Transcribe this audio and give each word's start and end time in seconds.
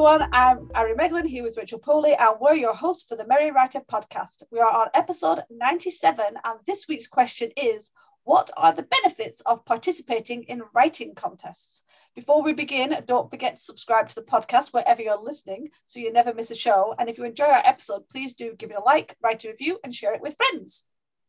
everyone, 0.00 0.30
I'm 0.32 0.70
Ari 0.74 0.94
Meghlen 0.94 1.26
here 1.26 1.42
with 1.42 1.58
Rachel 1.58 1.78
Poli, 1.78 2.14
and 2.14 2.36
we're 2.40 2.54
your 2.54 2.72
hosts 2.72 3.06
for 3.06 3.16
the 3.16 3.26
Merry 3.26 3.50
Writer 3.50 3.80
podcast. 3.80 4.42
We 4.50 4.58
are 4.58 4.72
on 4.72 4.88
episode 4.94 5.42
97, 5.50 6.24
and 6.42 6.58
this 6.66 6.88
week's 6.88 7.06
question 7.06 7.50
is 7.54 7.90
What 8.24 8.50
are 8.56 8.72
the 8.72 8.84
benefits 8.84 9.42
of 9.42 9.62
participating 9.66 10.44
in 10.44 10.62
writing 10.74 11.14
contests? 11.14 11.82
Before 12.14 12.42
we 12.42 12.54
begin, 12.54 12.96
don't 13.06 13.28
forget 13.28 13.56
to 13.56 13.62
subscribe 13.62 14.08
to 14.08 14.14
the 14.14 14.22
podcast 14.22 14.72
wherever 14.72 15.02
you're 15.02 15.22
listening 15.22 15.68
so 15.84 16.00
you 16.00 16.10
never 16.10 16.32
miss 16.32 16.50
a 16.50 16.54
show. 16.54 16.94
And 16.98 17.10
if 17.10 17.18
you 17.18 17.24
enjoy 17.24 17.44
our 17.44 17.66
episode, 17.66 18.08
please 18.08 18.32
do 18.32 18.54
give 18.56 18.70
it 18.70 18.78
a 18.78 18.80
like, 18.82 19.18
write 19.22 19.44
a 19.44 19.48
review, 19.48 19.80
and 19.84 19.94
share 19.94 20.14
it 20.14 20.22
with 20.22 20.34
friends. 20.34 20.86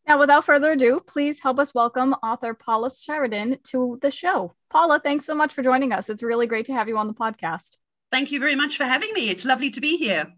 Now, 0.08 0.18
without 0.18 0.46
further 0.46 0.72
ado, 0.72 1.02
please 1.06 1.42
help 1.42 1.60
us 1.60 1.74
welcome 1.74 2.14
author 2.24 2.54
Paula 2.54 2.90
Sheridan 2.90 3.60
to 3.66 4.00
the 4.02 4.12
show. 4.12 4.56
Paula, 4.70 5.02
thanks 5.04 5.26
so 5.26 5.36
much 5.36 5.54
for 5.54 5.62
joining 5.62 5.92
us. 5.92 6.08
It's 6.08 6.24
really 6.24 6.48
great 6.48 6.68
to 6.68 6.74
have 6.74 6.88
you 6.88 6.98
on 6.98 7.08
the 7.08 7.14
podcast. 7.14 7.76
Thank 8.12 8.32
you 8.32 8.40
very 8.40 8.56
much 8.56 8.78
for 8.78 8.84
having 8.84 9.14
me. 9.14 9.30
It's 9.30 9.46
lovely 9.46 9.70
to 9.72 9.82
be 9.82 9.98
here. 9.98 10.34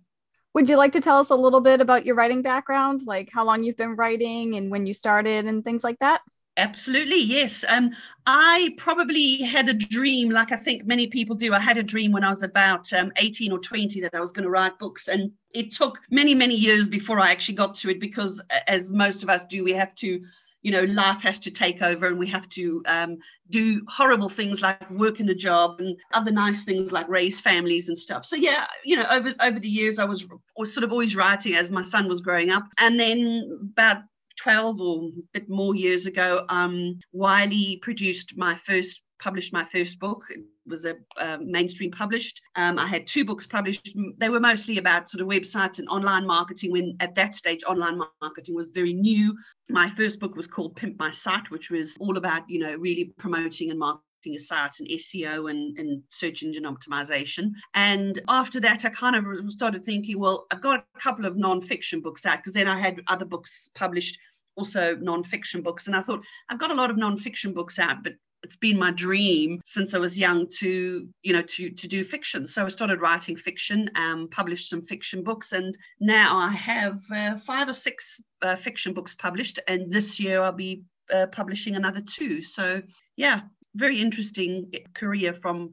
Would 0.54 0.70
you 0.70 0.78
like 0.78 0.92
to 0.94 1.02
tell 1.02 1.18
us 1.18 1.32
a 1.32 1.36
little 1.36 1.62
bit 1.62 1.82
about 1.82 2.06
your 2.06 2.16
writing 2.16 2.44
background, 2.44 3.02
like 3.06 3.30
how 3.34 3.44
long 3.44 3.64
you've 3.64 3.78
been 3.78 3.96
writing 3.96 4.56
and 4.56 4.70
when 4.70 4.86
you 4.86 4.94
started 4.94 5.46
and 5.46 5.64
things 5.64 5.84
like 5.84 5.98
that? 6.00 6.22
Absolutely, 6.58 7.20
yes. 7.20 7.66
Um, 7.68 7.90
I 8.28 8.76
probably 8.78 9.42
had 9.42 9.70
a 9.70 9.74
dream, 9.74 10.30
like 10.30 10.52
I 10.52 10.56
think 10.56 10.86
many 10.86 11.08
people 11.08 11.36
do. 11.36 11.52
I 11.52 11.60
had 11.60 11.80
a 11.80 11.84
dream 11.84 12.12
when 12.12 12.24
I 12.24 12.30
was 12.30 12.44
about 12.44 12.94
um, 12.94 13.12
18 13.16 13.52
or 13.52 13.58
20 13.58 14.02
that 14.02 14.14
I 14.14 14.20
was 14.20 14.32
going 14.32 14.44
to 14.44 14.52
write 14.52 14.78
books. 14.78 15.08
And 15.08 15.32
it 15.56 15.72
took 15.72 16.00
many, 16.12 16.36
many 16.36 16.54
years 16.54 16.88
before 16.88 17.20
I 17.20 17.32
actually 17.32 17.56
got 17.56 17.74
to 17.76 17.90
it 17.90 18.00
because, 18.00 18.40
as 18.68 18.92
most 18.92 19.24
of 19.24 19.30
us 19.30 19.46
do, 19.46 19.64
we 19.64 19.72
have 19.74 19.96
to, 19.96 20.22
you 20.64 20.72
know, 20.72 20.84
life 20.84 21.22
has 21.22 21.40
to 21.40 21.52
take 21.52 21.82
over 21.82 22.08
and 22.08 22.18
we 22.18 22.28
have 22.28 22.50
to 22.50 22.82
um, 22.88 23.18
do 23.50 23.82
horrible 23.88 24.30
things 24.30 24.62
like 24.62 24.90
work 24.90 25.20
in 25.20 25.30
a 25.30 25.36
job 25.36 25.80
and 25.80 25.98
other 26.14 26.32
nice 26.32 26.64
things 26.64 26.92
like 26.92 27.08
raise 27.10 27.40
families 27.40 27.90
and 27.90 27.98
stuff. 27.98 28.26
So, 28.26 28.38
yeah, 28.38 28.66
you 28.84 28.96
know, 28.96 29.06
over, 29.12 29.34
over 29.42 29.60
the 29.60 29.70
years, 29.70 30.00
I 30.00 30.06
was, 30.06 30.26
sort 30.64 30.84
of 30.84 30.92
always 30.92 31.16
writing 31.16 31.56
as 31.56 31.70
my 31.70 31.84
son 31.84 32.08
was 32.08 32.22
growing 32.22 32.50
up. 32.50 32.64
And 32.80 32.98
then 32.98 33.72
about 33.74 33.98
12 34.38 34.80
or 34.80 35.10
a 35.10 35.12
bit 35.34 35.50
more 35.50 35.76
years 35.76 36.06
ago, 36.06 36.46
um, 36.50 37.00
Wiley 37.12 37.78
produced 37.82 38.38
my 38.38 38.56
first, 38.56 39.02
published 39.20 39.52
my 39.52 39.66
first 39.66 40.00
book. 40.00 40.24
Was 40.66 40.86
a 40.86 40.96
uh, 41.18 41.38
mainstream 41.42 41.92
published. 41.92 42.42
Um, 42.56 42.80
I 42.80 42.88
had 42.88 43.06
two 43.06 43.26
books 43.26 43.46
published. 43.46 43.96
They 44.18 44.30
were 44.30 44.40
mostly 44.40 44.78
about 44.78 45.10
sort 45.10 45.22
of 45.22 45.28
websites 45.28 45.80
and 45.80 45.90
online 45.90 46.26
marketing. 46.26 46.72
When 46.72 46.96
at 47.02 47.16
that 47.16 47.34
stage, 47.34 47.64
online 47.66 48.00
marketing 48.22 48.56
was 48.56 48.70
very 48.70 48.94
new. 48.94 49.36
My 49.70 49.90
first 49.98 50.20
book 50.20 50.36
was 50.36 50.48
called 50.48 50.76
Pimp 50.76 50.98
My 50.98 51.12
Site, 51.12 51.50
which 51.52 51.70
was 51.70 51.98
all 52.00 52.18
about 52.18 52.50
you 52.50 52.60
know 52.60 52.76
really 52.76 53.14
promoting 53.18 53.72
and 53.72 53.80
marketing 53.80 54.04
a 54.32 54.40
site 54.40 54.80
and 54.80 54.88
SEO 54.88 55.50
and, 55.52 55.78
and 55.78 56.02
search 56.10 56.44
engine 56.44 56.64
optimization. 56.64 57.52
And 57.74 58.22
after 58.28 58.60
that, 58.62 58.86
I 58.86 58.90
kind 58.90 59.16
of 59.16 59.52
started 59.52 59.84
thinking, 59.84 60.20
well, 60.20 60.46
I've 60.52 60.62
got 60.62 60.86
a 60.96 61.00
couple 61.00 61.26
of 61.26 61.36
non-fiction 61.36 62.02
books 62.02 62.26
out 62.26 62.38
because 62.38 62.54
then 62.54 62.68
I 62.68 62.80
had 62.80 63.02
other 63.08 63.26
books 63.26 63.70
published, 63.76 64.18
also 64.56 64.96
non-fiction 64.96 65.62
books. 65.62 65.88
And 65.88 65.96
I 65.96 66.02
thought, 66.02 66.24
I've 66.50 66.60
got 66.60 66.72
a 66.72 66.76
lot 66.76 66.90
of 66.90 66.98
non-fiction 66.98 67.54
books 67.54 67.80
out, 67.80 68.04
but 68.04 68.14
it's 68.44 68.58
been 68.58 68.78
my 68.78 68.92
dream 68.92 69.62
since 69.66 69.94
I 69.94 70.00
was 70.00 70.18
young 70.18 70.48
to, 70.60 71.08
you 71.22 71.34
know, 71.34 71.42
to 71.42 71.70
to 71.70 71.88
do 71.88 72.04
fiction. 72.04 72.46
So 72.46 72.66
I 72.66 72.68
started 72.68 73.02
writing 73.02 73.38
fiction, 73.38 73.90
um, 73.96 74.28
published 74.30 74.70
some 74.70 74.82
fiction 74.82 75.24
books, 75.24 75.54
and 75.54 75.78
now 76.00 76.38
I 76.38 76.52
have 76.52 77.02
uh, 77.12 77.38
five 77.38 77.70
or 77.70 77.74
six 77.74 78.22
uh, 78.42 78.56
fiction 78.56 78.94
books 78.94 79.16
published. 79.16 79.60
And 79.68 79.90
this 79.90 80.20
year 80.20 80.42
I'll 80.42 80.52
be 80.52 80.84
uh, 81.14 81.28
publishing 81.28 81.76
another 81.76 82.02
two. 82.02 82.42
So 82.42 82.82
yeah, 83.16 83.42
very 83.76 84.00
interesting 84.00 84.72
career 84.94 85.34
from 85.34 85.72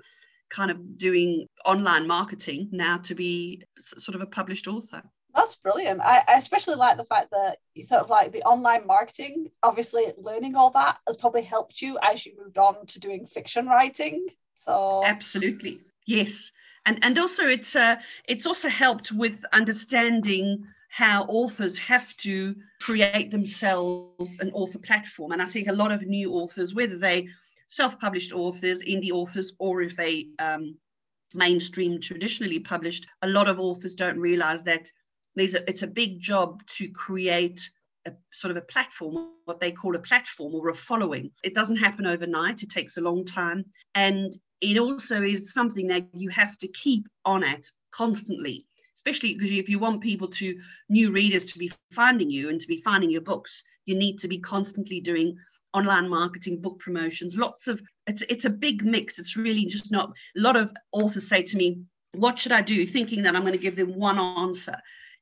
kind 0.48 0.70
of 0.70 0.98
doing 0.98 1.47
online 1.64 2.06
marketing 2.06 2.69
now 2.72 2.98
to 2.98 3.14
be 3.14 3.62
sort 3.78 4.14
of 4.14 4.20
a 4.20 4.26
published 4.26 4.66
author. 4.66 5.03
That's 5.34 5.54
brilliant. 5.56 6.00
I, 6.00 6.22
I 6.26 6.34
especially 6.34 6.74
like 6.74 6.96
the 6.96 7.04
fact 7.04 7.30
that 7.30 7.58
you 7.74 7.84
sort 7.84 8.02
of 8.02 8.10
like 8.10 8.32
the 8.32 8.42
online 8.42 8.86
marketing, 8.86 9.50
obviously 9.62 10.04
learning 10.18 10.56
all 10.56 10.70
that 10.70 10.98
has 11.06 11.16
probably 11.16 11.42
helped 11.42 11.80
you 11.80 11.98
as 12.02 12.26
you 12.26 12.32
moved 12.42 12.58
on 12.58 12.86
to 12.86 13.00
doing 13.00 13.26
fiction 13.26 13.66
writing. 13.66 14.26
So 14.54 15.02
absolutely. 15.04 15.80
Yes. 16.06 16.52
And 16.86 16.98
and 17.04 17.18
also 17.18 17.46
it's 17.46 17.76
uh 17.76 17.96
it's 18.26 18.46
also 18.46 18.68
helped 18.68 19.12
with 19.12 19.44
understanding 19.52 20.66
how 20.88 21.22
authors 21.24 21.78
have 21.78 22.16
to 22.16 22.56
create 22.80 23.30
themselves 23.30 24.41
an 24.41 24.50
author 24.52 24.78
platform. 24.78 25.30
And 25.30 25.41
I 25.41 25.47
think 25.47 25.68
a 25.68 25.72
lot 25.72 25.92
of 25.92 26.04
new 26.06 26.32
authors, 26.32 26.74
whether 26.74 26.98
they 26.98 27.28
self-published 27.68 28.32
authors, 28.32 28.82
indie 28.82 29.12
authors, 29.12 29.52
or 29.60 29.82
if 29.82 29.94
they 29.94 30.26
um, 30.41 30.76
mainstream 31.34 32.00
traditionally 32.00 32.58
published, 32.58 33.06
a 33.22 33.28
lot 33.28 33.48
of 33.48 33.60
authors 33.60 33.94
don't 33.94 34.18
realize 34.18 34.64
that 34.64 34.91
there's 35.40 35.54
a, 35.54 35.68
it's 35.68 35.82
a 35.82 35.86
big 35.86 36.20
job 36.20 36.60
to 36.66 36.86
create 36.90 37.70
a 38.06 38.12
sort 38.30 38.50
of 38.50 38.58
a 38.58 38.66
platform, 38.66 39.30
what 39.46 39.58
they 39.58 39.72
call 39.72 39.96
a 39.96 40.00
platform 40.00 40.54
or 40.54 40.68
a 40.68 40.74
following. 40.74 41.30
It 41.42 41.54
doesn't 41.54 41.76
happen 41.76 42.06
overnight. 42.06 42.62
It 42.62 42.70
takes 42.70 42.98
a 42.98 43.00
long 43.00 43.24
time. 43.24 43.64
And 43.94 44.36
it 44.60 44.76
also 44.76 45.22
is 45.22 45.54
something 45.54 45.86
that 45.86 46.06
you 46.12 46.28
have 46.28 46.58
to 46.58 46.68
keep 46.68 47.06
on 47.24 47.42
at 47.42 47.64
constantly, 47.90 48.66
especially 48.94 49.32
because 49.32 49.50
if 49.50 49.70
you 49.70 49.78
want 49.78 50.02
people 50.02 50.28
to, 50.28 50.60
new 50.90 51.10
readers 51.10 51.46
to 51.46 51.58
be 51.58 51.72
finding 51.90 52.30
you 52.30 52.50
and 52.50 52.60
to 52.60 52.68
be 52.68 52.82
finding 52.82 53.08
your 53.08 53.22
books, 53.22 53.64
you 53.86 53.94
need 53.94 54.18
to 54.18 54.28
be 54.28 54.38
constantly 54.38 55.00
doing 55.00 55.38
online 55.72 56.08
marketing, 56.10 56.60
book 56.60 56.78
promotions, 56.80 57.34
lots 57.36 57.66
of 57.66 57.80
it's 58.06 58.22
it's 58.22 58.44
a 58.44 58.50
big 58.50 58.84
mix. 58.84 59.18
It's 59.18 59.36
really 59.36 59.64
just 59.64 59.90
not 59.90 60.10
a 60.36 60.40
lot 60.40 60.56
of 60.56 60.72
authors 60.92 61.28
say 61.28 61.44
to 61.44 61.56
me, 61.56 61.80
what 62.12 62.38
should 62.38 62.52
I 62.52 62.60
do? 62.60 62.84
Thinking 62.84 63.22
that 63.22 63.36
I'm 63.36 63.42
going 63.42 63.52
to 63.52 63.58
give 63.58 63.76
them 63.76 63.94
one 63.94 64.18
answer. 64.18 64.76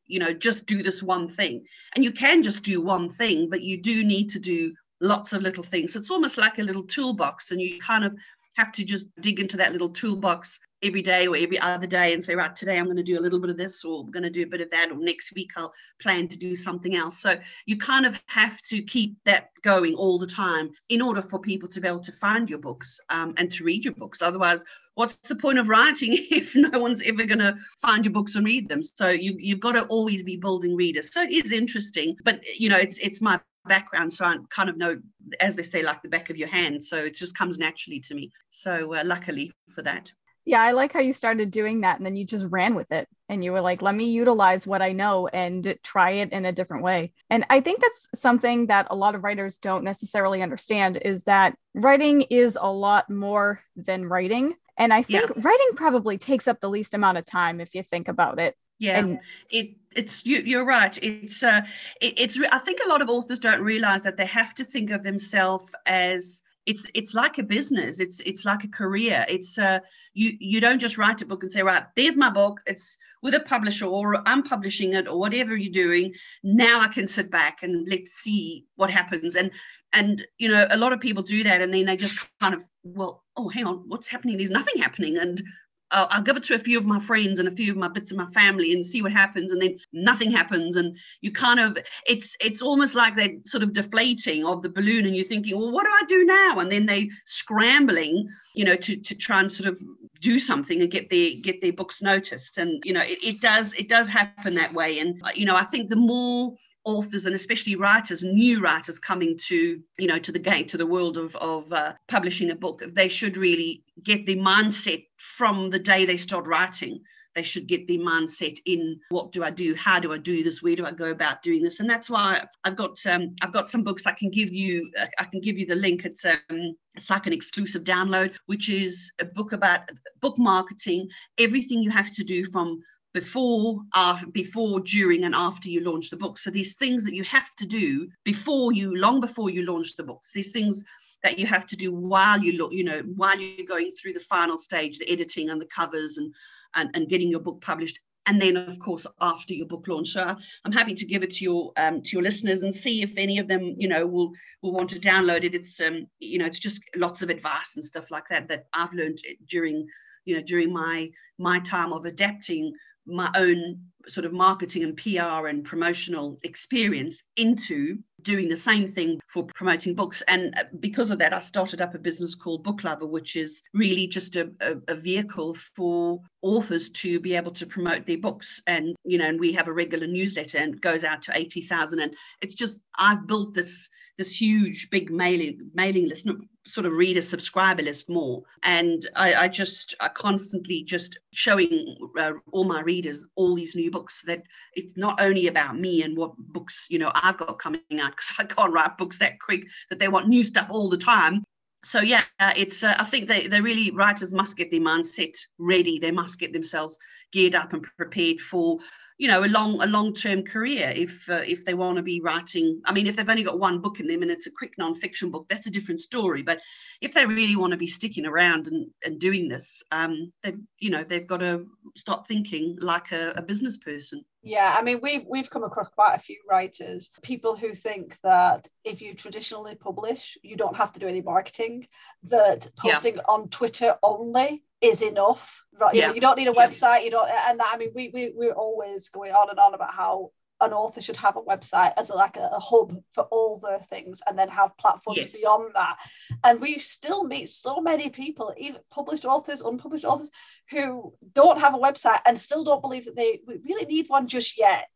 You 0.08 0.18
know, 0.18 0.32
just 0.32 0.66
do 0.66 0.82
this 0.82 1.02
one 1.02 1.28
thing. 1.28 1.64
And 1.94 2.04
you 2.04 2.10
can 2.10 2.42
just 2.42 2.62
do 2.62 2.80
one 2.80 3.08
thing, 3.08 3.48
but 3.48 3.62
you 3.62 3.80
do 3.80 4.02
need 4.02 4.30
to 4.30 4.38
do 4.38 4.74
lots 5.00 5.32
of 5.32 5.42
little 5.42 5.62
things. 5.62 5.94
It's 5.94 6.10
almost 6.10 6.38
like 6.38 6.58
a 6.58 6.62
little 6.62 6.82
toolbox, 6.82 7.52
and 7.52 7.62
you 7.62 7.78
kind 7.78 8.04
of 8.04 8.16
have 8.56 8.72
to 8.72 8.84
just 8.84 9.06
dig 9.20 9.38
into 9.38 9.56
that 9.58 9.72
little 9.72 9.90
toolbox 9.90 10.58
every 10.82 11.02
day 11.02 11.26
or 11.26 11.36
every 11.36 11.58
other 11.58 11.86
day 11.86 12.12
and 12.12 12.22
say, 12.22 12.34
right, 12.34 12.54
today 12.54 12.78
I'm 12.78 12.84
going 12.84 12.96
to 12.96 13.02
do 13.02 13.18
a 13.18 13.20
little 13.20 13.40
bit 13.40 13.50
of 13.50 13.56
this 13.56 13.84
or 13.84 14.00
I'm 14.00 14.10
going 14.10 14.22
to 14.22 14.30
do 14.30 14.42
a 14.42 14.46
bit 14.46 14.60
of 14.60 14.70
that, 14.70 14.90
or 14.90 14.98
next 14.98 15.34
week 15.34 15.50
I'll 15.56 15.72
plan 16.00 16.28
to 16.28 16.36
do 16.36 16.54
something 16.54 16.94
else. 16.94 17.20
So 17.20 17.38
you 17.66 17.76
kind 17.76 18.06
of 18.06 18.20
have 18.26 18.60
to 18.62 18.82
keep 18.82 19.16
that 19.24 19.50
going 19.62 19.94
all 19.94 20.18
the 20.18 20.26
time 20.26 20.70
in 20.88 21.02
order 21.02 21.22
for 21.22 21.38
people 21.38 21.68
to 21.70 21.80
be 21.80 21.88
able 21.88 22.00
to 22.00 22.12
find 22.12 22.48
your 22.48 22.60
books 22.60 23.00
um, 23.10 23.34
and 23.36 23.50
to 23.52 23.64
read 23.64 23.84
your 23.84 23.94
books. 23.94 24.22
Otherwise, 24.22 24.64
what's 24.94 25.16
the 25.28 25.36
point 25.36 25.58
of 25.58 25.68
writing 25.68 26.10
if 26.30 26.54
no 26.54 26.78
one's 26.78 27.02
ever 27.02 27.24
going 27.24 27.38
to 27.38 27.56
find 27.80 28.04
your 28.04 28.12
books 28.12 28.36
and 28.36 28.46
read 28.46 28.68
them? 28.68 28.82
So 28.82 29.08
you, 29.08 29.34
you've 29.38 29.60
got 29.60 29.72
to 29.72 29.84
always 29.86 30.22
be 30.22 30.36
building 30.36 30.76
readers. 30.76 31.12
So 31.12 31.22
it 31.22 31.30
is 31.32 31.52
interesting, 31.52 32.16
but 32.24 32.40
you 32.58 32.68
know, 32.68 32.78
it's 32.78 32.98
it's 32.98 33.20
my 33.20 33.40
background 33.66 34.10
so 34.10 34.24
i 34.24 34.34
kind 34.48 34.70
of 34.70 34.78
know 34.78 34.98
as 35.40 35.54
they 35.54 35.62
say 35.62 35.82
like 35.82 36.00
the 36.00 36.08
back 36.08 36.30
of 36.30 36.38
your 36.38 36.48
hand 36.48 36.82
so 36.82 36.96
it 36.96 37.14
just 37.14 37.36
comes 37.36 37.58
naturally 37.58 38.00
to 38.00 38.14
me 38.14 38.30
so 38.50 38.94
uh, 38.94 39.02
luckily 39.04 39.52
for 39.68 39.82
that 39.82 40.10
yeah, 40.48 40.62
I 40.62 40.72
like 40.72 40.94
how 40.94 41.00
you 41.00 41.12
started 41.12 41.50
doing 41.50 41.82
that 41.82 41.98
and 41.98 42.06
then 42.06 42.16
you 42.16 42.24
just 42.24 42.46
ran 42.48 42.74
with 42.74 42.90
it 42.90 43.06
and 43.28 43.44
you 43.44 43.52
were 43.52 43.60
like, 43.60 43.82
let 43.82 43.94
me 43.94 44.06
utilize 44.06 44.66
what 44.66 44.80
I 44.80 44.92
know 44.92 45.26
and 45.26 45.76
try 45.82 46.12
it 46.12 46.32
in 46.32 46.46
a 46.46 46.52
different 46.52 46.84
way. 46.84 47.12
And 47.28 47.44
I 47.50 47.60
think 47.60 47.82
that's 47.82 48.08
something 48.14 48.68
that 48.68 48.86
a 48.88 48.96
lot 48.96 49.14
of 49.14 49.22
writers 49.22 49.58
don't 49.58 49.84
necessarily 49.84 50.40
understand 50.40 50.96
is 51.04 51.24
that 51.24 51.54
writing 51.74 52.22
is 52.22 52.56
a 52.58 52.72
lot 52.72 53.10
more 53.10 53.60
than 53.76 54.08
writing. 54.08 54.54
And 54.78 54.90
I 54.90 55.02
think 55.02 55.28
yeah. 55.28 55.42
writing 55.42 55.68
probably 55.76 56.16
takes 56.16 56.48
up 56.48 56.60
the 56.60 56.70
least 56.70 56.94
amount 56.94 57.18
of 57.18 57.26
time 57.26 57.60
if 57.60 57.74
you 57.74 57.82
think 57.82 58.08
about 58.08 58.38
it. 58.38 58.56
Yeah, 58.78 59.00
and, 59.00 59.20
it 59.50 59.72
it's 59.94 60.24
you, 60.24 60.38
you're 60.38 60.64
right. 60.64 60.96
It's 61.02 61.42
uh, 61.42 61.60
it, 62.00 62.14
it's 62.16 62.40
I 62.52 62.58
think 62.58 62.78
a 62.86 62.88
lot 62.88 63.02
of 63.02 63.10
authors 63.10 63.40
don't 63.40 63.60
realize 63.60 64.04
that 64.04 64.16
they 64.16 64.26
have 64.26 64.54
to 64.54 64.64
think 64.64 64.92
of 64.92 65.02
themselves 65.02 65.74
as 65.84 66.40
it's 66.68 66.84
it's 66.92 67.14
like 67.14 67.38
a 67.38 67.42
business. 67.42 67.98
It's 67.98 68.20
it's 68.20 68.44
like 68.44 68.62
a 68.62 68.68
career. 68.68 69.24
It's 69.26 69.56
uh 69.56 69.80
you 70.12 70.36
you 70.38 70.60
don't 70.60 70.80
just 70.80 70.98
write 70.98 71.22
a 71.22 71.26
book 71.26 71.42
and 71.42 71.50
say 71.50 71.62
right 71.62 71.84
there's 71.96 72.14
my 72.14 72.28
book. 72.28 72.60
It's 72.66 72.98
with 73.22 73.34
a 73.34 73.40
publisher 73.40 73.86
or 73.86 74.16
i'm 74.28 74.42
publishing 74.42 74.92
it 74.92 75.08
or 75.08 75.18
whatever 75.18 75.56
you're 75.56 75.72
doing. 75.72 76.12
Now 76.42 76.80
i 76.80 76.88
can 76.88 77.08
sit 77.08 77.30
back 77.30 77.62
and 77.62 77.88
let's 77.88 78.12
see 78.12 78.66
what 78.76 78.90
happens. 78.90 79.34
And 79.34 79.50
and 79.94 80.26
you 80.36 80.48
know 80.48 80.66
a 80.70 80.76
lot 80.76 80.92
of 80.92 81.00
people 81.00 81.22
do 81.22 81.42
that 81.44 81.62
and 81.62 81.72
then 81.72 81.86
they 81.86 81.96
just 81.96 82.28
kind 82.38 82.54
of 82.54 82.62
well 82.84 83.24
oh 83.36 83.48
hang 83.48 83.64
on. 83.64 83.84
What's 83.88 84.08
happening? 84.08 84.36
There's 84.36 84.50
nothing 84.50 84.82
happening. 84.82 85.16
And 85.16 85.42
I'll 85.90 86.22
give 86.22 86.36
it 86.36 86.44
to 86.44 86.54
a 86.54 86.58
few 86.58 86.78
of 86.78 86.86
my 86.86 87.00
friends 87.00 87.38
and 87.38 87.48
a 87.48 87.54
few 87.54 87.72
of 87.72 87.78
my 87.78 87.88
bits 87.88 88.10
of 88.10 88.16
my 88.16 88.30
family 88.30 88.72
and 88.72 88.84
see 88.84 89.02
what 89.02 89.12
happens, 89.12 89.52
and 89.52 89.60
then 89.60 89.78
nothing 89.92 90.30
happens, 90.30 90.76
and 90.76 90.96
you 91.20 91.32
kind 91.32 91.60
of 91.60 91.78
it's 92.06 92.36
it's 92.40 92.62
almost 92.62 92.94
like 92.94 93.14
they're 93.14 93.36
sort 93.46 93.62
of 93.62 93.72
deflating 93.72 94.44
of 94.44 94.62
the 94.62 94.68
balloon, 94.68 95.06
and 95.06 95.16
you're 95.16 95.24
thinking, 95.24 95.56
well, 95.56 95.72
what 95.72 95.84
do 95.84 95.90
I 95.90 96.04
do 96.06 96.24
now? 96.24 96.58
And 96.58 96.70
then 96.70 96.86
they 96.86 97.10
scrambling, 97.24 98.28
you 98.54 98.64
know, 98.64 98.76
to 98.76 98.96
to 98.96 99.14
try 99.14 99.40
and 99.40 99.50
sort 99.50 99.68
of 99.68 99.82
do 100.20 100.38
something 100.38 100.80
and 100.82 100.90
get 100.90 101.10
their 101.10 101.32
get 101.40 101.60
their 101.62 101.72
books 101.72 102.02
noticed, 102.02 102.58
and 102.58 102.82
you 102.84 102.92
know, 102.92 103.02
it, 103.02 103.18
it 103.22 103.40
does 103.40 103.72
it 103.74 103.88
does 103.88 104.08
happen 104.08 104.54
that 104.54 104.72
way, 104.74 104.98
and 104.98 105.20
uh, 105.24 105.30
you 105.34 105.46
know, 105.46 105.56
I 105.56 105.64
think 105.64 105.88
the 105.88 105.96
more 105.96 106.54
authors 106.84 107.26
and 107.26 107.34
especially 107.34 107.76
writers, 107.76 108.22
new 108.22 108.60
writers 108.60 108.98
coming 108.98 109.36
to 109.36 109.80
you 109.98 110.06
know 110.06 110.18
to 110.18 110.32
the 110.32 110.38
game 110.38 110.66
to 110.66 110.76
the 110.76 110.86
world 110.86 111.16
of 111.16 111.34
of 111.36 111.72
uh, 111.72 111.92
publishing 112.08 112.50
a 112.50 112.54
book, 112.54 112.82
they 112.92 113.08
should 113.08 113.36
really 113.36 113.82
get 114.02 114.26
the 114.26 114.36
mindset 114.36 115.07
from 115.18 115.70
the 115.70 115.78
day 115.78 116.04
they 116.04 116.16
start 116.16 116.46
writing 116.46 117.00
they 117.38 117.44
should 117.44 117.68
get 117.68 117.86
their 117.86 117.98
mindset 117.98 118.58
in 118.66 118.98
what 119.10 119.30
do 119.30 119.44
I 119.44 119.50
do? 119.50 119.72
How 119.76 120.00
do 120.00 120.12
I 120.12 120.18
do 120.18 120.42
this? 120.42 120.60
Where 120.60 120.74
do 120.74 120.84
I 120.84 120.90
go 120.90 121.10
about 121.12 121.40
doing 121.40 121.62
this? 121.62 121.78
And 121.78 121.88
that's 121.88 122.10
why 122.10 122.44
I've 122.64 122.74
got 122.74 122.98
um, 123.06 123.36
I've 123.42 123.52
got 123.52 123.68
some 123.68 123.84
books 123.84 124.06
I 124.06 124.12
can 124.12 124.28
give 124.28 124.52
you. 124.52 124.90
Uh, 124.98 125.06
I 125.20 125.24
can 125.24 125.40
give 125.40 125.56
you 125.56 125.64
the 125.64 125.76
link. 125.76 126.04
It's 126.04 126.24
um, 126.24 126.74
it's 126.96 127.10
like 127.10 127.28
an 127.28 127.32
exclusive 127.32 127.84
download, 127.84 128.34
which 128.46 128.68
is 128.68 129.12
a 129.20 129.24
book 129.24 129.52
about 129.52 129.88
book 130.20 130.36
marketing, 130.36 131.08
everything 131.38 131.80
you 131.80 131.90
have 131.90 132.10
to 132.10 132.24
do 132.24 132.44
from 132.44 132.82
before 133.14 133.82
after 133.94 134.26
before 134.26 134.80
during 134.80 135.22
and 135.22 135.34
after 135.34 135.70
you 135.70 135.80
launch 135.80 136.10
the 136.10 136.16
book 136.16 136.38
so 136.38 136.50
these 136.50 136.74
things 136.74 137.04
that 137.04 137.14
you 137.14 137.24
have 137.24 137.54
to 137.56 137.66
do 137.66 138.06
before 138.22 138.70
you 138.70 138.94
long 138.96 139.18
before 139.18 139.48
you 139.48 139.64
launch 139.64 139.96
the 139.96 140.02
books 140.02 140.30
these 140.30 140.52
things 140.52 140.84
that 141.22 141.38
you 141.38 141.46
have 141.46 141.66
to 141.66 141.76
do 141.76 141.92
while 141.92 142.38
you 142.38 142.52
look 142.52 142.72
you 142.72 142.84
know 142.84 143.00
while 143.16 143.38
you're 143.38 143.66
going 143.66 143.90
through 143.92 144.12
the 144.12 144.20
final 144.20 144.56
stage 144.56 144.98
the 144.98 145.10
editing 145.10 145.50
and 145.50 145.60
the 145.60 145.66
covers 145.66 146.18
and 146.18 146.32
and, 146.74 146.90
and 146.94 147.08
getting 147.08 147.30
your 147.30 147.40
book 147.40 147.60
published. 147.60 147.98
And 148.26 148.42
then 148.42 148.58
of 148.58 148.78
course 148.78 149.06
after 149.22 149.54
your 149.54 149.66
book 149.66 149.88
launch. 149.88 150.08
So 150.08 150.22
i'm 150.64 150.72
happy 150.72 150.94
to 150.94 151.06
give 151.06 151.22
it 151.22 151.30
to 151.36 151.44
your 151.44 151.72
um, 151.78 152.00
to 152.02 152.10
your 152.12 152.22
listeners 152.22 152.62
and 152.62 152.72
see 152.72 153.02
if 153.02 153.16
any 153.16 153.38
of 153.38 153.48
them 153.48 153.74
you 153.76 153.88
know 153.88 154.06
will 154.06 154.32
will 154.62 154.72
want 154.72 154.90
to 154.90 155.00
download 155.00 155.44
it. 155.44 155.54
It's 155.54 155.80
um 155.80 156.06
you 156.18 156.38
know 156.38 156.46
it's 156.46 156.58
just 156.58 156.82
lots 156.94 157.22
of 157.22 157.30
advice 157.30 157.76
and 157.76 157.84
stuff 157.84 158.10
like 158.10 158.24
that 158.28 158.48
that 158.48 158.66
i've 158.74 158.92
learned 158.92 159.18
during 159.46 159.86
you 160.26 160.36
know 160.36 160.42
during 160.42 160.72
my 160.72 161.10
my 161.38 161.58
time 161.60 161.92
of 161.92 162.04
adapting 162.04 162.74
my 163.06 163.30
own 163.34 163.80
sort 164.06 164.26
of 164.26 164.32
marketing 164.32 164.84
and 164.84 164.96
PR 164.96 165.48
and 165.48 165.64
promotional 165.64 166.38
experience 166.42 167.22
into 167.36 167.98
doing 168.22 168.48
the 168.48 168.56
same 168.56 168.88
thing 168.88 169.20
for 169.28 169.44
promoting 169.54 169.94
books. 169.94 170.22
And 170.28 170.54
uh, 170.58 170.64
because 170.80 171.10
of 171.10 171.18
that, 171.18 171.32
I 171.32 171.40
started 171.40 171.80
up 171.80 171.94
a 171.94 171.98
business 171.98 172.34
called 172.34 172.64
Book 172.64 172.82
Luver, 172.82 173.08
which 173.08 173.36
is 173.36 173.62
really 173.74 174.06
just 174.06 174.36
a, 174.36 174.50
a, 174.60 174.76
a, 174.88 174.94
vehicle 174.94 175.54
for 175.76 176.20
authors 176.42 176.88
to 176.90 177.20
be 177.20 177.34
able 177.34 177.52
to 177.52 177.66
promote 177.66 178.06
their 178.06 178.18
books. 178.18 178.60
And, 178.66 178.96
you 179.04 179.18
know, 179.18 179.26
and 179.26 179.38
we 179.38 179.52
have 179.52 179.68
a 179.68 179.72
regular 179.72 180.06
newsletter 180.06 180.58
and 180.58 180.80
goes 180.80 181.04
out 181.04 181.22
to 181.22 181.36
80,000. 181.36 182.00
And 182.00 182.14
it's 182.40 182.54
just, 182.54 182.80
I've 182.98 183.26
built 183.26 183.54
this 183.54 183.88
this 184.18 184.38
huge 184.38 184.90
big 184.90 185.10
mailing 185.10 185.70
mailing 185.74 186.08
list 186.08 186.28
sort 186.66 186.84
of 186.86 186.92
reader 186.92 187.22
subscriber 187.22 187.82
list 187.82 188.10
more 188.10 188.42
and 188.64 189.08
i, 189.14 189.32
I 189.34 189.48
just 189.48 189.94
i 190.00 190.08
constantly 190.08 190.82
just 190.82 191.18
showing 191.32 191.96
uh, 192.18 192.32
all 192.50 192.64
my 192.64 192.82
readers 192.82 193.24
all 193.36 193.54
these 193.54 193.76
new 193.76 193.90
books 193.90 194.22
that 194.26 194.42
it's 194.74 194.96
not 194.96 195.20
only 195.22 195.46
about 195.46 195.78
me 195.78 196.02
and 196.02 196.16
what 196.16 196.36
books 196.36 196.88
you 196.90 196.98
know 196.98 197.12
i've 197.14 197.38
got 197.38 197.58
coming 197.58 197.80
out 198.00 198.07
because 198.10 198.32
i 198.38 198.44
can't 198.44 198.72
write 198.72 198.98
books 198.98 199.18
that 199.18 199.40
quick 199.40 199.66
that 199.90 199.98
they 199.98 200.08
want 200.08 200.28
new 200.28 200.44
stuff 200.44 200.68
all 200.70 200.88
the 200.88 200.96
time. 200.96 201.44
So 201.84 202.00
yeah 202.00 202.24
it's 202.40 202.82
uh, 202.82 202.96
i 202.98 203.04
think 203.04 203.28
they, 203.28 203.46
they 203.46 203.60
really 203.60 203.90
writers 203.92 204.32
must 204.32 204.56
get 204.56 204.70
their 204.70 204.80
mindset 204.80 205.36
ready. 205.58 205.98
They 205.98 206.10
must 206.10 206.38
get 206.38 206.52
themselves 206.52 206.98
geared 207.32 207.54
up 207.54 207.72
and 207.72 207.86
prepared 207.96 208.40
for 208.40 208.78
you 209.18 209.26
know 209.26 209.44
a 209.44 209.46
long 209.46 209.82
a 209.82 209.86
long 209.86 210.14
term 210.14 210.42
career 210.42 210.92
if 210.94 211.28
uh, 211.28 211.42
if 211.46 211.64
they 211.64 211.74
want 211.74 211.96
to 211.96 212.02
be 212.02 212.20
writing. 212.20 212.80
I 212.84 212.92
mean 212.92 213.06
if 213.06 213.16
they've 213.16 213.28
only 213.28 213.42
got 213.42 213.58
one 213.58 213.80
book 213.80 214.00
in 214.00 214.06
them 214.06 214.22
and 214.22 214.30
it's 214.30 214.46
a 214.46 214.50
quick 214.50 214.74
non-fiction 214.78 215.30
book 215.30 215.46
that's 215.48 215.66
a 215.66 215.70
different 215.70 216.00
story. 216.00 216.42
But 216.42 216.60
if 217.00 217.14
they 217.14 217.26
really 217.26 217.56
want 217.56 217.72
to 217.72 217.76
be 217.76 217.88
sticking 217.88 218.26
around 218.26 218.68
and, 218.68 218.90
and 219.04 219.18
doing 219.20 219.48
this 219.48 219.82
um 219.90 220.32
they've 220.42 220.60
you 220.78 220.90
know 220.90 221.04
they've 221.04 221.26
got 221.26 221.40
to 221.40 221.66
start 221.96 222.26
thinking 222.26 222.76
like 222.80 223.12
a, 223.12 223.32
a 223.36 223.42
business 223.42 223.76
person 223.76 224.24
yeah, 224.48 224.74
I 224.78 224.82
mean 224.82 225.00
we've 225.02 225.24
we've 225.28 225.50
come 225.50 225.64
across 225.64 225.88
quite 225.88 226.14
a 226.14 226.18
few 226.18 226.38
writers, 226.48 227.10
people 227.22 227.56
who 227.56 227.74
think 227.74 228.16
that 228.22 228.66
if 228.84 229.02
you 229.02 229.14
traditionally 229.14 229.74
publish, 229.74 230.38
you 230.42 230.56
don't 230.56 230.76
have 230.76 230.92
to 230.92 231.00
do 231.00 231.06
any 231.06 231.20
marketing, 231.20 231.86
that 232.24 232.66
posting 232.76 233.16
yeah. 233.16 233.22
on 233.28 233.48
Twitter 233.48 233.96
only 234.02 234.64
is 234.80 235.02
enough. 235.02 235.64
Right. 235.78 235.94
Yeah. 235.94 236.00
You, 236.00 236.08
know, 236.08 236.14
you 236.14 236.20
don't 236.20 236.38
need 236.38 236.48
a 236.48 236.52
website, 236.52 237.04
you 237.04 237.10
don't 237.10 237.28
and 237.30 237.60
that, 237.60 237.72
I 237.74 237.78
mean 237.78 237.90
we, 237.94 238.10
we 238.12 238.32
we're 238.34 238.52
always 238.52 239.08
going 239.10 239.32
on 239.32 239.50
and 239.50 239.58
on 239.58 239.74
about 239.74 239.94
how 239.94 240.30
an 240.60 240.72
author 240.72 241.00
should 241.00 241.16
have 241.16 241.36
a 241.36 241.42
website 241.42 241.92
as 241.96 242.10
a, 242.10 242.14
like 242.14 242.36
a, 242.36 242.50
a, 242.52 242.58
hub 242.58 242.96
for 243.12 243.24
all 243.24 243.58
their 243.58 243.78
things 243.78 244.20
and 244.26 244.38
then 244.38 244.48
have 244.48 244.76
platforms 244.78 245.18
yes. 245.18 245.36
beyond 245.36 245.70
that 245.74 245.96
and 246.44 246.60
we 246.60 246.78
still 246.78 247.24
meet 247.24 247.48
so 247.48 247.80
many 247.80 248.08
people 248.10 248.52
even 248.56 248.80
published 248.90 249.24
authors 249.24 249.60
unpublished 249.60 250.04
authors 250.04 250.30
who 250.70 251.12
don't 251.32 251.60
have 251.60 251.74
a 251.74 251.78
website 251.78 252.20
and 252.26 252.38
still 252.38 252.64
don't 252.64 252.82
believe 252.82 253.04
that 253.04 253.16
they 253.16 253.40
really 253.46 253.86
need 253.86 254.08
one 254.08 254.26
just 254.26 254.58
yet 254.58 254.88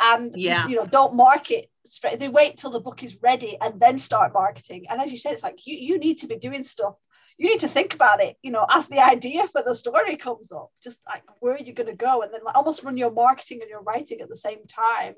and 0.00 0.34
yeah. 0.36 0.66
you 0.68 0.76
know 0.76 0.86
don't 0.86 1.14
market 1.14 1.70
straight 1.84 2.18
they 2.18 2.28
wait 2.28 2.56
till 2.56 2.70
the 2.70 2.80
book 2.80 3.02
is 3.02 3.18
ready 3.22 3.56
and 3.60 3.80
then 3.80 3.98
start 3.98 4.32
marketing 4.32 4.86
and 4.88 5.00
as 5.00 5.10
you 5.10 5.18
said 5.18 5.32
it's 5.32 5.42
like 5.42 5.66
you, 5.66 5.76
you 5.76 5.98
need 5.98 6.18
to 6.18 6.26
be 6.26 6.36
doing 6.36 6.62
stuff 6.62 6.94
you 7.38 7.48
need 7.48 7.60
to 7.60 7.68
think 7.68 7.94
about 7.94 8.20
it, 8.20 8.36
you 8.42 8.50
know, 8.50 8.66
as 8.68 8.88
the 8.88 8.98
idea 8.98 9.46
for 9.46 9.62
the 9.62 9.74
story 9.74 10.16
comes 10.16 10.50
up, 10.52 10.70
just 10.82 11.00
like 11.06 11.22
where 11.40 11.54
are 11.54 11.58
you 11.58 11.72
going 11.72 11.88
to 11.88 11.94
go? 11.94 12.22
And 12.22 12.32
then 12.32 12.40
like, 12.44 12.56
almost 12.56 12.82
run 12.82 12.96
your 12.96 13.12
marketing 13.12 13.60
and 13.62 13.70
your 13.70 13.82
writing 13.82 14.20
at 14.20 14.28
the 14.28 14.36
same 14.36 14.66
time 14.66 15.14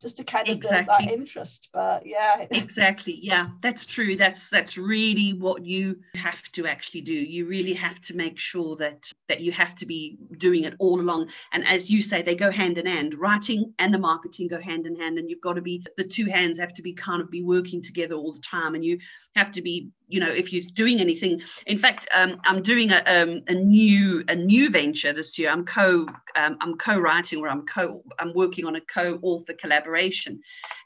just 0.00 0.18
to 0.18 0.24
kind 0.24 0.48
of 0.48 0.56
exactly. 0.56 0.84
build 0.84 1.08
that 1.08 1.18
interest. 1.18 1.70
But 1.72 2.06
yeah. 2.06 2.46
Exactly. 2.50 3.18
Yeah 3.20 3.48
that's 3.60 3.86
true. 3.86 4.16
That's 4.16 4.48
that's 4.50 4.76
really 4.76 5.32
what 5.32 5.64
you 5.64 5.98
have 6.14 6.42
to 6.52 6.66
actually 6.66 7.00
do. 7.00 7.14
You 7.14 7.46
really 7.46 7.72
have 7.72 8.00
to 8.02 8.14
make 8.14 8.38
sure 8.38 8.76
that 8.76 9.10
that 9.28 9.40
you 9.40 9.52
have 9.52 9.74
to 9.76 9.86
be 9.86 10.18
doing 10.36 10.64
it 10.64 10.74
all 10.78 11.00
along. 11.00 11.30
And 11.52 11.66
as 11.66 11.90
you 11.90 12.02
say 12.02 12.22
they 12.22 12.34
go 12.34 12.50
hand 12.50 12.78
in 12.78 12.86
hand. 12.86 13.14
Writing 13.14 13.72
and 13.78 13.92
the 13.92 13.98
marketing 13.98 14.48
go 14.48 14.60
hand 14.60 14.86
in 14.86 14.96
hand 14.96 15.18
and 15.18 15.30
you've 15.30 15.40
got 15.40 15.54
to 15.54 15.62
be 15.62 15.84
the 15.96 16.04
two 16.04 16.26
hands 16.26 16.58
have 16.58 16.74
to 16.74 16.82
be 16.82 16.92
kind 16.92 17.22
of 17.22 17.30
be 17.30 17.42
working 17.42 17.82
together 17.82 18.14
all 18.14 18.32
the 18.32 18.40
time 18.40 18.74
and 18.74 18.84
you 18.84 18.98
have 19.34 19.50
to 19.52 19.62
be 19.62 19.88
you 20.08 20.20
know 20.20 20.28
if 20.28 20.52
you're 20.52 20.62
doing 20.74 21.00
anything. 21.00 21.40
In 21.66 21.78
fact 21.78 22.08
um, 22.14 22.40
i'm 22.44 22.62
doing 22.62 22.90
a, 22.90 23.02
um, 23.06 23.42
a 23.48 23.54
new 23.54 24.24
a 24.28 24.36
new 24.36 24.70
venture 24.70 25.12
this 25.12 25.38
year. 25.38 25.50
I'm 25.50 25.64
co 25.64 26.06
um, 26.36 26.56
i'm 26.60 26.76
co-writing 26.76 27.40
or 27.40 27.48
i'm 27.48 27.66
co 27.66 28.02
i'm 28.18 28.32
working 28.34 28.64
on 28.66 28.76
a 28.76 28.80
co-author 28.82 29.54
collaboration. 29.54 30.40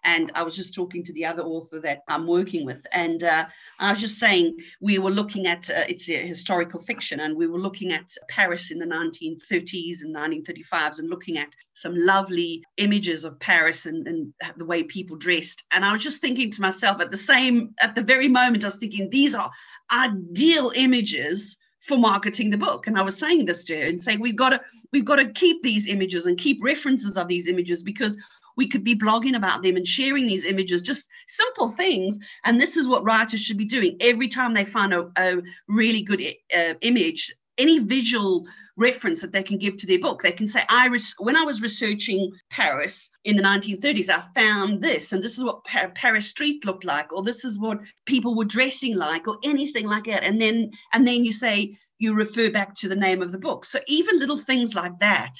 And 0.05 0.31
i 0.35 0.43
was 0.43 0.55
just 0.57 0.75
talking 0.75 1.03
to 1.05 1.13
the 1.13 1.27
other 1.27 1.43
author 1.43 1.81
that 1.81 2.03
i'm 2.09 2.27
working 2.27 2.65
with. 2.65 2.87
And 2.93 3.23
uh, 3.23 3.47
i 3.79 3.91
was 3.91 4.01
just 4.01 4.19
saying 4.19 4.57
we 4.81 4.99
were 4.99 5.11
looking 5.11 5.47
at 5.47 5.69
uh, 5.71 5.85
it's 5.89 6.09
a 6.09 6.27
historical 6.27 6.81
fiction 6.81 7.21
and 7.21 7.37
we 7.37 7.47
were 7.47 7.59
looking 7.59 7.93
at 7.93 8.09
paris 8.29 8.71
in 8.71 8.79
the 8.79 8.87
1930s 8.87 10.03
and 10.03 10.15
1935s 10.15 10.99
and 10.99 11.11
looking 11.11 11.39
at 11.39 11.49
some 11.75 11.95
lovely 11.95 12.63
images 12.77 13.25
of 13.25 13.39
paris 13.41 13.87
and, 13.87 14.07
and 14.07 14.33
the 14.57 14.65
way 14.65 14.83
people 14.83 15.17
dressed. 15.17 15.65
And 15.73 15.85
i 15.85 15.93
was 15.93 16.03
just 16.03 16.21
thinking 16.21 16.51
to 16.53 16.61
myself 16.61 17.01
at 17.01 17.11
the 17.11 17.17
same 17.17 17.75
at 17.81 17.95
the 17.95 18.03
very 18.03 18.29
moment 18.29 18.65
i 18.65 18.69
was 18.69 18.79
thinking 18.79 19.08
these 19.11 19.35
are 19.35 19.51
ideal 19.91 20.73
images 20.75 21.57
for 21.81 21.97
marketing 21.97 22.51
the 22.51 22.59
book. 22.59 22.87
And 22.87 22.99
I 22.99 23.03
was 23.03 23.19
saying 23.19 23.47
this 23.47 23.65
to 23.65 23.77
her 23.77 23.87
and 23.87 24.01
saying 24.01 24.21
we've 24.21 24.37
got 24.37 24.51
to 24.51 24.61
we've 24.93 25.05
got 25.05 25.17
to 25.17 25.33
keep 25.33 25.63
these 25.63 25.87
images 25.87 26.27
and 26.27 26.39
keep 26.39 26.63
references 26.63 27.17
of 27.17 27.29
these 27.29 27.47
images 27.47 27.83
because 27.83 28.17
we 28.57 28.67
could 28.67 28.83
be 28.83 28.97
blogging 28.97 29.37
about 29.37 29.63
them 29.63 29.77
and 29.77 29.87
sharing 29.87 30.27
these 30.27 30.45
images, 30.45 30.83
just 30.83 31.09
simple 31.29 31.71
things. 31.71 32.19
And 32.45 32.61
this 32.61 32.77
is 32.77 32.89
what 32.89 33.05
writers 33.05 33.41
should 33.41 33.57
be 33.57 33.65
doing 33.65 33.97
every 34.01 34.27
time 34.27 34.53
they 34.53 34.65
find 34.65 34.93
a, 34.93 35.09
a 35.17 35.37
really 35.69 36.03
good 36.03 36.21
uh, 36.57 36.75
image, 36.81 37.33
any 37.59 37.79
visual 37.81 38.47
reference 38.79 39.21
that 39.21 39.33
they 39.33 39.43
can 39.43 39.59
give 39.59 39.77
to 39.77 39.87
their 39.87 39.99
book. 39.99 40.23
They 40.23 40.33
can 40.33 40.47
say, 40.47 40.63
I 40.69 40.87
res- 40.87 41.15
when 41.19 41.37
I 41.37 41.43
was 41.43 41.61
researching 41.61 42.31
Paris 42.49 43.11
in 43.25 43.37
the 43.37 43.43
1930s, 43.43 44.09
I 44.09 44.23
found 44.35 44.81
this, 44.81 45.13
and 45.13 45.23
this 45.23 45.37
is 45.37 45.45
what 45.45 45.65
pa- 45.65 45.91
Paris 45.95 46.29
Street 46.29 46.65
looked 46.65 46.85
like, 46.85 47.13
or 47.13 47.23
this 47.23 47.45
is 47.45 47.59
what 47.59 47.81
people 48.07 48.37
were 48.37 48.45
dressing 48.45 48.97
like, 48.97 49.27
or 49.27 49.39
anything 49.45 49.87
like 49.87 50.05
that. 50.05 50.23
And 50.23 50.41
then, 50.41 50.71
and 50.95 51.07
then 51.07 51.25
you 51.25 51.33
say, 51.33 51.77
you 51.99 52.15
refer 52.15 52.51
back 52.51 52.77
to 52.77 52.89
the 52.89 52.95
name 52.95 53.21
of 53.21 53.33
the 53.33 53.39
book. 53.39 53.65
So 53.65 53.81
even 53.89 54.19
little 54.19 54.39
things 54.39 54.75
like 54.75 54.97
that 55.01 55.35